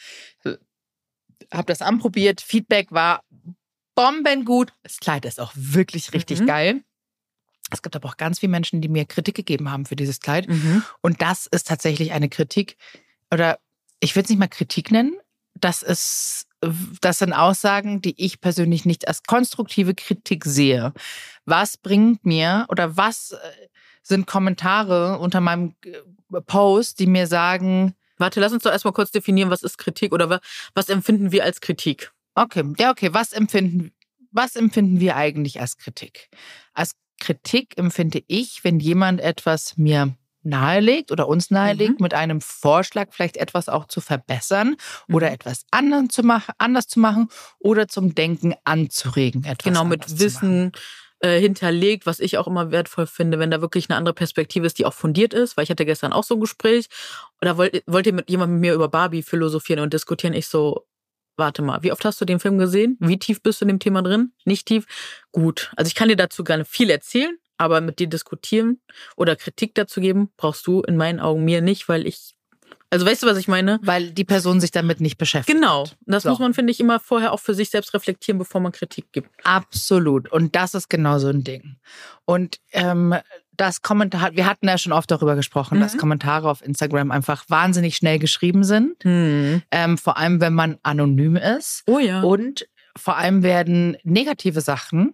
Hab 1.52 1.68
das 1.68 1.82
anprobiert. 1.82 2.42
Feedback 2.42 2.92
war 2.92 3.24
bombengut. 3.96 4.74
Das 4.84 5.00
Kleid 5.00 5.26
ist 5.26 5.40
auch 5.40 5.52
wirklich 5.56 6.14
richtig 6.14 6.42
mhm. 6.42 6.46
geil. 6.48 6.84
Es 7.72 7.82
gibt 7.82 7.96
aber 7.96 8.10
auch 8.10 8.18
ganz 8.18 8.40
viele 8.40 8.52
Menschen, 8.52 8.82
die 8.82 8.90
mir 8.90 9.06
Kritik 9.06 9.36
gegeben 9.36 9.72
haben 9.72 9.86
für 9.86 9.96
dieses 9.96 10.20
Kleid. 10.20 10.48
Mhm. 10.48 10.84
Und 11.02 11.22
das 11.22 11.48
ist 11.48 11.68
tatsächlich 11.68 12.12
eine 12.12 12.30
Kritik, 12.30 12.78
oder 13.32 13.60
ich 14.00 14.16
würde 14.16 14.26
es 14.26 14.30
nicht 14.30 14.40
mal 14.40 14.48
Kritik 14.48 14.92
nennen. 14.92 15.16
Das 15.56 15.82
ist, 15.84 16.48
das 17.02 17.20
sind 17.20 17.34
Aussagen, 17.34 18.02
die 18.02 18.14
ich 18.24 18.40
persönlich 18.40 18.86
nicht 18.86 19.08
als 19.08 19.24
konstruktive 19.24 19.96
Kritik 19.96 20.46
sehe. 20.46 20.94
Was 21.46 21.78
bringt 21.78 22.26
mir 22.26 22.66
oder 22.70 22.98
was 22.98 23.32
äh, 23.32 23.38
sind 24.04 24.28
Kommentare 24.28 25.20
unter 25.20 25.42
meinem 25.42 25.76
äh, 25.86 26.42
Post, 26.42 27.00
die 27.00 27.08
mir 27.08 27.28
sagen, 27.28 27.96
Warte, 28.22 28.40
lass 28.40 28.54
uns 28.54 28.62
doch 28.62 28.72
erstmal 28.72 28.94
kurz 28.94 29.10
definieren, 29.10 29.50
was 29.50 29.64
ist 29.64 29.80
Kritik 29.80 30.14
oder 30.14 30.42
was 30.76 30.90
empfinden 30.90 31.32
wir 31.32 31.44
als 31.44 31.60
Kritik? 31.60 32.14
Okay, 32.36 32.64
ja, 32.78 32.92
okay. 32.92 33.14
Was 33.14 33.34
empfinden, 33.34 33.92
was 34.32 34.56
empfinden 34.56 35.00
wir 35.00 35.16
eigentlich 35.16 35.60
als 35.60 35.78
Kritik? 35.78 36.30
Als 36.74 36.92
Kritik 37.20 37.78
empfinde 37.78 38.24
ich, 38.28 38.64
wenn 38.64 38.80
jemand 38.80 39.22
etwas 39.22 39.76
mir 39.76 40.16
nahelegt 40.44 41.12
oder 41.12 41.28
uns 41.28 41.52
nahelegt, 41.52 42.00
mhm. 42.00 42.04
mit 42.04 42.14
einem 42.14 42.42
Vorschlag 42.42 43.10
vielleicht 43.12 43.38
etwas 43.38 43.70
auch 43.70 43.86
zu 43.86 44.02
verbessern 44.02 44.76
mhm. 45.08 45.16
oder 45.16 45.32
etwas 45.32 45.66
anders 45.72 46.08
zu, 46.10 46.24
machen, 46.24 46.54
anders 46.58 46.88
zu 46.88 47.00
machen 47.00 47.30
oder 47.60 47.88
zum 47.88 48.16
Denken 48.16 48.56
anzuregen. 48.64 49.44
Etwas 49.44 49.64
genau, 49.64 49.84
mit 49.84 50.20
Wissen 50.20 50.72
äh, 51.20 51.40
hinterlegt, 51.40 52.06
was 52.06 52.20
ich 52.20 52.38
auch 52.38 52.48
immer 52.48 52.72
wertvoll 52.72 53.08
finde, 53.08 53.40
wenn 53.40 53.52
da 53.52 53.62
wirklich 53.62 53.90
eine 53.90 53.98
andere 53.98 54.16
Perspektive 54.16 54.66
ist, 54.66 54.80
die 54.80 54.86
auch 54.86 54.94
fundiert 54.94 55.34
ist, 55.34 55.56
weil 55.56 55.64
ich 55.64 55.70
hatte 55.70 55.86
gestern 55.86 56.14
auch 56.14 56.24
so 56.24 56.36
ein 56.36 56.42
Gespräch 56.42 56.88
oder 57.42 57.58
wollt, 57.58 57.84
wollt 57.86 58.08
ihr 58.08 58.14
mit 58.14 58.30
jemandem 58.30 58.56
mit 58.56 58.62
mir 58.62 58.74
über 58.74 58.90
Barbie 58.90 59.22
philosophieren 59.22 59.84
und 59.84 59.94
diskutieren? 59.94 60.34
Ich 60.34 60.48
so, 60.48 60.88
warte 61.38 61.62
mal, 61.62 61.84
wie 61.84 61.92
oft 61.92 62.04
hast 62.06 62.20
du 62.22 62.26
den 62.26 62.40
Film 62.40 62.58
gesehen? 62.58 62.98
Wie 63.00 63.20
tief 63.20 63.42
bist 63.44 63.62
du 63.62 63.66
in 63.66 63.70
dem 63.70 63.80
Thema 63.80 64.02
drin? 64.02 64.34
Nicht 64.46 64.68
tief? 64.68 64.86
Gut. 65.32 65.72
Also 65.76 65.88
ich 65.88 65.96
kann 65.96 66.10
dir 66.10 66.16
dazu 66.16 66.44
gerne 66.44 66.66
viel 66.66 66.90
erzählen, 66.90 67.38
aber 67.62 67.80
mit 67.80 68.00
dir 68.00 68.08
diskutieren 68.08 68.82
oder 69.16 69.36
Kritik 69.36 69.76
dazu 69.76 70.02
geben, 70.02 70.30
brauchst 70.36 70.66
du 70.66 70.82
in 70.82 70.98
meinen 70.98 71.20
Augen 71.20 71.46
mir 71.46 71.62
nicht, 71.62 71.88
weil 71.88 72.08
ich 72.08 72.34
also 72.94 73.06
weißt 73.06 73.24
du, 73.24 73.28
was 73.28 73.38
ich 73.38 73.48
meine? 73.48 73.80
Weil 73.84 74.12
die 74.12 74.26
Person 74.26 74.60
sich 74.60 74.72
damit 74.72 75.00
nicht 75.00 75.18
beschäftigt. 75.18 75.58
Genau. 75.58 75.86
Das 76.02 76.24
so. 76.24 76.30
muss 76.30 76.40
man, 76.40 76.54
finde 76.54 76.72
ich, 76.72 76.82
immer 76.82 77.00
vorher 77.00 77.32
auch 77.32 77.40
für 77.40 77.54
sich 77.54 77.70
selbst 77.70 77.94
reflektieren, 77.94 78.38
bevor 78.38 78.60
man 78.60 78.74
Kritik 78.74 79.14
gibt. 79.14 79.30
Absolut. 79.46 80.30
Und 80.30 80.58
das 80.58 80.74
ist 80.74 80.90
genau 80.90 81.18
so 81.18 81.30
ein 81.30 81.46
Ding. 81.46 81.78
Und 82.26 82.58
ähm, 82.74 83.16
das 83.56 83.82
Kommentar, 83.82 84.36
wir 84.36 84.46
hatten 84.46 84.68
ja 84.68 84.78
schon 84.78 84.92
oft 84.92 85.10
darüber 85.10 85.36
gesprochen, 85.38 85.78
mhm. 85.78 85.84
dass 85.84 85.98
Kommentare 85.98 86.50
auf 86.50 86.62
Instagram 86.62 87.12
einfach 87.12 87.46
wahnsinnig 87.48 87.96
schnell 87.96 88.20
geschrieben 88.20 88.66
sind. 88.66 89.06
Mhm. 89.06 89.62
Ähm, 89.72 89.98
vor 89.98 90.18
allem, 90.18 90.42
wenn 90.42 90.54
man 90.54 90.78
anonym 90.84 91.38
ist. 91.38 91.84
Oh 91.88 92.00
ja. 92.00 92.22
Und 92.22 92.68
vor 92.98 93.16
allem 93.16 93.42
werden 93.42 93.96
negative 94.04 94.60
Sachen 94.60 95.14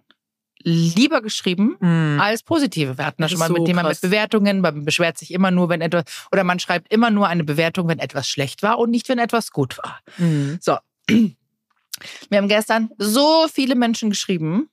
lieber 0.62 1.22
geschrieben 1.22 1.76
mhm. 1.80 2.20
als 2.20 2.42
positive. 2.42 2.98
Wir 2.98 3.06
hatten 3.06 3.22
das, 3.22 3.30
das 3.30 3.38
schon 3.38 3.38
mal 3.38 3.48
so 3.48 3.54
mit 3.54 3.66
Thema 3.66 3.82
mit 3.82 4.00
Bewertungen. 4.00 4.60
Man 4.60 4.84
beschwert 4.84 5.18
sich 5.18 5.32
immer 5.32 5.50
nur, 5.50 5.68
wenn 5.68 5.80
etwas, 5.80 6.04
oder 6.32 6.44
man 6.44 6.58
schreibt 6.58 6.92
immer 6.92 7.10
nur 7.10 7.28
eine 7.28 7.44
Bewertung, 7.44 7.88
wenn 7.88 7.98
etwas 7.98 8.28
schlecht 8.28 8.62
war 8.62 8.78
und 8.78 8.90
nicht, 8.90 9.08
wenn 9.08 9.18
etwas 9.18 9.50
gut 9.50 9.78
war. 9.78 10.00
Mhm. 10.18 10.58
So. 10.60 10.76
Wir 11.08 12.38
haben 12.38 12.48
gestern 12.48 12.90
so 12.98 13.48
viele 13.52 13.74
Menschen 13.74 14.10
geschrieben, 14.10 14.68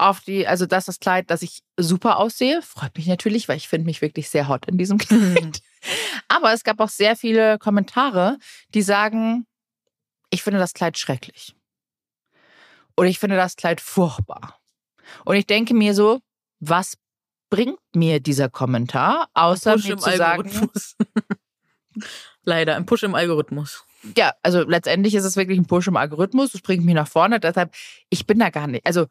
auf 0.00 0.20
die, 0.20 0.46
also 0.46 0.64
das 0.64 0.84
ist 0.84 0.88
das 0.88 1.00
Kleid, 1.00 1.30
das 1.30 1.42
ich 1.42 1.60
super 1.76 2.16
aussehe. 2.16 2.62
Freut 2.62 2.96
mich 2.96 3.06
natürlich, 3.06 3.48
weil 3.48 3.58
ich 3.58 3.68
finde 3.68 3.84
mich 3.84 4.00
wirklich 4.00 4.30
sehr 4.30 4.48
hot 4.48 4.66
in 4.66 4.78
diesem 4.78 4.96
Kleid. 4.98 5.60
Aber 6.28 6.52
es 6.52 6.64
gab 6.64 6.80
auch 6.80 6.88
sehr 6.88 7.16
viele 7.16 7.58
Kommentare, 7.58 8.38
die 8.72 8.82
sagen, 8.82 9.46
ich 10.30 10.42
finde 10.42 10.58
das 10.58 10.72
Kleid 10.72 10.96
schrecklich. 10.96 11.54
Oder 12.96 13.08
ich 13.08 13.18
finde 13.18 13.36
das 13.36 13.56
Kleid 13.56 13.80
furchtbar. 13.80 14.59
Und 15.24 15.36
ich 15.36 15.46
denke 15.46 15.74
mir 15.74 15.94
so, 15.94 16.20
was 16.60 16.96
bringt 17.50 17.78
mir 17.94 18.20
dieser 18.20 18.48
Kommentar, 18.48 19.28
außer 19.34 19.76
mir 19.76 19.98
zu 19.98 20.16
sagen. 20.16 20.70
Leider, 22.44 22.76
ein 22.76 22.86
Push 22.86 23.02
im 23.02 23.14
Algorithmus. 23.14 23.84
Ja, 24.16 24.32
also 24.42 24.62
letztendlich 24.62 25.14
ist 25.14 25.24
es 25.24 25.36
wirklich 25.36 25.58
ein 25.58 25.66
Push 25.66 25.88
im 25.88 25.96
Algorithmus. 25.96 26.52
Das 26.52 26.62
bringt 26.62 26.84
mich 26.84 26.94
nach 26.94 27.08
vorne. 27.08 27.40
Deshalb, 27.40 27.74
ich 28.08 28.26
bin 28.26 28.38
da 28.38 28.50
gar 28.50 28.66
nicht. 28.66 28.86
Also 28.86 29.06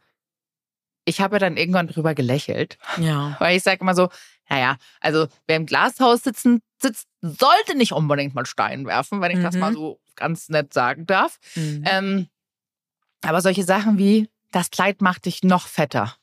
ich 1.05 1.21
habe 1.21 1.35
ja 1.35 1.39
dann 1.39 1.57
irgendwann 1.57 1.87
drüber 1.87 2.15
gelächelt. 2.15 2.77
Ja. 2.97 3.35
Weil 3.39 3.57
ich 3.57 3.63
sage 3.63 3.81
immer 3.81 3.95
so, 3.95 4.09
naja, 4.49 4.77
also 4.99 5.27
wer 5.47 5.57
im 5.57 5.65
Glashaus 5.65 6.23
sitzen, 6.23 6.61
sitzt, 6.81 7.07
sollte 7.21 7.75
nicht 7.75 7.91
unbedingt 7.91 8.33
mal 8.33 8.45
Stein 8.45 8.85
werfen, 8.85 9.21
wenn 9.21 9.31
ich 9.31 9.37
mhm. 9.37 9.43
das 9.43 9.55
mal 9.55 9.71
mhm. 9.71 9.75
so 9.75 9.99
ganz 10.15 10.49
nett 10.49 10.73
sagen 10.73 11.05
darf. 11.05 11.39
Mhm. 11.55 11.83
Ähm, 11.85 12.27
aber 13.21 13.41
solche 13.41 13.63
Sachen 13.63 13.97
wie, 13.97 14.29
das 14.51 14.71
Kleid 14.71 15.01
macht 15.01 15.25
dich 15.25 15.43
noch 15.43 15.67
fetter. 15.67 16.15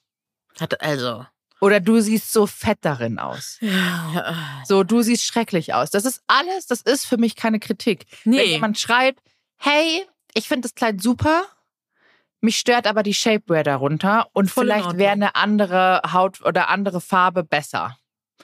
Hat 0.58 0.80
also. 0.80 1.26
Oder 1.60 1.80
du 1.80 2.00
siehst 2.00 2.32
so 2.32 2.46
fett 2.46 2.78
darin 2.82 3.18
aus. 3.18 3.58
Ja. 3.60 4.62
So, 4.66 4.84
du 4.84 5.02
siehst 5.02 5.24
schrecklich 5.24 5.72
aus. 5.72 5.90
Das 5.90 6.04
ist 6.04 6.22
alles, 6.26 6.66
das 6.66 6.82
ist 6.82 7.06
für 7.06 7.16
mich 7.16 7.34
keine 7.34 7.60
Kritik. 7.60 8.06
Nee. 8.24 8.38
Wenn 8.38 8.48
jemand 8.48 8.78
schreibt, 8.78 9.20
hey, 9.56 10.06
ich 10.34 10.48
finde 10.48 10.68
das 10.68 10.74
Kleid 10.74 11.00
super, 11.00 11.44
mich 12.40 12.58
stört 12.58 12.86
aber 12.86 13.02
die 13.02 13.14
Shapewear 13.14 13.62
darunter 13.62 14.28
und 14.32 14.50
Voll 14.50 14.64
vielleicht 14.64 14.98
wäre 14.98 15.12
eine 15.12 15.34
andere 15.34 16.02
Haut 16.12 16.42
oder 16.42 16.68
andere 16.68 17.00
Farbe 17.00 17.42
besser. 17.42 17.98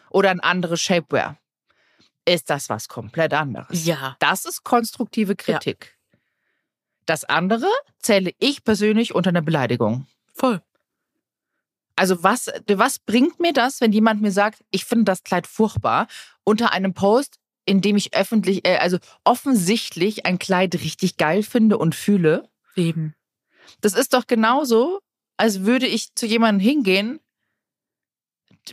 Oder 0.09 0.31
ein 0.31 0.40
anderes 0.40 0.81
Shapewear. 0.81 1.37
Ist 2.25 2.51
das 2.51 2.68
was 2.68 2.88
komplett 2.88 3.35
anderes? 3.35 3.85
Ja. 3.85 4.16
Das 4.21 4.45
ist 4.45 4.64
konstruktive 4.64 5.37
Kritik. 5.37 5.85
Ja. 5.85 6.01
Das 7.06 7.24
andere 7.24 7.66
zähle 7.98 8.32
ich 8.38 8.64
persönlich 8.64 9.14
unter 9.14 9.30
eine 9.30 9.42
Beleidigung. 9.42 10.06
Voll. 10.34 10.62
Also 11.96 12.22
was, 12.22 12.50
was 12.68 12.98
bringt 12.98 13.38
mir 13.40 13.52
das, 13.52 13.80
wenn 13.80 13.92
jemand 13.92 14.22
mir 14.22 14.32
sagt, 14.32 14.64
ich 14.70 14.84
finde 14.84 15.04
das 15.04 15.24
Kleid 15.24 15.46
furchtbar, 15.46 16.08
unter 16.44 16.72
einem 16.72 16.94
Post, 16.94 17.38
in 17.64 17.80
dem 17.80 17.96
ich 17.96 18.14
öffentlich, 18.14 18.66
äh, 18.66 18.78
also 18.78 18.98
offensichtlich 19.24 20.26
ein 20.26 20.38
Kleid 20.38 20.74
richtig 20.74 21.16
geil 21.16 21.42
finde 21.42 21.78
und 21.78 21.94
fühle? 21.94 22.48
Eben. 22.74 23.14
Das 23.80 23.94
ist 23.94 24.14
doch 24.14 24.26
genauso, 24.26 25.00
als 25.36 25.62
würde 25.62 25.86
ich 25.86 26.14
zu 26.14 26.26
jemandem 26.26 26.60
hingehen, 26.60 27.20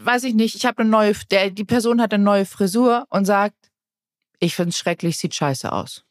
weiß 0.01 0.23
ich 0.23 0.33
nicht, 0.33 0.55
ich 0.55 0.65
habe 0.65 0.81
eine 0.81 0.89
neue, 0.89 1.13
der, 1.31 1.49
die 1.49 1.63
Person 1.65 2.01
hat 2.01 2.13
eine 2.13 2.23
neue 2.23 2.45
Frisur 2.45 3.05
und 3.09 3.25
sagt, 3.25 3.71
ich 4.39 4.55
finde 4.55 4.69
es 4.69 4.77
schrecklich, 4.77 5.17
sieht 5.17 5.35
scheiße 5.35 5.71
aus. 5.71 6.05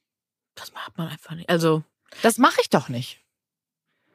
Das 0.54 0.72
macht 0.72 0.98
man 0.98 1.08
einfach 1.08 1.34
nicht. 1.34 1.48
Also. 1.48 1.84
Das 2.22 2.38
mache 2.38 2.60
ich 2.60 2.70
doch 2.70 2.88
nicht. 2.88 3.20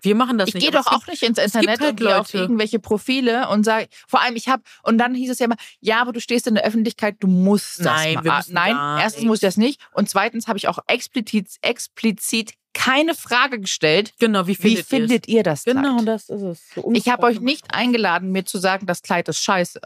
Wir 0.01 0.15
machen 0.15 0.37
das 0.37 0.49
ich 0.49 0.55
nicht. 0.55 0.63
Ich 0.65 0.71
gehe 0.71 0.79
doch 0.79 0.87
auch 0.87 1.07
nicht 1.07 1.23
ins 1.23 1.37
Internet 1.37 1.79
halt 1.79 1.91
und 1.91 1.95
gehe 1.95 2.19
auf 2.19 2.33
irgendwelche 2.33 2.77
Profile 2.77 3.47
und 3.47 3.63
sage, 3.63 3.87
vor 4.07 4.21
allem 4.21 4.35
ich 4.35 4.49
habe, 4.49 4.61
und 4.83 4.97
dann 4.97 5.15
hieß 5.15 5.31
es 5.31 5.39
ja 5.39 5.45
immer, 5.45 5.55
ja, 5.79 6.01
aber 6.01 6.11
du 6.11 6.19
stehst 6.19 6.45
in 6.45 6.55
der 6.55 6.65
Öffentlichkeit, 6.65 7.15
du 7.21 7.27
musst 7.27 7.79
das 7.79 7.85
Nein. 7.85 8.19
Wir 8.21 8.33
müssen 8.33 8.53
Nein, 8.53 8.75
erstens 8.99 9.21
nicht. 9.21 9.27
muss 9.27 9.37
ich 9.37 9.47
das 9.47 9.57
nicht 9.57 9.79
und 9.93 10.09
zweitens 10.09 10.47
habe 10.47 10.57
ich 10.57 10.67
auch 10.67 10.79
explizit, 10.87 11.47
explizit 11.61 12.53
keine 12.73 13.15
Frage 13.15 13.59
gestellt. 13.61 14.13
Genau, 14.19 14.45
wie 14.47 14.55
findet, 14.55 14.79
wie 14.79 14.83
findet 14.83 15.27
ihr 15.29 15.43
das 15.43 15.63
Kleid? 15.63 15.77
Genau, 15.77 16.01
das 16.01 16.27
ist 16.27 16.41
es. 16.41 16.69
So 16.75 16.91
ich 16.93 17.07
habe 17.07 17.23
euch 17.23 17.39
nicht 17.39 17.73
eingeladen, 17.73 18.31
mir 18.31 18.45
zu 18.45 18.57
sagen, 18.57 18.85
das 18.85 19.03
Kleid 19.03 19.29
ist 19.29 19.41
scheiße. 19.41 19.79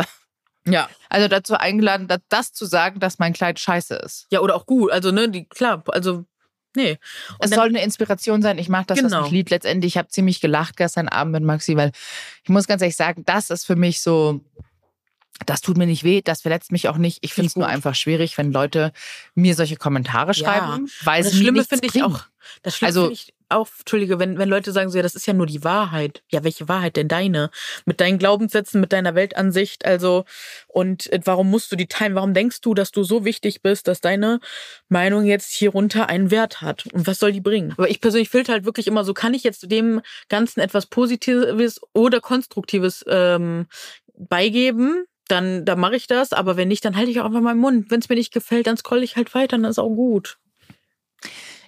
Ja. 0.66 0.90
Also 1.10 1.28
dazu 1.28 1.56
eingeladen, 1.56 2.08
das 2.30 2.54
zu 2.54 2.66
sagen, 2.66 3.00
dass 3.00 3.20
mein 3.20 3.34
Kleid 3.34 3.60
scheiße 3.60 3.96
ist. 3.96 4.28
Ja, 4.32 4.42
oder 4.42 4.56
auch 4.56 4.66
gut. 4.66 4.92
Also, 4.92 5.12
ne, 5.12 5.30
die, 5.30 5.46
klar, 5.46 5.84
also 5.88 6.26
Nee. 6.78 7.00
Und 7.40 7.46
es 7.46 7.50
soll 7.50 7.70
eine 7.70 7.84
Inspiration 7.84 8.44
sein. 8.44 8.60
Ich 8.60 8.70
mache 8.70 8.86
das, 8.86 9.00
genau. 9.00 9.22
das 9.22 9.32
Lied 9.32 9.50
letztendlich. 9.50 9.94
Ich 9.94 9.98
habe 9.98 10.10
ziemlich 10.10 10.42
gelacht 10.42 10.78
gestern 10.78 11.08
Abend 11.08 11.34
mit 11.34 11.44
Maxi, 11.44 11.76
weil 11.76 11.92
ich 12.44 12.50
muss 12.50 12.68
ganz 12.68 12.84
ehrlich 12.84 12.96
sagen, 12.96 13.24
das 13.26 13.50
ist 13.50 13.66
für 13.66 13.76
mich 13.76 14.00
so 14.00 14.42
das 15.46 15.62
tut 15.62 15.78
mir 15.78 15.86
nicht 15.86 16.04
weh, 16.04 16.22
das 16.22 16.42
verletzt 16.42 16.72
mich 16.72 16.88
auch 16.90 16.98
nicht. 16.98 17.20
Ich 17.22 17.34
finde 17.34 17.48
es 17.48 17.56
nur 17.56 17.68
einfach 17.68 17.96
schwierig, 17.96 18.38
wenn 18.38 18.52
Leute 18.52 18.92
mir 19.36 19.56
solche 19.56 19.76
Kommentare 19.76 20.34
schreiben, 20.34 20.88
ja. 20.88 21.06
weil 21.06 21.24
das 21.24 21.34
es 21.34 21.40
Schlimme 21.40 21.64
finde 21.64 21.88
ich 21.88 22.04
auch. 22.04 22.22
Das 22.64 22.78
Schlimme 22.78 22.88
also, 22.88 23.02
finde 23.02 23.14
ich 23.14 23.34
auch, 23.50 23.70
Entschuldige, 23.80 24.20
wenn, 24.20 24.38
wenn 24.38 24.50
Leute 24.50 24.72
sagen 24.72 24.90
so, 24.90 24.98
ja, 24.98 25.04
das 25.04 25.16
ist 25.16 25.26
ja 25.26 25.34
nur 25.34 25.46
die 25.46 25.64
Wahrheit. 25.64 26.22
Ja, 26.30 26.44
welche 26.44 26.68
Wahrheit 26.68 26.98
denn 26.98 27.08
deine? 27.08 27.50
Mit 27.86 28.02
deinen 28.02 28.18
Glaubenssätzen, 28.18 28.82
mit 28.82 28.92
deiner 28.92 29.16
Weltansicht, 29.16 29.86
also, 29.86 30.26
und 30.68 31.12
äh, 31.12 31.20
warum 31.24 31.50
musst 31.50 31.72
du 31.72 31.76
die 31.76 31.88
teilen? 31.88 32.16
Warum 32.16 32.34
denkst 32.34 32.62
du, 32.62 32.74
dass 32.74 32.92
du 32.92 33.04
so 33.04 33.24
wichtig 33.26 33.62
bist, 33.62 33.88
dass 33.88 34.02
deine 34.02 34.40
Meinung 34.90 35.26
jetzt 35.26 35.54
hier 35.54 35.72
runter 35.72 36.10
einen 36.10 36.32
Wert 36.32 36.62
hat? 36.62 36.88
Und 36.92 37.08
was 37.08 37.20
soll 37.20 37.32
die 37.32 37.42
bringen? 37.42 37.74
Aber 37.78 37.90
ich 37.90 38.02
persönlich 38.02 38.30
filter 38.30 38.54
halt 38.54 38.66
wirklich 38.66 38.88
immer 38.88 39.04
so, 39.04 39.14
kann 39.14 39.34
ich 39.34 39.44
jetzt 39.44 39.72
dem 39.72 40.02
Ganzen 40.30 40.60
etwas 40.60 40.88
Positives 40.88 41.80
oder 41.94 42.20
Konstruktives 42.20 43.06
ähm, 43.08 43.68
beigeben? 44.18 45.06
Dann, 45.28 45.66
dann 45.66 45.80
mache 45.80 45.96
ich 45.96 46.08
das, 46.08 46.34
aber 46.34 46.58
wenn 46.58 46.68
nicht, 46.68 46.86
dann 46.86 46.96
halte 46.96 47.12
ich 47.12 47.20
auch 47.20 47.26
einfach 47.26 47.42
meinen 47.42 47.60
Mund. 47.60 47.92
Wenn 47.92 48.00
es 48.00 48.10
mir 48.10 48.16
nicht 48.16 48.34
gefällt, 48.34 48.68
dann 48.68 48.78
scroll 48.78 49.04
ich 49.04 49.16
halt 49.16 49.34
weiter, 49.34 49.58
dann 49.58 49.66
ist 49.66 49.80
auch 49.80 49.90
gut. 49.90 50.38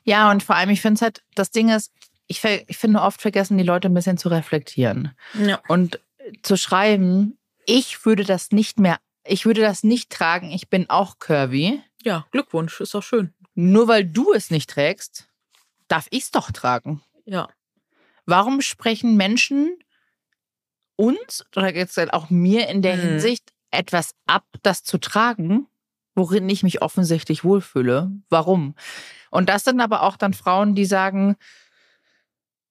Ja, 0.04 0.32
und 0.32 0.44
vor 0.44 0.56
allem, 0.56 0.70
ich 0.70 0.82
finde 0.82 0.96
es 0.96 1.02
halt, 1.02 1.24
das 1.36 1.52
Ding 1.52 1.70
ist, 1.70 1.92
ich, 2.28 2.44
ich 2.44 2.78
finde 2.78 3.02
oft 3.02 3.22
vergessen 3.22 3.58
die 3.58 3.64
Leute 3.64 3.90
ein 3.90 3.94
bisschen 3.94 4.18
zu 4.18 4.30
reflektieren. 4.30 5.12
Ja. 5.34 5.62
Und 5.68 6.00
zu 6.44 6.58
schreiben, 6.58 7.38
ich 7.66 8.06
würde 8.06 8.24
das 8.24 8.52
nicht 8.52 8.80
mehr, 8.80 9.00
ich 9.26 9.46
würde 9.46 9.62
das 9.62 9.84
nicht 9.84 10.12
tragen, 10.12 10.52
ich 10.52 10.70
bin 10.70 10.90
auch 10.90 11.20
curvy. 11.20 11.82
Ja, 12.04 12.26
Glückwunsch, 12.32 12.80
ist 12.80 12.96
auch 12.96 13.04
schön. 13.04 13.34
Nur 13.56 13.88
weil 13.88 14.06
du 14.06 14.32
es 14.32 14.52
nicht 14.52 14.70
trägst, 14.70 15.28
darf 15.88 16.08
ich 16.12 16.24
es 16.24 16.32
doch 16.32 16.52
tragen. 16.52 17.02
Ja. 17.26 17.50
Warum 18.26 18.62
sprechen 18.62 19.18
Menschen 19.18 19.78
uns 21.00 21.46
oder 21.56 21.74
jetzt 21.74 21.98
halt 21.98 22.14
auch 22.14 22.30
mir 22.30 22.68
in 22.68 22.82
der 22.82 22.98
mhm. 22.98 23.02
Hinsicht 23.02 23.54
etwas 23.72 24.12
ab, 24.28 24.44
das 24.62 24.84
zu 24.84 24.98
tragen, 24.98 25.68
worin 26.14 26.50
ich 26.50 26.62
mich 26.62 26.82
offensichtlich 26.82 27.44
wohlfühle? 27.44 28.12
Warum? 28.30 28.76
Und 29.32 29.48
das 29.48 29.64
sind 29.64 29.80
aber 29.80 30.04
auch 30.04 30.18
dann 30.18 30.34
Frauen, 30.34 30.76
die 30.76 30.86
sagen, 30.86 31.38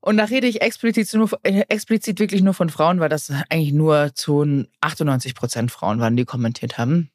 und 0.01 0.16
da 0.18 0.24
rede 0.24 0.47
ich 0.47 0.61
explizit, 0.61 1.12
nur, 1.14 1.31
äh, 1.43 1.64
explizit 1.68 2.20
wirklich 2.20 2.43
nur 2.43 2.55
von 2.55 2.70
Frauen, 2.70 3.01
weil 3.01 3.09
das 3.09 3.31
eigentlich 3.49 3.72
nur 3.72 4.14
zu 4.14 4.66
98 4.81 5.35
Prozent 5.35 5.72
Frauen 5.72 5.99
waren, 5.99 6.16
die 6.16 6.24
kommentiert 6.24 6.79
haben. 6.79 7.11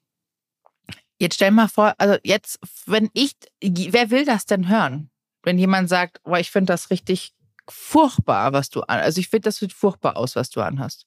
Jetzt 1.20 1.36
stell 1.36 1.51
mal 1.51 1.70
vor, 1.70 1.93
also 1.99 2.18
jetzt, 2.24 2.59
wenn 2.86 3.09
ich, 3.14 3.34
wer 3.61 4.09
will 4.09 4.26
das 4.26 4.45
denn 4.45 4.68
hören? 4.68 5.11
Wenn 5.43 5.59
jemand 5.59 5.89
sagt, 5.89 6.22
boah, 6.24 6.39
ich 6.39 6.51
finde 6.51 6.74
das 6.74 6.89
richtig 6.89 7.34
furchtbar, 7.70 8.53
was 8.53 8.70
du 8.70 8.82
an, 8.82 8.99
also 8.99 9.20
ich 9.20 9.30
finde, 9.30 9.45
das 9.49 9.57
sieht 9.57 9.74
furchtbar 9.74 10.18
aus, 10.18 10.36
was 10.36 10.49
du 10.49 10.61
anhast. 10.61 11.05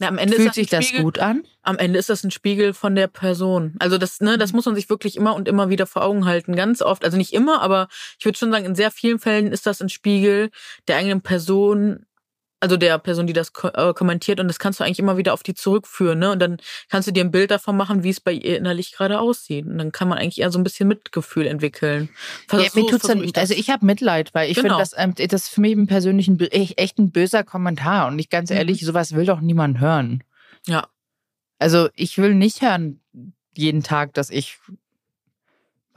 Ja, 0.00 0.08
am 0.08 0.18
Ende 0.18 0.36
Fühlt 0.36 0.54
sich 0.54 0.68
das 0.68 0.92
gut 0.92 1.18
an? 1.18 1.42
Am 1.62 1.76
Ende 1.76 1.98
ist 1.98 2.08
das 2.08 2.22
ein 2.22 2.30
Spiegel 2.30 2.72
von 2.72 2.94
der 2.94 3.08
Person. 3.08 3.74
Also 3.80 3.98
das, 3.98 4.20
ne, 4.20 4.38
das 4.38 4.52
mhm. 4.52 4.56
muss 4.56 4.66
man 4.66 4.74
sich 4.76 4.88
wirklich 4.88 5.16
immer 5.16 5.34
und 5.34 5.48
immer 5.48 5.70
wieder 5.70 5.86
vor 5.86 6.04
Augen 6.04 6.24
halten. 6.24 6.54
Ganz 6.54 6.82
oft, 6.82 7.04
also 7.04 7.16
nicht 7.16 7.32
immer, 7.32 7.60
aber 7.62 7.88
ich 8.18 8.24
würde 8.24 8.38
schon 8.38 8.52
sagen, 8.52 8.64
in 8.64 8.74
sehr 8.74 8.90
vielen 8.90 9.18
Fällen 9.18 9.52
ist 9.52 9.66
das 9.66 9.80
ein 9.80 9.88
Spiegel 9.88 10.50
der 10.86 10.98
eigenen 10.98 11.20
Person, 11.20 12.06
also 12.60 12.76
der 12.76 12.98
Person, 12.98 13.26
die 13.26 13.32
das 13.32 13.52
äh, 13.62 13.92
kommentiert 13.94 14.40
und 14.40 14.48
das 14.48 14.58
kannst 14.58 14.80
du 14.80 14.84
eigentlich 14.84 14.98
immer 14.98 15.16
wieder 15.16 15.32
auf 15.32 15.42
die 15.42 15.54
zurückführen, 15.54 16.18
ne? 16.18 16.32
Und 16.32 16.40
dann 16.40 16.58
kannst 16.88 17.06
du 17.06 17.12
dir 17.12 17.24
ein 17.24 17.30
Bild 17.30 17.50
davon 17.50 17.76
machen, 17.76 18.02
wie 18.02 18.10
es 18.10 18.20
bei 18.20 18.32
ihr 18.32 18.58
innerlich 18.58 18.92
gerade 18.92 19.20
aussieht. 19.20 19.66
Und 19.66 19.78
dann 19.78 19.92
kann 19.92 20.08
man 20.08 20.18
eigentlich 20.18 20.40
eher 20.40 20.50
so 20.50 20.58
ein 20.58 20.64
bisschen 20.64 20.88
Mitgefühl 20.88 21.46
entwickeln. 21.46 22.08
Ja, 22.50 22.58
mir 22.74 22.86
tut's 22.86 23.06
dann, 23.06 23.22
ich 23.22 23.36
also 23.36 23.54
ich 23.54 23.70
habe 23.70 23.86
Mitleid, 23.86 24.34
weil 24.34 24.50
ich 24.50 24.56
genau. 24.56 24.76
finde, 24.76 24.82
das, 24.82 24.94
ähm, 24.96 25.14
das 25.28 25.44
ist 25.44 25.48
für 25.50 25.60
mich 25.60 25.76
persönlich 25.86 26.28
ein, 26.28 26.40
echt 26.40 26.98
ein 26.98 27.12
böser 27.12 27.44
Kommentar. 27.44 28.08
Und 28.08 28.18
ich 28.18 28.28
ganz 28.28 28.50
mhm. 28.50 28.56
ehrlich, 28.56 28.82
mhm. 28.82 28.86
sowas 28.86 29.14
will 29.14 29.26
doch 29.26 29.40
niemand 29.40 29.78
hören. 29.78 30.24
Ja. 30.66 30.88
Also 31.58 31.88
ich 31.94 32.18
will 32.18 32.34
nicht 32.34 32.62
hören 32.62 33.00
jeden 33.56 33.82
Tag, 33.82 34.14
dass 34.14 34.30
ich 34.30 34.58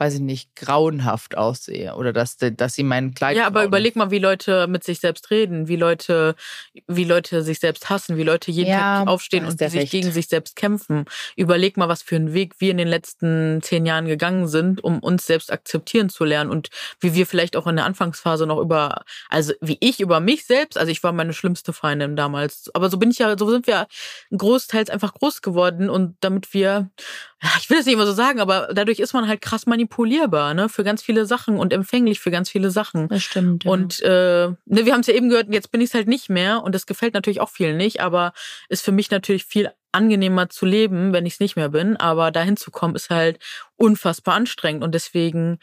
weiß 0.02 0.14
ich 0.14 0.20
nicht, 0.20 0.56
grauenhaft 0.56 1.36
aussehe 1.36 1.94
oder 1.94 2.12
dass, 2.12 2.36
dass 2.36 2.74
sie 2.74 2.82
meinen 2.82 3.14
Kleid. 3.14 3.36
Ja, 3.36 3.46
aber 3.46 3.62
überleg 3.62 3.94
mal, 3.94 4.10
wie 4.10 4.18
Leute 4.18 4.66
mit 4.66 4.82
sich 4.82 4.98
selbst 4.98 5.30
reden, 5.30 5.68
wie 5.68 5.76
Leute, 5.76 6.34
wie 6.88 7.04
Leute 7.04 7.44
sich 7.44 7.60
selbst 7.60 7.88
hassen, 7.88 8.16
wie 8.16 8.24
Leute 8.24 8.50
jeden 8.50 8.70
ja, 8.70 9.04
Tag 9.04 9.06
aufstehen 9.06 9.46
und 9.46 9.60
sich 9.60 9.72
recht. 9.72 9.92
gegen 9.92 10.10
sich 10.10 10.26
selbst 10.26 10.56
kämpfen. 10.56 11.04
Überleg 11.36 11.76
mal, 11.76 11.88
was 11.88 12.02
für 12.02 12.16
einen 12.16 12.34
Weg 12.34 12.54
wir 12.58 12.72
in 12.72 12.78
den 12.78 12.88
letzten 12.88 13.60
zehn 13.62 13.86
Jahren 13.86 14.06
gegangen 14.06 14.48
sind, 14.48 14.82
um 14.82 14.98
uns 14.98 15.24
selbst 15.24 15.52
akzeptieren 15.52 16.08
zu 16.08 16.24
lernen 16.24 16.50
und 16.50 16.70
wie 16.98 17.14
wir 17.14 17.24
vielleicht 17.24 17.54
auch 17.54 17.68
in 17.68 17.76
der 17.76 17.84
Anfangsphase 17.84 18.44
noch 18.44 18.58
über, 18.58 19.04
also 19.28 19.52
wie 19.60 19.78
ich 19.78 20.00
über 20.00 20.18
mich 20.18 20.46
selbst, 20.46 20.78
also 20.78 20.90
ich 20.90 21.04
war 21.04 21.12
meine 21.12 21.32
schlimmste 21.32 21.72
Feindin 21.72 22.16
damals, 22.16 22.72
aber 22.74 22.90
so 22.90 22.98
bin 22.98 23.12
ich 23.12 23.20
ja, 23.20 23.38
so 23.38 23.48
sind 23.48 23.68
wir 23.68 23.86
großteils 24.36 24.90
einfach 24.90 25.14
groß 25.14 25.42
geworden 25.42 25.88
und 25.88 26.16
damit 26.18 26.52
wir, 26.54 26.90
ich 27.60 27.70
will 27.70 27.78
es 27.78 27.86
nicht 27.86 27.94
immer 27.94 28.06
so 28.06 28.12
sagen, 28.12 28.40
aber 28.40 28.68
dadurch 28.74 28.98
ist 28.98 29.12
man 29.12 29.28
halt 29.28 29.40
krass 29.40 29.66
manipuliert 29.66 29.91
manipulierbar, 29.92 30.54
ne, 30.54 30.68
für 30.68 30.84
ganz 30.84 31.02
viele 31.02 31.26
Sachen 31.26 31.58
und 31.58 31.72
empfänglich 31.72 32.20
für 32.20 32.30
ganz 32.30 32.50
viele 32.50 32.70
Sachen. 32.70 33.08
Das 33.08 33.22
stimmt. 33.22 33.64
Ja. 33.64 33.70
Und 33.70 34.00
äh, 34.02 34.48
ne, 34.48 34.56
wir 34.66 34.92
haben 34.92 35.00
es 35.00 35.06
ja 35.06 35.14
eben 35.14 35.28
gehört, 35.28 35.48
jetzt 35.50 35.70
bin 35.70 35.80
ich 35.80 35.88
es 35.90 35.94
halt 35.94 36.08
nicht 36.08 36.28
mehr 36.30 36.62
und 36.62 36.74
das 36.74 36.86
gefällt 36.86 37.14
natürlich 37.14 37.40
auch 37.40 37.50
vielen 37.50 37.76
nicht, 37.76 38.00
aber 38.00 38.32
ist 38.68 38.84
für 38.84 38.92
mich 38.92 39.10
natürlich 39.10 39.44
viel 39.44 39.70
angenehmer 39.92 40.48
zu 40.48 40.64
leben, 40.64 41.12
wenn 41.12 41.26
ich 41.26 41.34
es 41.34 41.40
nicht 41.40 41.56
mehr 41.56 41.68
bin. 41.68 41.96
Aber 41.98 42.30
dahin 42.30 42.56
zu 42.56 42.70
kommen, 42.70 42.94
ist 42.94 43.10
halt 43.10 43.38
unfassbar 43.76 44.34
anstrengend. 44.34 44.82
Und 44.82 44.94
deswegen 44.94 45.58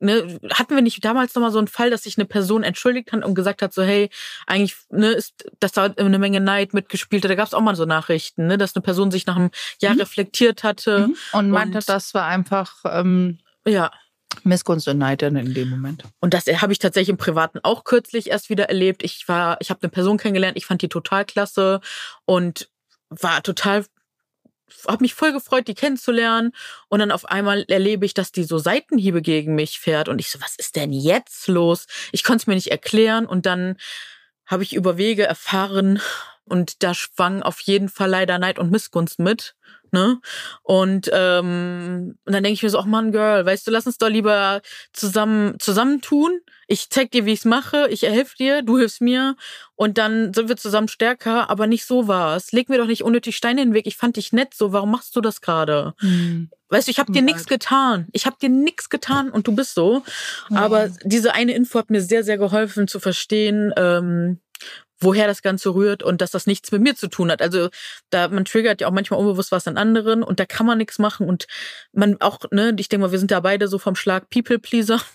Ne, 0.00 0.38
hatten 0.52 0.74
wir 0.74 0.82
nicht 0.82 1.02
damals 1.02 1.34
nochmal 1.34 1.52
so 1.52 1.56
einen 1.56 1.68
Fall, 1.68 1.88
dass 1.88 2.02
sich 2.02 2.18
eine 2.18 2.26
Person 2.26 2.62
entschuldigt 2.62 3.12
hat 3.12 3.24
und 3.24 3.34
gesagt 3.34 3.62
hat, 3.62 3.72
so, 3.72 3.82
hey, 3.82 4.10
eigentlich, 4.46 4.76
ne, 4.90 5.12
ist, 5.12 5.46
dass 5.60 5.72
da 5.72 5.84
eine 5.84 6.18
Menge 6.18 6.40
Neid 6.40 6.74
mitgespielt 6.74 7.24
hat. 7.24 7.30
Da 7.30 7.36
gab 7.36 7.46
es 7.46 7.54
auch 7.54 7.62
mal 7.62 7.76
so 7.76 7.86
Nachrichten, 7.86 8.48
ne, 8.48 8.58
dass 8.58 8.74
eine 8.74 8.82
Person 8.82 9.10
sich 9.10 9.24
nach 9.24 9.36
einem 9.36 9.50
Jahr 9.80 9.94
mhm. 9.94 10.00
reflektiert 10.00 10.62
hatte. 10.62 11.08
Mhm. 11.08 11.16
Und 11.32 11.50
meinte, 11.50 11.78
und 11.78 11.88
das 11.88 12.12
war 12.12 12.26
einfach 12.26 12.74
ähm, 12.84 13.38
ja. 13.66 13.90
Missgunst 14.42 14.88
und 14.88 14.98
Neid 14.98 15.22
dann 15.22 15.36
in 15.36 15.54
dem 15.54 15.70
Moment. 15.70 16.04
Und 16.20 16.34
das 16.34 16.46
habe 16.46 16.72
ich 16.72 16.80
tatsächlich 16.80 17.10
im 17.10 17.16
Privaten 17.16 17.60
auch 17.62 17.84
kürzlich 17.84 18.30
erst 18.30 18.50
wieder 18.50 18.68
erlebt. 18.68 19.04
Ich 19.04 19.28
war, 19.28 19.56
ich 19.60 19.70
habe 19.70 19.80
eine 19.82 19.90
Person 19.90 20.18
kennengelernt, 20.18 20.56
ich 20.56 20.66
fand 20.66 20.82
die 20.82 20.88
total 20.88 21.24
klasse 21.24 21.80
und 22.26 22.68
war 23.10 23.42
total 23.42 23.84
habe 24.88 25.02
mich 25.02 25.14
voll 25.14 25.32
gefreut, 25.32 25.68
die 25.68 25.74
kennenzulernen. 25.74 26.52
Und 26.88 26.98
dann 26.98 27.10
auf 27.10 27.26
einmal 27.26 27.64
erlebe 27.68 28.06
ich, 28.06 28.14
dass 28.14 28.32
die 28.32 28.44
so 28.44 28.58
Seitenhiebe 28.58 29.22
gegen 29.22 29.54
mich 29.54 29.78
fährt. 29.78 30.08
Und 30.08 30.18
ich 30.18 30.30
so, 30.30 30.40
was 30.40 30.56
ist 30.56 30.76
denn 30.76 30.92
jetzt 30.92 31.48
los? 31.48 31.86
Ich 32.12 32.24
konnte 32.24 32.42
es 32.42 32.46
mir 32.46 32.54
nicht 32.54 32.70
erklären. 32.70 33.26
Und 33.26 33.46
dann 33.46 33.76
habe 34.46 34.62
ich 34.62 34.74
über 34.74 34.96
Wege 34.96 35.24
erfahren. 35.24 36.00
Und 36.46 36.82
da 36.82 36.94
schwang 36.94 37.42
auf 37.42 37.60
jeden 37.60 37.88
Fall 37.88 38.10
leider 38.10 38.38
Neid 38.38 38.58
und 38.58 38.70
Missgunst 38.70 39.18
mit 39.18 39.54
ne? 39.94 40.20
Und, 40.62 41.08
ähm, 41.14 42.18
und 42.26 42.32
dann 42.32 42.42
denke 42.42 42.52
ich 42.52 42.62
mir 42.62 42.68
so, 42.68 42.78
ach 42.78 42.84
Mann, 42.84 43.12
Girl, 43.12 43.46
weißt 43.46 43.66
du, 43.66 43.70
lass 43.70 43.86
uns 43.86 43.96
doch 43.96 44.10
lieber 44.10 44.60
zusammen 44.92 45.54
zusammentun. 45.58 46.40
Ich 46.66 46.90
zeig 46.90 47.10
dir, 47.12 47.24
wie 47.24 47.32
ich's 47.32 47.44
mache, 47.46 47.88
ich 47.88 48.02
helfe 48.02 48.36
dir, 48.36 48.62
du 48.62 48.78
hilfst 48.78 49.00
mir 49.00 49.36
und 49.76 49.96
dann 49.96 50.34
sind 50.34 50.48
wir 50.48 50.56
zusammen 50.56 50.88
stärker, 50.88 51.48
aber 51.48 51.66
nicht 51.66 51.86
so 51.86 52.08
war's. 52.08 52.52
Leg 52.52 52.68
mir 52.68 52.78
doch 52.78 52.86
nicht 52.86 53.04
unnötig 53.04 53.36
Steine 53.36 53.62
in 53.62 53.68
den 53.70 53.74
Weg. 53.74 53.86
Ich 53.86 53.96
fand 53.96 54.16
dich 54.16 54.32
nett 54.32 54.52
so, 54.54 54.72
warum 54.72 54.90
machst 54.90 55.14
du 55.16 55.20
das 55.20 55.40
gerade? 55.40 55.94
Mhm. 56.00 56.50
Weißt 56.68 56.88
du, 56.88 56.90
ich 56.90 56.98
habe 56.98 57.12
dir 57.12 57.22
nichts 57.22 57.46
getan. 57.46 58.08
Ich 58.12 58.26
habe 58.26 58.36
dir 58.40 58.48
nichts 58.48 58.88
getan 58.88 59.30
und 59.30 59.46
du 59.46 59.54
bist 59.54 59.74
so. 59.74 60.02
Mhm. 60.48 60.56
Aber 60.56 60.88
diese 61.04 61.32
eine 61.34 61.54
Info 61.54 61.78
hat 61.78 61.90
mir 61.90 62.00
sehr, 62.00 62.24
sehr 62.24 62.36
geholfen 62.36 62.88
zu 62.88 62.98
verstehen, 62.98 63.72
ähm, 63.76 64.40
woher 65.00 65.26
das 65.26 65.42
Ganze 65.42 65.74
rührt 65.74 66.02
und 66.02 66.20
dass 66.20 66.30
das 66.30 66.46
nichts 66.46 66.72
mit 66.72 66.82
mir 66.82 66.94
zu 66.94 67.08
tun 67.08 67.30
hat. 67.30 67.42
Also 67.42 67.68
da 68.10 68.28
man 68.28 68.44
triggert 68.44 68.80
ja 68.80 68.88
auch 68.88 68.92
manchmal 68.92 69.20
unbewusst 69.20 69.52
was 69.52 69.68
an 69.68 69.76
anderen 69.76 70.22
und 70.22 70.40
da 70.40 70.46
kann 70.46 70.66
man 70.66 70.78
nichts 70.78 70.98
machen 70.98 71.28
und 71.28 71.46
man 71.92 72.20
auch, 72.20 72.40
ne, 72.50 72.74
ich 72.78 72.88
denke 72.88 73.06
mal, 73.06 73.12
wir 73.12 73.18
sind 73.18 73.30
da 73.30 73.40
beide 73.40 73.68
so 73.68 73.78
vom 73.78 73.96
Schlag 73.96 74.30
People 74.30 74.58
Pleaser. 74.58 75.00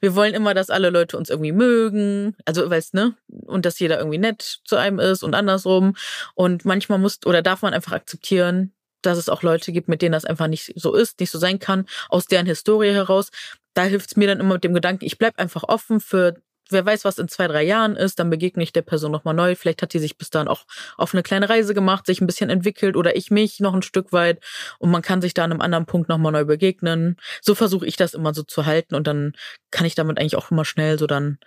Wir 0.00 0.16
wollen 0.16 0.34
immer, 0.34 0.52
dass 0.52 0.68
alle 0.68 0.90
Leute 0.90 1.16
uns 1.16 1.30
irgendwie 1.30 1.52
mögen, 1.52 2.34
also 2.44 2.68
weißt 2.68 2.92
ne, 2.94 3.14
und 3.28 3.64
dass 3.64 3.78
jeder 3.78 3.98
irgendwie 3.98 4.18
nett 4.18 4.58
zu 4.64 4.74
einem 4.74 4.98
ist 4.98 5.22
und 5.22 5.36
andersrum. 5.36 5.94
Und 6.34 6.64
manchmal 6.64 6.98
muss 6.98 7.24
oder 7.24 7.40
darf 7.40 7.62
man 7.62 7.72
einfach 7.72 7.92
akzeptieren, 7.92 8.72
dass 9.02 9.16
es 9.16 9.28
auch 9.28 9.42
Leute 9.42 9.70
gibt, 9.70 9.86
mit 9.88 10.02
denen 10.02 10.12
das 10.12 10.24
einfach 10.24 10.48
nicht 10.48 10.72
so 10.74 10.92
ist, 10.92 11.20
nicht 11.20 11.30
so 11.30 11.38
sein 11.38 11.60
kann, 11.60 11.86
aus 12.08 12.26
deren 12.26 12.46
Historie 12.46 12.90
heraus. 12.90 13.30
Da 13.74 13.84
hilft 13.84 14.10
es 14.10 14.16
mir 14.16 14.26
dann 14.26 14.40
immer 14.40 14.54
mit 14.54 14.64
dem 14.64 14.74
Gedanken, 14.74 15.04
ich 15.04 15.18
bleib 15.18 15.38
einfach 15.38 15.62
offen 15.62 16.00
für 16.00 16.34
wer 16.72 16.84
weiß, 16.84 17.04
was 17.04 17.18
in 17.18 17.28
zwei, 17.28 17.46
drei 17.46 17.62
Jahren 17.62 17.96
ist, 17.96 18.18
dann 18.18 18.30
begegne 18.30 18.62
ich 18.62 18.72
der 18.72 18.82
Person 18.82 19.12
nochmal 19.12 19.34
neu. 19.34 19.54
Vielleicht 19.54 19.82
hat 19.82 19.92
die 19.94 19.98
sich 19.98 20.18
bis 20.18 20.30
dahin 20.30 20.48
auch 20.48 20.64
auf 20.96 21.14
eine 21.14 21.22
kleine 21.22 21.48
Reise 21.48 21.74
gemacht, 21.74 22.06
sich 22.06 22.20
ein 22.20 22.26
bisschen 22.26 22.50
entwickelt 22.50 22.96
oder 22.96 23.16
ich 23.16 23.30
mich 23.30 23.60
noch 23.60 23.74
ein 23.74 23.82
Stück 23.82 24.12
weit 24.12 24.42
und 24.78 24.90
man 24.90 25.02
kann 25.02 25.22
sich 25.22 25.34
da 25.34 25.44
an 25.44 25.52
einem 25.52 25.60
anderen 25.60 25.86
Punkt 25.86 26.08
nochmal 26.08 26.32
neu 26.32 26.44
begegnen. 26.44 27.16
So 27.40 27.54
versuche 27.54 27.86
ich 27.86 27.96
das 27.96 28.14
immer 28.14 28.34
so 28.34 28.42
zu 28.42 28.66
halten 28.66 28.94
und 28.94 29.06
dann 29.06 29.32
kann 29.70 29.86
ich 29.86 29.94
damit 29.94 30.18
eigentlich 30.18 30.36
auch 30.36 30.50
immer 30.50 30.64
schnell 30.64 30.98
so 30.98 31.06
dann 31.06 31.38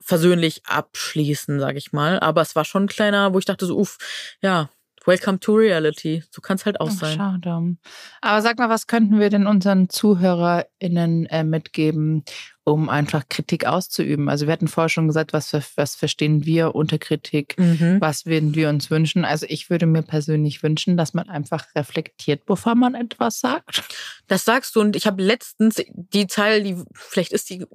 versöhnlich 0.00 0.62
abschließen, 0.66 1.60
sag 1.60 1.76
ich 1.76 1.92
mal. 1.92 2.18
Aber 2.20 2.42
es 2.42 2.56
war 2.56 2.64
schon 2.64 2.84
ein 2.84 2.88
kleiner, 2.88 3.34
wo 3.34 3.38
ich 3.38 3.44
dachte 3.44 3.66
so, 3.66 3.78
uff, 3.78 3.98
ja, 4.40 4.68
Welcome 5.06 5.40
to 5.40 5.54
Reality. 5.54 6.22
So 6.30 6.40
kann 6.40 6.56
es 6.56 6.66
halt 6.66 6.80
auch 6.80 6.88
Ach, 6.88 6.94
sein. 6.94 7.16
Schade. 7.16 7.76
Aber 8.20 8.42
sag 8.42 8.58
mal, 8.58 8.68
was 8.68 8.86
könnten 8.86 9.18
wir 9.18 9.30
denn 9.30 9.46
unseren 9.46 9.88
ZuhörerInnen 9.88 11.26
äh, 11.26 11.44
mitgeben, 11.44 12.24
um 12.64 12.88
einfach 12.88 13.24
Kritik 13.28 13.66
auszuüben. 13.66 14.28
Also 14.28 14.46
wir 14.46 14.52
hatten 14.52 14.68
vorher 14.68 14.88
schon 14.88 15.08
gesagt, 15.08 15.32
was, 15.32 15.52
was 15.76 15.94
verstehen 15.96 16.44
wir 16.44 16.74
unter 16.74 16.98
Kritik, 16.98 17.58
mhm. 17.58 18.00
was 18.00 18.24
würden 18.26 18.54
wir 18.54 18.68
uns 18.68 18.90
wünschen. 18.90 19.24
Also 19.24 19.46
ich 19.48 19.68
würde 19.68 19.86
mir 19.86 20.02
persönlich 20.02 20.62
wünschen, 20.62 20.96
dass 20.96 21.12
man 21.12 21.28
einfach 21.28 21.66
reflektiert, 21.74 22.46
bevor 22.46 22.74
man 22.74 22.94
etwas 22.94 23.40
sagt. 23.40 23.82
Das 24.28 24.44
sagst 24.44 24.76
du 24.76 24.80
und 24.80 24.94
ich 24.94 25.06
habe 25.06 25.22
letztens 25.22 25.82
die 25.92 26.26
Zeile, 26.26 26.62
die 26.62 26.76
vielleicht 26.94 27.32
ist 27.32 27.50
die 27.50 27.66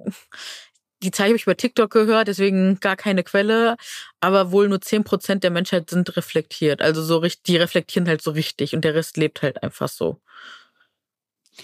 die 1.02 1.10
Zahl 1.10 1.28
habe 1.28 1.36
ich 1.36 1.44
über 1.44 1.56
TikTok 1.56 1.90
gehört, 1.90 2.28
deswegen 2.28 2.80
gar 2.80 2.96
keine 2.96 3.22
Quelle, 3.22 3.76
aber 4.20 4.50
wohl 4.50 4.68
nur 4.68 4.80
zehn 4.80 5.04
Prozent 5.04 5.44
der 5.44 5.50
Menschheit 5.50 5.90
sind 5.90 6.16
reflektiert. 6.16 6.82
Also 6.82 7.02
so 7.02 7.18
richtig, 7.18 7.44
die 7.44 7.56
reflektieren 7.56 8.08
halt 8.08 8.20
so 8.20 8.32
richtig 8.32 8.74
und 8.74 8.84
der 8.84 8.94
Rest 8.94 9.16
lebt 9.16 9.42
halt 9.42 9.62
einfach 9.62 9.88
so. 9.88 10.20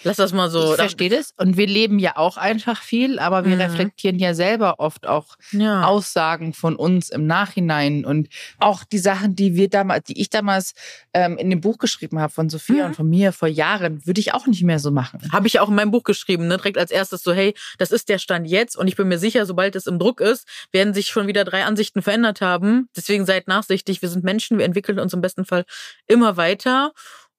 Lass 0.02 0.16
das 0.16 0.32
mal 0.32 0.50
so. 0.50 0.72
Ich 0.72 0.76
verstehe 0.76 1.08
das. 1.08 1.32
Und 1.36 1.56
wir 1.56 1.66
leben 1.66 1.98
ja 1.98 2.16
auch 2.16 2.36
einfach 2.36 2.82
viel, 2.82 3.18
aber 3.18 3.44
wir 3.44 3.54
mhm. 3.54 3.62
reflektieren 3.62 4.18
ja 4.18 4.34
selber 4.34 4.76
oft 4.78 5.06
auch 5.06 5.36
ja. 5.52 5.84
Aussagen 5.84 6.52
von 6.52 6.76
uns 6.76 7.10
im 7.10 7.26
Nachhinein 7.26 8.04
und 8.04 8.28
auch 8.58 8.84
die 8.84 8.98
Sachen, 8.98 9.36
die 9.36 9.54
wir 9.54 9.68
damals, 9.68 10.04
die 10.04 10.20
ich 10.20 10.30
damals 10.30 10.74
ähm, 11.12 11.38
in 11.38 11.50
dem 11.50 11.60
Buch 11.60 11.78
geschrieben 11.78 12.18
habe 12.18 12.32
von 12.32 12.50
Sophia 12.50 12.82
mhm. 12.82 12.88
und 12.88 12.96
von 12.96 13.08
mir 13.08 13.32
vor 13.32 13.48
Jahren, 13.48 14.04
würde 14.06 14.20
ich 14.20 14.34
auch 14.34 14.46
nicht 14.46 14.62
mehr 14.62 14.78
so 14.78 14.90
machen. 14.90 15.20
Habe 15.32 15.46
ich 15.46 15.60
auch 15.60 15.68
in 15.68 15.74
meinem 15.74 15.90
Buch 15.90 16.04
geschrieben, 16.04 16.48
ne? 16.48 16.56
direkt 16.56 16.78
als 16.78 16.90
erstes 16.90 17.22
so, 17.22 17.32
hey, 17.32 17.54
das 17.78 17.90
ist 17.90 18.08
der 18.08 18.18
Stand 18.18 18.48
jetzt 18.48 18.76
und 18.76 18.88
ich 18.88 18.96
bin 18.96 19.08
mir 19.08 19.18
sicher, 19.18 19.46
sobald 19.46 19.76
es 19.76 19.86
im 19.86 19.98
Druck 19.98 20.20
ist, 20.20 20.46
werden 20.72 20.94
sich 20.94 21.08
schon 21.08 21.26
wieder 21.26 21.44
drei 21.44 21.64
Ansichten 21.64 22.02
verändert 22.02 22.40
haben. 22.40 22.88
Deswegen 22.96 23.26
seid 23.26 23.48
nachsichtig. 23.48 24.02
Wir 24.02 24.08
sind 24.08 24.24
Menschen, 24.24 24.58
wir 24.58 24.64
entwickeln 24.64 24.98
uns 24.98 25.12
im 25.12 25.20
besten 25.20 25.44
Fall 25.44 25.64
immer 26.06 26.36
weiter 26.36 26.92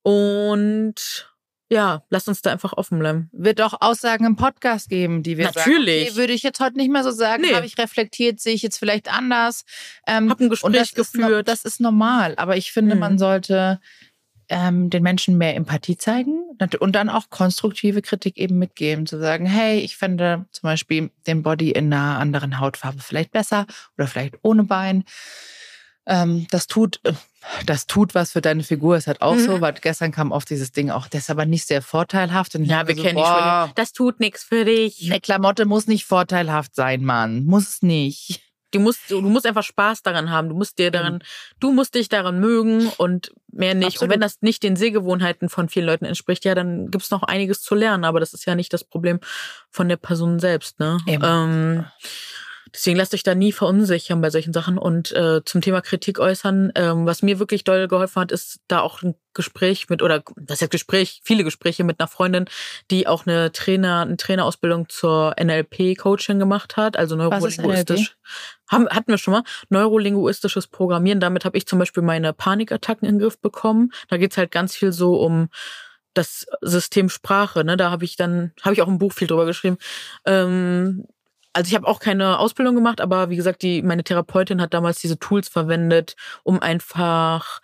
und 0.03 1.27
ja, 1.69 2.03
lass 2.09 2.27
uns 2.27 2.41
da 2.41 2.51
einfach 2.51 2.73
offen 2.73 2.99
bleiben. 2.99 3.29
Wird 3.31 3.59
auch 3.59 3.73
Aussagen 3.81 4.25
im 4.25 4.35
Podcast 4.35 4.89
geben, 4.89 5.23
die 5.23 5.37
wir 5.37 5.45
Natürlich. 5.45 5.99
sagen. 5.99 6.11
Okay, 6.11 6.15
würde 6.17 6.33
ich 6.33 6.43
jetzt 6.43 6.59
heute 6.59 6.77
nicht 6.77 6.91
mehr 6.91 7.03
so 7.03 7.11
sagen. 7.11 7.41
Nee. 7.41 7.55
Habe 7.55 7.65
ich 7.65 7.77
reflektiert, 7.77 8.39
sehe 8.39 8.53
ich 8.53 8.61
jetzt 8.61 8.77
vielleicht 8.77 9.11
anders. 9.11 9.65
Ähm, 10.05 10.29
Hab 10.29 10.39
ein 10.39 10.49
Gespräch 10.49 10.73
das 10.73 10.93
geführt. 10.93 11.47
Ist, 11.47 11.65
das 11.65 11.73
ist 11.73 11.81
normal. 11.81 12.35
Aber 12.37 12.55
ich 12.55 12.71
finde, 12.71 12.95
mhm. 12.95 13.01
man 13.01 13.17
sollte 13.17 13.79
ähm, 14.49 14.91
den 14.91 15.01
Menschen 15.01 15.37
mehr 15.39 15.55
Empathie 15.55 15.97
zeigen 15.97 16.43
und 16.79 16.95
dann 16.95 17.09
auch 17.09 17.31
konstruktive 17.31 18.03
Kritik 18.03 18.37
eben 18.37 18.59
mitgeben. 18.59 19.07
Zu 19.07 19.19
sagen, 19.19 19.47
hey, 19.47 19.79
ich 19.79 19.97
finde 19.97 20.45
zum 20.51 20.67
Beispiel 20.67 21.09
den 21.25 21.41
Body 21.41 21.71
in 21.71 21.91
einer 21.91 22.19
anderen 22.19 22.59
Hautfarbe 22.59 22.99
vielleicht 22.99 23.31
besser 23.31 23.65
oder 23.97 24.07
vielleicht 24.07 24.35
ohne 24.43 24.63
Bein. 24.63 25.03
Ähm, 26.07 26.45
das 26.51 26.67
tut, 26.67 26.99
das 27.65 27.87
tut 27.87 28.13
was 28.13 28.31
für 28.31 28.41
deine 28.41 28.63
Figur. 28.63 28.95
Es 28.95 29.07
hat 29.07 29.21
auch 29.21 29.35
mhm. 29.35 29.45
so, 29.45 29.61
weil 29.61 29.73
gestern 29.73 30.11
kam 30.11 30.31
oft 30.31 30.49
dieses 30.49 30.71
Ding 30.71 30.89
auch, 30.89 31.07
das 31.07 31.23
ist 31.23 31.29
aber 31.29 31.45
nicht 31.45 31.67
sehr 31.67 31.81
vorteilhaft. 31.81 32.55
Und 32.55 32.65
ja, 32.65 32.87
wir 32.87 32.95
so, 32.95 33.01
kennen 33.01 33.15
boah, 33.15 33.71
Das 33.75 33.93
tut 33.93 34.19
nichts 34.19 34.43
für 34.43 34.65
dich. 34.65 35.09
Eine 35.11 35.21
Klamotte 35.21 35.65
muss 35.65 35.87
nicht 35.87 36.05
vorteilhaft 36.05 36.75
sein, 36.75 37.03
Mann. 37.03 37.45
Muss 37.45 37.67
es 37.67 37.81
nicht. 37.81 38.41
Du 38.71 38.81
musst, 38.81 39.09
du 39.09 39.21
musst 39.21 39.45
einfach 39.45 39.63
Spaß 39.63 40.03
daran 40.03 40.31
haben. 40.31 40.49
Du 40.49 40.55
musst 40.55 40.77
dir 40.79 40.91
daran, 40.91 41.15
mhm. 41.15 41.19
du 41.61 41.71
musst 41.71 41.95
dich 41.95 42.09
daran 42.09 42.39
mögen 42.39 42.87
und 42.97 43.31
mehr 43.51 43.73
nicht. 43.73 43.87
Absolut. 43.87 44.03
Und 44.03 44.09
wenn 44.09 44.19
das 44.21 44.41
nicht 44.41 44.63
den 44.63 44.75
Sehgewohnheiten 44.75 45.47
von 45.47 45.69
vielen 45.69 45.85
Leuten 45.85 46.03
entspricht, 46.03 46.43
ja, 46.43 46.55
dann 46.55 46.91
gibt's 46.91 47.09
noch 47.09 47.23
einiges 47.23 47.61
zu 47.61 47.73
lernen. 47.73 48.03
Aber 48.03 48.19
das 48.19 48.33
ist 48.33 48.45
ja 48.45 48.53
nicht 48.53 48.73
das 48.73 48.83
Problem 48.83 49.21
von 49.69 49.87
der 49.87 49.95
Person 49.95 50.39
selbst, 50.39 50.79
ne? 50.79 50.97
Ähm, 51.07 51.85
Deswegen 52.73 52.97
lasst 52.97 53.13
euch 53.13 53.23
da 53.23 53.35
nie 53.35 53.51
verunsichern 53.51 54.21
bei 54.21 54.29
solchen 54.29 54.53
Sachen. 54.53 54.77
Und 54.77 55.11
äh, 55.11 55.43
zum 55.45 55.61
Thema 55.61 55.81
Kritik 55.81 56.19
äußern, 56.19 56.71
ähm, 56.75 57.05
was 57.05 57.21
mir 57.21 57.39
wirklich 57.39 57.63
doll 57.63 57.87
geholfen 57.87 58.21
hat, 58.21 58.31
ist 58.31 58.59
da 58.67 58.79
auch 58.79 59.01
ein 59.01 59.15
Gespräch 59.33 59.89
mit, 59.89 60.01
oder 60.01 60.23
das 60.35 60.61
ist 60.61 60.71
Gespräch, 60.71 61.21
viele 61.23 61.43
Gespräche 61.43 61.83
mit 61.83 61.99
einer 61.99 62.07
Freundin, 62.07 62.45
die 62.89 63.05
auch 63.07 63.27
eine 63.27 63.51
Trainer, 63.51 64.01
eine 64.01 64.17
Trainerausbildung 64.17 64.89
zur 64.89 65.35
NLP-Coaching 65.39 66.39
gemacht 66.39 66.77
hat, 66.77 66.97
also 66.97 67.15
neurolinguistisch. 67.15 68.17
Haben, 68.67 68.89
hatten 68.89 69.11
wir 69.11 69.17
schon 69.17 69.33
mal, 69.33 69.43
neurolinguistisches 69.69 70.67
Programmieren. 70.67 71.19
Damit 71.19 71.45
habe 71.45 71.57
ich 71.57 71.67
zum 71.67 71.77
Beispiel 71.77 72.01
meine 72.01 72.33
Panikattacken 72.33 73.07
in 73.07 73.15
den 73.15 73.21
Griff 73.21 73.39
bekommen. 73.39 73.91
Da 74.07 74.17
geht's 74.17 74.37
halt 74.37 74.51
ganz 74.51 74.75
viel 74.75 74.91
so 74.91 75.15
um 75.15 75.49
das 76.15 76.47
System 76.61 77.09
Sprache, 77.09 77.63
ne, 77.63 77.77
da 77.77 77.91
habe 77.91 78.05
ich 78.05 78.15
dann, 78.15 78.53
habe 78.61 78.73
ich 78.73 78.81
auch 78.81 78.87
ein 78.87 78.97
Buch 78.97 79.11
viel 79.11 79.27
drüber 79.27 79.45
geschrieben, 79.45 79.77
ähm, 80.25 81.05
also 81.55 81.69
ich 81.69 81.75
habe 81.75 81.87
auch 81.87 81.99
keine 81.99 82.37
Ausbildung 82.39 82.75
gemacht, 82.75 82.99
aber 82.99 83.29
wie 83.29 83.37
gesagt, 83.37 83.61
die 83.61 83.81
meine 83.81 84.03
Therapeutin 84.03 84.59
hat 84.59 84.73
damals 84.73 84.99
diese 84.99 85.17
Tools 85.17 85.47
verwendet, 85.47 86.17
um 86.43 86.59
einfach 86.59 87.61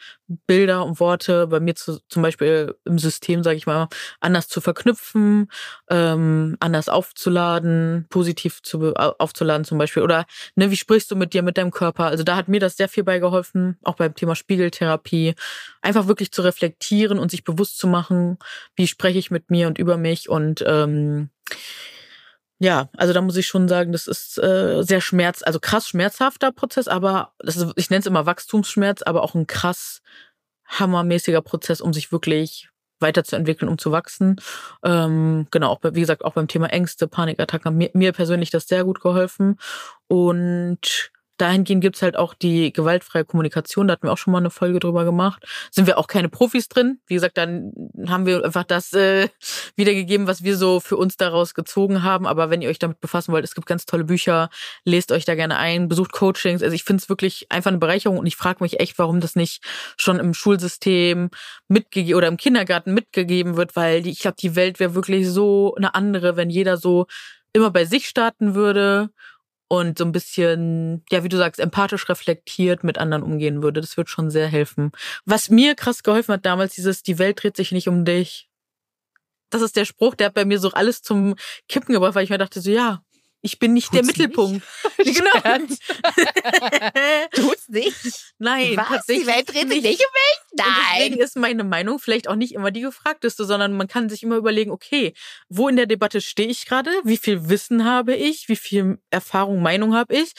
Bilder 0.48 0.86
und 0.86 1.02
Worte 1.02 1.48
bei 1.48 1.60
mir 1.60 1.76
zu, 1.76 2.00
zum 2.08 2.22
Beispiel 2.22 2.74
im 2.86 2.98
System, 3.00 3.44
sage 3.44 3.58
ich 3.58 3.66
mal, 3.68 3.90
anders 4.22 4.48
zu 4.48 4.62
verknüpfen, 4.62 5.52
ähm, 5.90 6.56
anders 6.62 6.88
aufzuladen, 6.88 8.06
positiv 8.10 8.64
zu 8.64 8.94
aufzuladen 8.96 9.66
zum 9.66 9.78
Beispiel. 9.78 10.04
Oder 10.04 10.26
ne, 10.56 10.72
wie 10.72 10.78
sprichst 10.78 11.12
du 11.12 11.18
mit 11.18 11.34
dir, 11.34 11.44
mit 11.44 11.58
deinem 11.58 11.72
Körper? 11.72 12.06
Also 12.06 12.24
da 12.24 12.38
hat 12.38 12.48
mir 12.48 12.62
das 12.62 12.78
sehr 12.78 12.88
viel 12.88 13.04
beigeholfen, 13.04 13.78
auch 13.84 13.96
beim 13.98 14.16
Thema 14.16 14.36
Spiegeltherapie, 14.36 15.36
einfach 15.82 16.08
wirklich 16.08 16.32
zu 16.32 16.44
reflektieren 16.44 17.20
und 17.20 17.30
sich 17.30 17.44
bewusst 17.44 17.78
zu 17.78 17.88
machen, 17.88 18.38
wie 18.78 18.88
spreche 18.88 19.20
ich 19.20 19.32
mit 19.32 19.52
mir 19.52 19.68
und 19.68 19.78
über 19.78 19.98
mich 19.98 20.30
und 20.30 20.64
ähm, 20.66 21.30
ja, 22.62 22.90
also 22.96 23.12
da 23.12 23.22
muss 23.22 23.38
ich 23.38 23.48
schon 23.48 23.68
sagen, 23.68 23.92
das 23.92 24.06
ist 24.06 24.38
äh, 24.38 24.84
sehr 24.84 25.02
schmerz, 25.02 25.42
also 25.44 25.60
krass 25.60 25.88
schmerzhafter 25.88 26.52
Prozess, 26.52 26.88
aber 26.88 27.34
das 27.40 27.58
ist, 27.58 27.74
ich 27.76 27.90
nenne 27.90 28.02
es 28.02 28.06
immer 28.06 28.28
Wachstumsschmerz, 28.28 29.02
aber 29.02 29.24
auch 29.24 29.34
ein 29.34 29.48
krass 29.48 30.04
hammermäßiger 30.68 31.42
Prozess, 31.42 31.82
um 31.82 31.92
sich 31.92 32.12
wirklich 32.12 32.70
weiterzuentwickeln, 33.00 33.68
um 33.68 33.80
zu 33.80 33.92
wachsen. 33.92 34.36
Ähm, 34.84 35.48
genau, 35.50 35.72
auch 35.72 35.80
wie 35.82 36.02
gesagt, 36.02 36.24
auch 36.24 36.34
beim 36.34 36.48
Thema 36.48 36.68
Ängste, 36.68 37.08
Panikattacken, 37.08 37.76
mir, 37.76 37.90
mir 37.94 38.12
persönlich 38.14 38.52
das 38.52 38.68
sehr 38.68 38.84
gut 38.84 39.02
geholfen. 39.02 39.58
Und 40.08 41.11
dahingehend 41.42 41.82
gibt's 41.82 42.02
halt 42.02 42.16
auch 42.16 42.34
die 42.34 42.72
gewaltfreie 42.72 43.26
Kommunikation, 43.26 43.88
da 43.88 43.94
hatten 43.94 44.08
wir 44.08 44.14
auch 44.14 44.18
schon 44.18 44.32
mal 44.32 44.38
eine 44.38 44.52
Folge 44.52 44.80
drüber 44.80 45.04
gemacht. 45.04 45.44
Sind 45.72 45.88
wir 45.88 45.98
auch 45.98 46.08
keine 46.08 46.30
Profis 46.30 46.70
drin. 46.70 47.00
Wie 47.08 47.16
gesagt, 47.16 47.38
dann 47.38 47.74
haben 48.08 48.26
wir 48.26 48.46
einfach 48.46 48.64
das 48.64 48.94
äh, 48.94 49.28
wiedergegeben, 49.76 50.28
was 50.28 50.44
wir 50.44 50.56
so 50.56 50.80
für 50.80 50.98
uns 50.98 51.18
daraus 51.18 51.54
gezogen 51.54 52.04
haben. 52.04 52.28
Aber 52.28 52.50
wenn 52.50 52.62
ihr 52.62 52.70
euch 52.70 52.80
damit 52.80 53.02
befassen 53.02 53.32
wollt, 53.32 53.44
es 53.44 53.56
gibt 53.56 53.68
ganz 53.68 53.86
tolle 53.86 54.04
Bücher, 54.04 54.50
lest 54.86 55.12
euch 55.12 55.26
da 55.26 55.36
gerne 55.36 55.58
ein, 55.58 55.88
besucht 55.88 56.12
Coachings. 56.12 56.62
Also 56.62 56.76
ich 56.76 56.84
finde 56.84 57.02
es 57.02 57.10
wirklich 57.10 57.48
einfach 57.50 57.72
eine 57.72 57.80
Bereicherung 57.80 58.20
und 58.20 58.28
ich 58.28 58.36
frage 58.36 58.64
mich 58.64 58.80
echt, 58.80 59.00
warum 59.00 59.20
das 59.20 59.36
nicht 59.36 59.64
schon 59.98 60.20
im 60.20 60.34
Schulsystem 60.34 61.30
mitgegeben 61.68 62.18
oder 62.18 62.28
im 62.28 62.38
Kindergarten 62.38 62.94
mitgegeben 62.94 63.58
wird, 63.58 63.76
weil 63.76 64.04
die, 64.04 64.12
ich 64.12 64.20
glaube, 64.20 64.38
die 64.40 64.56
Welt 64.56 64.80
wäre 64.80 64.96
wirklich 64.96 65.28
so 65.28 65.74
eine 65.76 65.96
andere, 65.96 66.36
wenn 66.38 66.50
jeder 66.50 66.78
so 66.78 67.08
immer 67.54 67.72
bei 67.72 67.86
sich 67.86 68.08
starten 68.08 68.56
würde 68.56 69.10
und 69.72 69.98
so 69.98 70.04
ein 70.04 70.12
bisschen, 70.12 71.02
ja, 71.10 71.24
wie 71.24 71.30
du 71.30 71.38
sagst, 71.38 71.58
empathisch 71.62 72.10
reflektiert 72.10 72.84
mit 72.84 72.98
anderen 72.98 73.24
umgehen 73.24 73.64
würde. 73.64 73.80
Das 73.80 73.96
wird 73.96 74.10
schon 74.10 74.30
sehr 74.30 74.50
helfen. 74.50 74.92
Was 75.24 75.50
mir 75.50 75.76
krass 75.76 76.04
geholfen 76.04 76.34
hat 76.34 76.46
damals, 76.46 76.76
dieses, 76.76 77.04
die 77.04 77.18
Welt 77.20 77.42
dreht 77.42 77.56
sich 77.56 77.72
nicht 77.72 77.88
um 77.88 78.04
dich. 78.04 78.50
Das 79.50 79.62
ist 79.62 79.78
der 79.78 79.86
Spruch, 79.86 80.16
der 80.16 80.28
hat 80.28 80.34
bei 80.34 80.44
mir 80.44 80.60
so 80.60 80.72
alles 80.72 81.04
zum 81.04 81.36
Kippen 81.70 81.94
gebracht, 81.94 82.16
weil 82.16 82.26
ich 82.26 82.30
mir 82.30 82.38
dachte 82.38 82.60
so, 82.60 82.70
ja, 82.70 83.02
ich 83.42 83.60
bin 83.60 83.74
nicht 83.74 83.88
Tut's 83.88 83.98
der 83.98 84.06
Mittelpunkt. 84.06 84.66
Nicht? 84.98 85.18
genau. 85.18 85.32
Tut's 87.34 87.70
nicht? 87.70 88.34
Nein, 88.38 88.78
Was? 88.78 89.06
Die 89.08 89.26
Welt 89.26 89.50
dreht 89.50 89.70
sich 89.70 89.82
nicht 89.82 90.00
um 90.00 90.14
mich? 90.14 90.42
Nein. 90.54 90.68
Und 90.68 90.76
deswegen 90.96 91.22
ist 91.22 91.38
meine 91.38 91.64
Meinung 91.64 92.00
vielleicht 92.00 92.28
auch 92.28 92.36
nicht 92.36 92.54
immer 92.54 92.72
die 92.72 92.82
gefragteste, 92.82 93.46
sondern 93.46 93.74
man 93.74 93.88
kann 93.88 94.10
sich 94.10 94.24
immer 94.24 94.36
überlegen, 94.36 94.72
okay, 94.72 95.14
wo 95.50 95.68
in 95.68 95.76
der 95.76 95.88
Debatte 95.88 96.22
stehe 96.22 96.50
ich 96.50 96.66
gerade? 96.66 96.92
Wie 97.04 97.18
viel 97.18 97.50
Wissen 97.50 97.86
habe 97.86 98.16
ich? 98.16 98.48
Wie 98.48 98.56
viel 98.56 99.00
Erfahrung, 99.10 99.62
Meinung 99.62 99.96
habe 99.96 100.16
ich? 100.16 100.34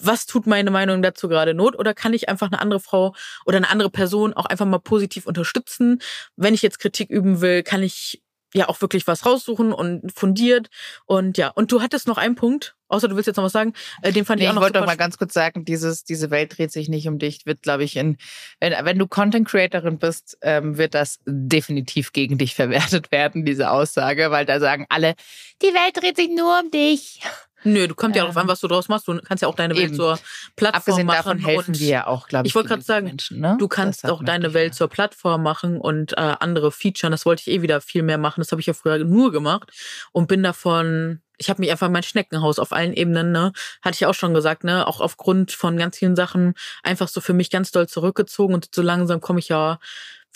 was 0.00 0.26
tut 0.26 0.46
meine 0.46 0.70
Meinung 0.70 1.02
dazu 1.02 1.28
gerade 1.28 1.54
Not? 1.54 1.76
Oder 1.76 1.94
kann 1.94 2.14
ich 2.14 2.28
einfach 2.28 2.48
eine 2.48 2.60
andere 2.60 2.78
Frau 2.78 3.14
oder 3.44 3.56
eine 3.56 3.68
andere 3.68 3.90
Person 3.90 4.32
auch 4.32 4.46
einfach 4.46 4.66
mal 4.66 4.78
positiv 4.78 5.26
unterstützen? 5.26 6.00
Wenn 6.36 6.54
ich 6.54 6.62
jetzt 6.62 6.78
Kritik 6.78 7.10
üben 7.10 7.40
will, 7.40 7.62
kann 7.62 7.82
ich 7.82 8.22
ja 8.54 8.68
auch 8.68 8.80
wirklich 8.80 9.06
was 9.06 9.26
raussuchen 9.26 9.72
und 9.72 10.12
fundiert. 10.12 10.68
Und 11.06 11.38
ja, 11.38 11.48
und 11.48 11.72
du 11.72 11.82
hattest 11.82 12.06
noch 12.06 12.18
einen 12.18 12.34
Punkt, 12.34 12.76
außer 12.88 13.08
du 13.08 13.16
willst 13.16 13.26
jetzt 13.26 13.36
noch 13.36 13.44
was 13.44 13.52
sagen, 13.52 13.74
äh, 14.02 14.12
den 14.12 14.24
fand 14.24 14.38
nee, 14.38 14.44
ich 14.44 14.50
auch 14.50 14.54
noch 14.54 14.62
Ich 14.62 14.64
wollte 14.66 14.78
doch 14.80 14.86
mal 14.86 14.96
ganz 14.96 15.18
kurz 15.18 15.34
sagen, 15.34 15.64
dieses, 15.64 16.04
diese 16.04 16.30
Welt 16.30 16.56
dreht 16.56 16.72
sich 16.72 16.88
nicht 16.88 17.08
um 17.08 17.18
dich, 17.18 17.46
wird, 17.46 17.62
glaube 17.62 17.84
ich, 17.84 17.96
in, 17.96 18.16
wenn, 18.60 18.72
wenn 18.84 18.98
du 18.98 19.06
Content 19.06 19.46
Creatorin 19.46 19.98
bist, 19.98 20.38
ähm, 20.42 20.78
wird 20.78 20.94
das 20.94 21.18
definitiv 21.26 22.12
gegen 22.12 22.38
dich 22.38 22.54
verwertet 22.56 23.12
werden, 23.12 23.44
diese 23.44 23.70
Aussage, 23.70 24.30
weil 24.30 24.46
da 24.46 24.60
sagen 24.60 24.86
alle, 24.88 25.14
die 25.62 25.74
Welt 25.74 25.96
dreht 25.96 26.16
sich 26.16 26.30
nur 26.30 26.60
um 26.60 26.70
dich. 26.70 27.20
Nö, 27.64 27.88
du 27.88 27.94
kommst 27.94 28.16
ja 28.16 28.22
darauf 28.22 28.36
an, 28.36 28.42
ähm, 28.42 28.48
was 28.48 28.60
du 28.60 28.68
draus 28.68 28.88
machst. 28.88 29.08
Du 29.08 29.18
kannst 29.20 29.42
ja 29.42 29.48
auch 29.48 29.54
deine 29.54 29.74
Welt 29.74 29.86
Eben. 29.86 29.96
zur 29.96 30.18
Plattform 30.56 30.78
Abgesehen 30.78 31.06
machen. 31.06 31.16
Davon 31.16 31.38
helfen 31.38 31.78
wir 31.78 31.88
ja 31.88 32.06
auch, 32.06 32.28
glaube 32.28 32.46
ich. 32.46 32.50
Ich 32.50 32.54
wollte 32.54 32.68
gerade 32.68 32.82
sagen, 32.82 33.06
Menschen, 33.06 33.40
ne? 33.40 33.56
du 33.58 33.68
kannst 33.68 34.04
auch 34.08 34.22
deine 34.22 34.54
Welt 34.54 34.74
zur 34.74 34.88
Plattform 34.88 35.42
machen 35.42 35.80
und 35.80 36.12
äh, 36.12 36.36
andere 36.38 36.70
featuren. 36.70 37.10
Das 37.10 37.26
wollte 37.26 37.42
ich 37.46 37.48
eh 37.48 37.62
wieder 37.62 37.80
viel 37.80 38.02
mehr 38.02 38.18
machen. 38.18 38.40
Das 38.40 38.52
habe 38.52 38.60
ich 38.60 38.66
ja 38.66 38.74
früher 38.74 38.98
nur 38.98 39.32
gemacht 39.32 39.72
und 40.12 40.28
bin 40.28 40.42
davon. 40.42 41.20
Ich 41.40 41.48
habe 41.48 41.60
mich 41.60 41.70
einfach 41.70 41.88
mein 41.88 42.02
Schneckenhaus 42.02 42.58
auf 42.58 42.72
allen 42.72 42.92
Ebenen, 42.92 43.30
ne, 43.30 43.52
hatte 43.80 43.94
ich 43.94 44.06
auch 44.06 44.14
schon 44.14 44.34
gesagt, 44.34 44.64
ne, 44.64 44.84
auch 44.88 45.00
aufgrund 45.00 45.52
von 45.52 45.76
ganz 45.76 45.96
vielen 45.96 46.16
Sachen 46.16 46.54
einfach 46.82 47.06
so 47.06 47.20
für 47.20 47.32
mich 47.32 47.48
ganz 47.48 47.70
doll 47.70 47.88
zurückgezogen 47.88 48.54
und 48.54 48.74
so 48.74 48.82
langsam 48.82 49.20
komme 49.20 49.38
ich 49.38 49.48
ja 49.48 49.78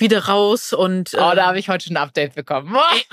wieder 0.03 0.27
raus 0.27 0.73
und. 0.73 1.15
Äh, 1.15 1.19
oh, 1.19 1.35
da 1.35 1.47
habe 1.47 1.59
ich 1.59 1.69
heute 1.69 1.87
schon 1.87 1.97
ein 1.97 2.03
Update 2.03 2.35
bekommen. 2.35 2.75
Oh, 2.75 2.81
ey, 2.95 3.05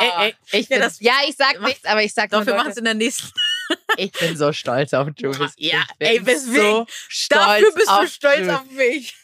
ey, 0.00 0.10
ey. 0.26 0.34
Ich 0.52 0.68
bin, 0.68 0.78
ja, 0.78 0.84
das, 0.84 1.00
ja, 1.00 1.12
ich 1.26 1.36
sag 1.36 1.60
nichts, 1.62 1.84
aber 1.84 2.02
ich 2.02 2.12
sag 2.12 2.30
Dafür 2.30 2.56
machen 2.56 2.70
es 2.70 2.76
in 2.76 2.84
der 2.84 2.94
nächsten. 2.94 3.30
ich 3.96 4.12
bin 4.12 4.36
so 4.36 4.52
stolz 4.52 4.92
auf 4.94 5.08
Jules. 5.16 5.54
Ja, 5.56 5.84
ey, 5.98 6.24
weswegen? 6.24 6.86
So 7.10 7.28
Dafür 7.30 7.72
bist 7.74 7.88
du 7.88 8.06
stolz 8.08 8.38
Jules. 8.38 8.54
auf 8.54 8.70
mich. 8.70 9.14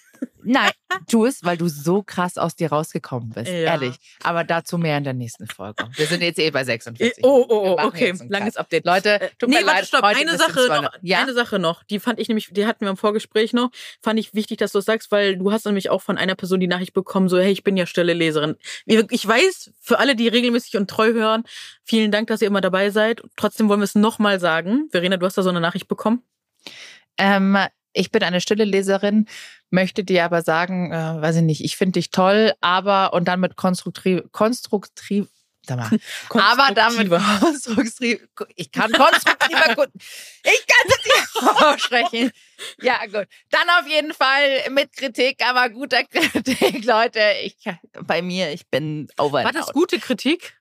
Nein, 0.45 0.71
tu 1.09 1.25
es, 1.25 1.45
weil 1.45 1.57
du 1.57 1.69
so 1.69 2.03
krass 2.03 2.39
aus 2.39 2.57
dir 2.57 2.71
rausgekommen 2.71 3.31
bist. 3.31 3.51
Ja. 3.51 3.73
Ehrlich. 3.73 3.97
Aber 4.23 4.45
dazu 4.45 4.79
mehr 4.79 4.99
in 4.99 5.05
der 5.05 5.15
nächsten 5.15 5.47
Folge. 5.47 5.89
Wir 5.95 6.07
sind 6.07 6.23
jetzt 6.23 6.39
eh 6.39 6.51
bei 6.51 6.65
46. 6.65 7.25
Oh, 7.25 7.47
oh, 7.49 7.77
oh, 7.79 7.85
okay. 7.85 8.15
Langes 8.29 8.57
Update. 8.57 8.85
Leute, 8.85 9.21
äh, 9.21 9.31
tut 9.39 9.49
nee, 9.49 9.61
mir 9.61 9.67
warte, 9.67 9.79
leid. 9.79 9.87
Stopp. 9.87 10.05
Eine 10.05 10.37
Sache 10.37 10.69
noch. 10.69 10.93
Ja? 11.03 11.23
Eine 11.23 11.35
Sache 11.35 11.59
noch. 11.59 11.83
Die 11.85 12.01
fand 12.01 12.19
ich 12.19 12.29
nämlich, 12.29 12.49
die 12.51 12.67
hatten 12.67 12.85
wir 12.85 12.91
im 12.91 12.97
Vorgespräch 12.97 13.53
noch. 13.53 13.71
Fand 14.01 14.19
ich 14.19 14.35
wichtig, 14.35 14.59
dass 14.59 14.73
du 14.73 14.79
es 14.79 14.85
sagst, 14.85 15.11
weil 15.13 15.37
du 15.37 15.53
hast 15.53 15.67
nämlich 15.67 15.91
auch 15.91 16.03
von 16.03 16.19
einer 16.19 16.35
Person 16.35 16.61
die 16.61 16.67
Nachricht 16.67 16.93
bekommen, 16.93 17.29
so, 17.29 17.39
hey, 17.39 17.53
ich 17.53 17.65
bin 17.65 17.77
ja 17.77 17.87
stille 17.87 18.13
Leserin. 18.13 18.57
Ich 18.87 19.27
weiß, 19.27 19.73
für 19.81 19.99
alle, 19.99 20.17
die 20.17 20.29
regelmäßig 20.29 20.77
und 20.77 20.89
treu 20.89 21.13
hören, 21.13 21.45
vielen 21.85 22.11
Dank, 22.11 22.29
dass 22.29 22.43
ihr 22.43 22.49
immer 22.49 22.61
dabei 22.61 22.91
seid. 22.91 23.23
Trotzdem 23.37 23.69
wollen 23.69 23.81
wir 23.81 23.85
es 23.85 23.95
nochmal 23.95 24.41
sagen. 24.41 24.89
Verena, 24.91 25.17
du 25.17 25.27
hast 25.27 25.39
da 25.39 25.43
so 25.43 25.51
eine 25.51 25.61
Nachricht 25.61 25.89
bekommen. 25.89 26.23
Ähm, 27.19 27.59
ich 27.93 28.11
bin 28.11 28.23
eine 28.23 28.41
stille 28.41 28.65
Leserin, 28.65 29.27
möchte 29.71 30.05
dir 30.05 30.25
aber 30.25 30.43
sagen, 30.43 30.93
äh, 30.93 31.21
weiß 31.21 31.37
ich 31.37 31.43
nicht, 31.43 31.65
ich 31.65 31.77
finde 31.77 31.93
dich 31.93 32.11
toll, 32.11 32.53
aber 32.61 33.13
und 33.13 33.27
dann 33.27 33.41
mit 33.41 33.57
konstruktiv, 33.57 34.23
konstruktiv, 34.33 35.27
sag 35.67 35.79
mal, 35.79 35.91
aber 36.31 36.75
damit 36.75 37.11
konstruktiv, 37.11 38.21
ich 38.57 38.71
kann 38.73 38.93
konstruktiver 38.93 39.75
gut, 39.75 39.91
ich 39.95 40.67
kann 40.67 40.89
es 40.89 41.05
nicht 41.05 41.63
aussprechen. 41.63 42.31
Ja, 42.81 43.05
gut. 43.07 43.27
Dann 43.51 43.69
auf 43.81 43.89
jeden 43.89 44.15
Fall 44.15 44.71
mit 44.71 44.97
Kritik, 44.97 45.45
aber 45.45 45.69
guter 45.71 46.05
Kritik, 46.11 46.85
Leute. 46.85 47.21
Ich, 47.43 47.57
bei 48.03 48.23
mir, 48.23 48.53
ich 48.53 48.69
bin 48.69 49.09
over. 49.19 49.43
War 49.45 49.53
das 49.53 49.73
gute 49.73 49.99
Kritik? 49.99 50.55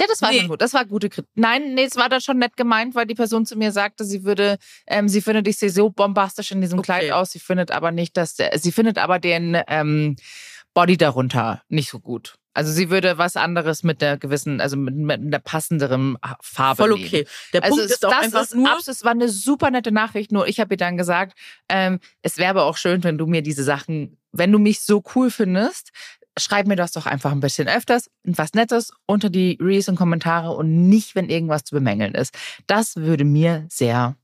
Ja, 0.00 0.06
das 0.08 0.22
war 0.22 0.30
nee. 0.30 0.38
schon 0.38 0.48
gut. 0.48 0.62
Das 0.62 0.72
war 0.72 0.84
gute 0.86 1.08
Kritik. 1.08 1.30
Nein, 1.34 1.74
nee, 1.74 1.84
es 1.84 1.96
war 1.96 2.08
da 2.08 2.20
schon 2.20 2.38
nett 2.38 2.56
gemeint, 2.56 2.94
weil 2.94 3.06
die 3.06 3.14
Person 3.14 3.44
zu 3.44 3.56
mir 3.56 3.70
sagte, 3.70 4.04
sie 4.04 4.24
würde, 4.24 4.56
ähm, 4.86 5.08
sie 5.08 5.20
findet, 5.20 5.46
ich 5.46 5.58
sehe 5.58 5.70
so 5.70 5.90
bombastisch 5.90 6.50
in 6.52 6.60
diesem 6.60 6.78
okay. 6.78 6.86
Kleid 6.86 7.12
aus. 7.12 7.32
Sie 7.32 7.38
findet 7.38 7.70
aber 7.70 7.92
nicht, 7.92 8.16
dass, 8.16 8.34
der, 8.34 8.58
sie 8.58 8.72
findet 8.72 8.98
aber 8.98 9.18
den 9.18 9.60
ähm, 9.68 10.16
Body 10.72 10.96
darunter 10.96 11.62
nicht 11.68 11.90
so 11.90 12.00
gut. 12.00 12.36
Also 12.52 12.72
sie 12.72 12.90
würde 12.90 13.16
was 13.16 13.36
anderes 13.36 13.84
mit 13.84 14.00
der 14.00 14.16
gewissen, 14.16 14.60
also 14.60 14.76
mit, 14.76 14.94
mit 14.96 15.20
einer 15.20 15.38
passenderen 15.38 16.16
Farbe 16.42 16.82
Voll 16.82 16.92
okay. 16.92 17.26
Der 17.52 17.62
also 17.62 17.76
Punkt 17.76 17.92
ist 17.92 18.04
auch 18.04 18.12
einfach 18.12 18.42
ist 18.42 18.54
nur... 18.54 18.76
Es 18.84 19.04
war 19.04 19.12
eine 19.12 19.28
super 19.28 19.70
nette 19.70 19.92
Nachricht, 19.92 20.32
nur 20.32 20.48
ich 20.48 20.58
habe 20.58 20.74
ihr 20.74 20.78
dann 20.78 20.96
gesagt, 20.96 21.38
ähm, 21.68 22.00
es 22.22 22.38
wäre 22.38 22.50
aber 22.50 22.64
auch 22.64 22.76
schön, 22.76 23.04
wenn 23.04 23.18
du 23.18 23.26
mir 23.26 23.42
diese 23.42 23.62
Sachen, 23.62 24.18
wenn 24.32 24.50
du 24.50 24.58
mich 24.58 24.80
so 24.80 25.02
cool 25.14 25.30
findest, 25.30 25.90
schreib 26.38 26.66
mir 26.66 26.76
das 26.76 26.92
doch 26.92 27.06
einfach 27.06 27.32
ein 27.32 27.40
bisschen 27.40 27.68
öfters, 27.68 28.10
was 28.24 28.54
Nettes 28.54 28.92
unter 29.06 29.30
die 29.30 29.58
Reels 29.60 29.88
und 29.88 29.96
Kommentare 29.96 30.52
und 30.52 30.88
nicht, 30.88 31.14
wenn 31.14 31.28
irgendwas 31.28 31.64
zu 31.64 31.74
bemängeln 31.74 32.14
ist. 32.14 32.36
Das 32.66 32.96
würde 32.96 33.24
mir 33.24 33.66
sehr 33.68 34.16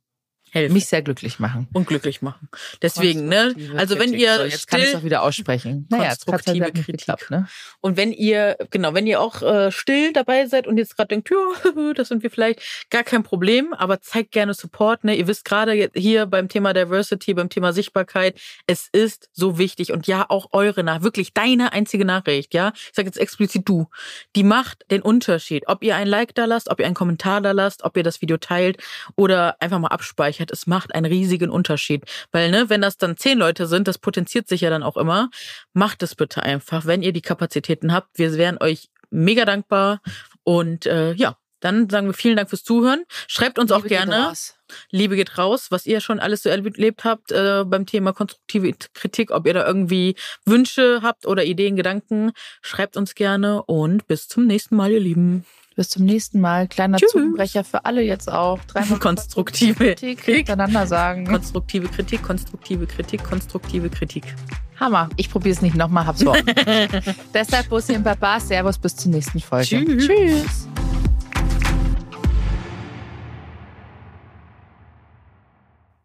helfen. 0.50 0.72
Mich 0.72 0.86
sehr 0.86 1.02
glücklich 1.02 1.38
machen. 1.38 1.68
Und 1.72 1.86
glücklich 1.86 2.22
machen. 2.22 2.48
Deswegen, 2.82 3.28
ne? 3.28 3.54
Also 3.76 3.98
wenn 3.98 4.14
ihr 4.14 4.36
so, 4.36 4.44
jetzt 4.44 4.68
kann 4.68 4.80
ich 4.80 4.88
es 4.88 4.94
auch 4.94 5.04
wieder 5.04 5.22
aussprechen. 5.22 5.86
Naja, 5.90 6.10
konstruktive 6.10 6.64
halt 6.64 6.74
Kritik. 6.74 6.98
Geklappt, 6.98 7.30
ne? 7.30 7.48
Und 7.80 7.96
wenn 7.96 8.12
ihr, 8.12 8.56
genau, 8.70 8.94
wenn 8.94 9.06
ihr 9.06 9.20
auch 9.20 9.42
äh, 9.42 9.70
still 9.70 10.12
dabei 10.12 10.46
seid 10.46 10.66
und 10.66 10.78
jetzt 10.78 10.96
gerade 10.96 11.08
denkt, 11.08 11.30
ja, 11.30 11.92
das 11.94 12.08
sind 12.08 12.22
wir 12.22 12.30
vielleicht, 12.30 12.60
gar 12.90 13.04
kein 13.04 13.22
Problem, 13.22 13.72
aber 13.74 14.00
zeigt 14.00 14.32
gerne 14.32 14.54
Support. 14.54 15.04
Ne? 15.04 15.16
Ihr 15.16 15.26
wisst 15.26 15.44
gerade 15.44 15.90
hier 15.94 16.26
beim 16.26 16.48
Thema 16.48 16.72
Diversity, 16.72 17.34
beim 17.34 17.48
Thema 17.48 17.72
Sichtbarkeit, 17.72 18.38
es 18.66 18.88
ist 18.90 19.28
so 19.32 19.58
wichtig. 19.58 19.92
Und 19.92 20.06
ja, 20.06 20.26
auch 20.28 20.48
eure 20.52 20.82
Nachricht, 20.82 21.04
wirklich 21.04 21.34
deine 21.34 21.72
einzige 21.72 22.04
Nachricht, 22.04 22.54
ja, 22.54 22.72
ich 22.74 22.92
sage 22.94 23.06
jetzt 23.06 23.18
explizit 23.18 23.68
du, 23.68 23.88
die 24.34 24.42
macht 24.42 24.90
den 24.90 25.02
Unterschied. 25.02 25.64
Ob 25.66 25.82
ihr 25.82 25.96
ein 25.96 26.06
Like 26.06 26.34
da 26.34 26.44
lasst, 26.44 26.68
ob 26.70 26.80
ihr 26.80 26.86
einen 26.86 26.94
Kommentar 26.94 27.40
da 27.40 27.52
lasst, 27.52 27.84
ob 27.84 27.96
ihr 27.96 28.02
das 28.02 28.22
Video 28.22 28.36
teilt 28.36 28.82
oder 29.16 29.56
einfach 29.60 29.78
mal 29.78 29.88
abspeichert 29.88 30.45
hat, 30.46 30.50
es 30.52 30.66
macht 30.66 30.94
einen 30.94 31.06
riesigen 31.06 31.50
Unterschied. 31.50 32.04
Weil, 32.32 32.50
ne, 32.50 32.68
wenn 32.68 32.82
das 32.82 32.96
dann 32.96 33.16
zehn 33.16 33.38
Leute 33.38 33.66
sind, 33.66 33.88
das 33.88 33.98
potenziert 33.98 34.48
sich 34.48 34.60
ja 34.62 34.70
dann 34.70 34.82
auch 34.82 34.96
immer. 34.96 35.30
Macht 35.72 36.02
es 36.02 36.14
bitte 36.14 36.42
einfach, 36.42 36.86
wenn 36.86 37.02
ihr 37.02 37.12
die 37.12 37.22
Kapazitäten 37.22 37.92
habt. 37.92 38.18
Wir 38.18 38.32
wären 38.34 38.58
euch 38.60 38.88
mega 39.10 39.44
dankbar. 39.44 40.00
Und 40.44 40.86
äh, 40.86 41.12
ja, 41.14 41.36
dann 41.60 41.88
sagen 41.88 42.06
wir 42.06 42.14
vielen 42.14 42.36
Dank 42.36 42.48
fürs 42.48 42.64
Zuhören. 42.64 43.04
Schreibt 43.26 43.58
uns 43.58 43.70
Liebe 43.70 43.82
auch 43.82 43.88
gerne. 43.88 44.32
Liebe 44.90 45.16
geht 45.16 45.38
raus, 45.38 45.68
was 45.70 45.86
ihr 45.86 46.00
schon 46.00 46.20
alles 46.20 46.42
so 46.42 46.48
erlebt 46.48 47.04
habt 47.04 47.32
äh, 47.32 47.64
beim 47.64 47.86
Thema 47.86 48.12
konstruktive 48.12 48.72
Kritik, 48.94 49.30
ob 49.30 49.46
ihr 49.46 49.54
da 49.54 49.66
irgendwie 49.66 50.16
Wünsche 50.44 51.00
habt 51.02 51.26
oder 51.26 51.44
Ideen, 51.44 51.76
Gedanken, 51.76 52.32
schreibt 52.62 52.96
uns 52.96 53.14
gerne 53.14 53.62
und 53.62 54.06
bis 54.06 54.28
zum 54.28 54.46
nächsten 54.46 54.76
Mal, 54.76 54.92
ihr 54.92 55.00
Lieben. 55.00 55.44
Bis 55.76 55.90
zum 55.90 56.06
nächsten 56.06 56.40
Mal. 56.40 56.68
Kleiner 56.68 56.96
Tschüss. 56.96 57.10
Zungenbrecher 57.10 57.62
für 57.62 57.84
alle 57.84 58.02
jetzt 58.02 58.32
auch. 58.32 58.58
Dreimal 58.64 58.98
konstruktive 59.00 59.94
Kritik 59.94 60.24
hintereinander 60.24 60.86
sagen. 60.86 61.26
Konstruktive 61.26 61.88
Kritik, 61.88 62.22
konstruktive 62.22 62.86
Kritik, 62.86 63.22
konstruktive 63.22 63.90
Kritik. 63.90 64.24
Hammer. 64.80 65.10
Ich 65.16 65.30
probiere 65.30 65.54
es 65.54 65.60
nicht 65.60 65.76
nochmal, 65.76 66.06
hab's 66.06 66.22
vor. 66.22 66.36
Deshalb 67.34 67.68
Bussi 67.68 67.94
und 67.94 68.04
Baba. 68.04 68.40
Servus, 68.40 68.78
bis 68.78 68.96
zur 68.96 69.12
nächsten 69.12 69.38
Folge. 69.38 69.84
Tschüss. 69.84 70.06
Tschüss. 70.06 70.68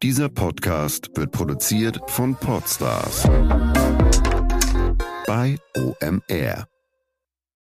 Dieser 0.03 0.29
Podcast 0.29 1.11
wird 1.15 1.31
produziert 1.31 1.99
von 2.07 2.35
Podstars 2.35 3.23
bei 5.27 5.57
OMR. 5.77 6.70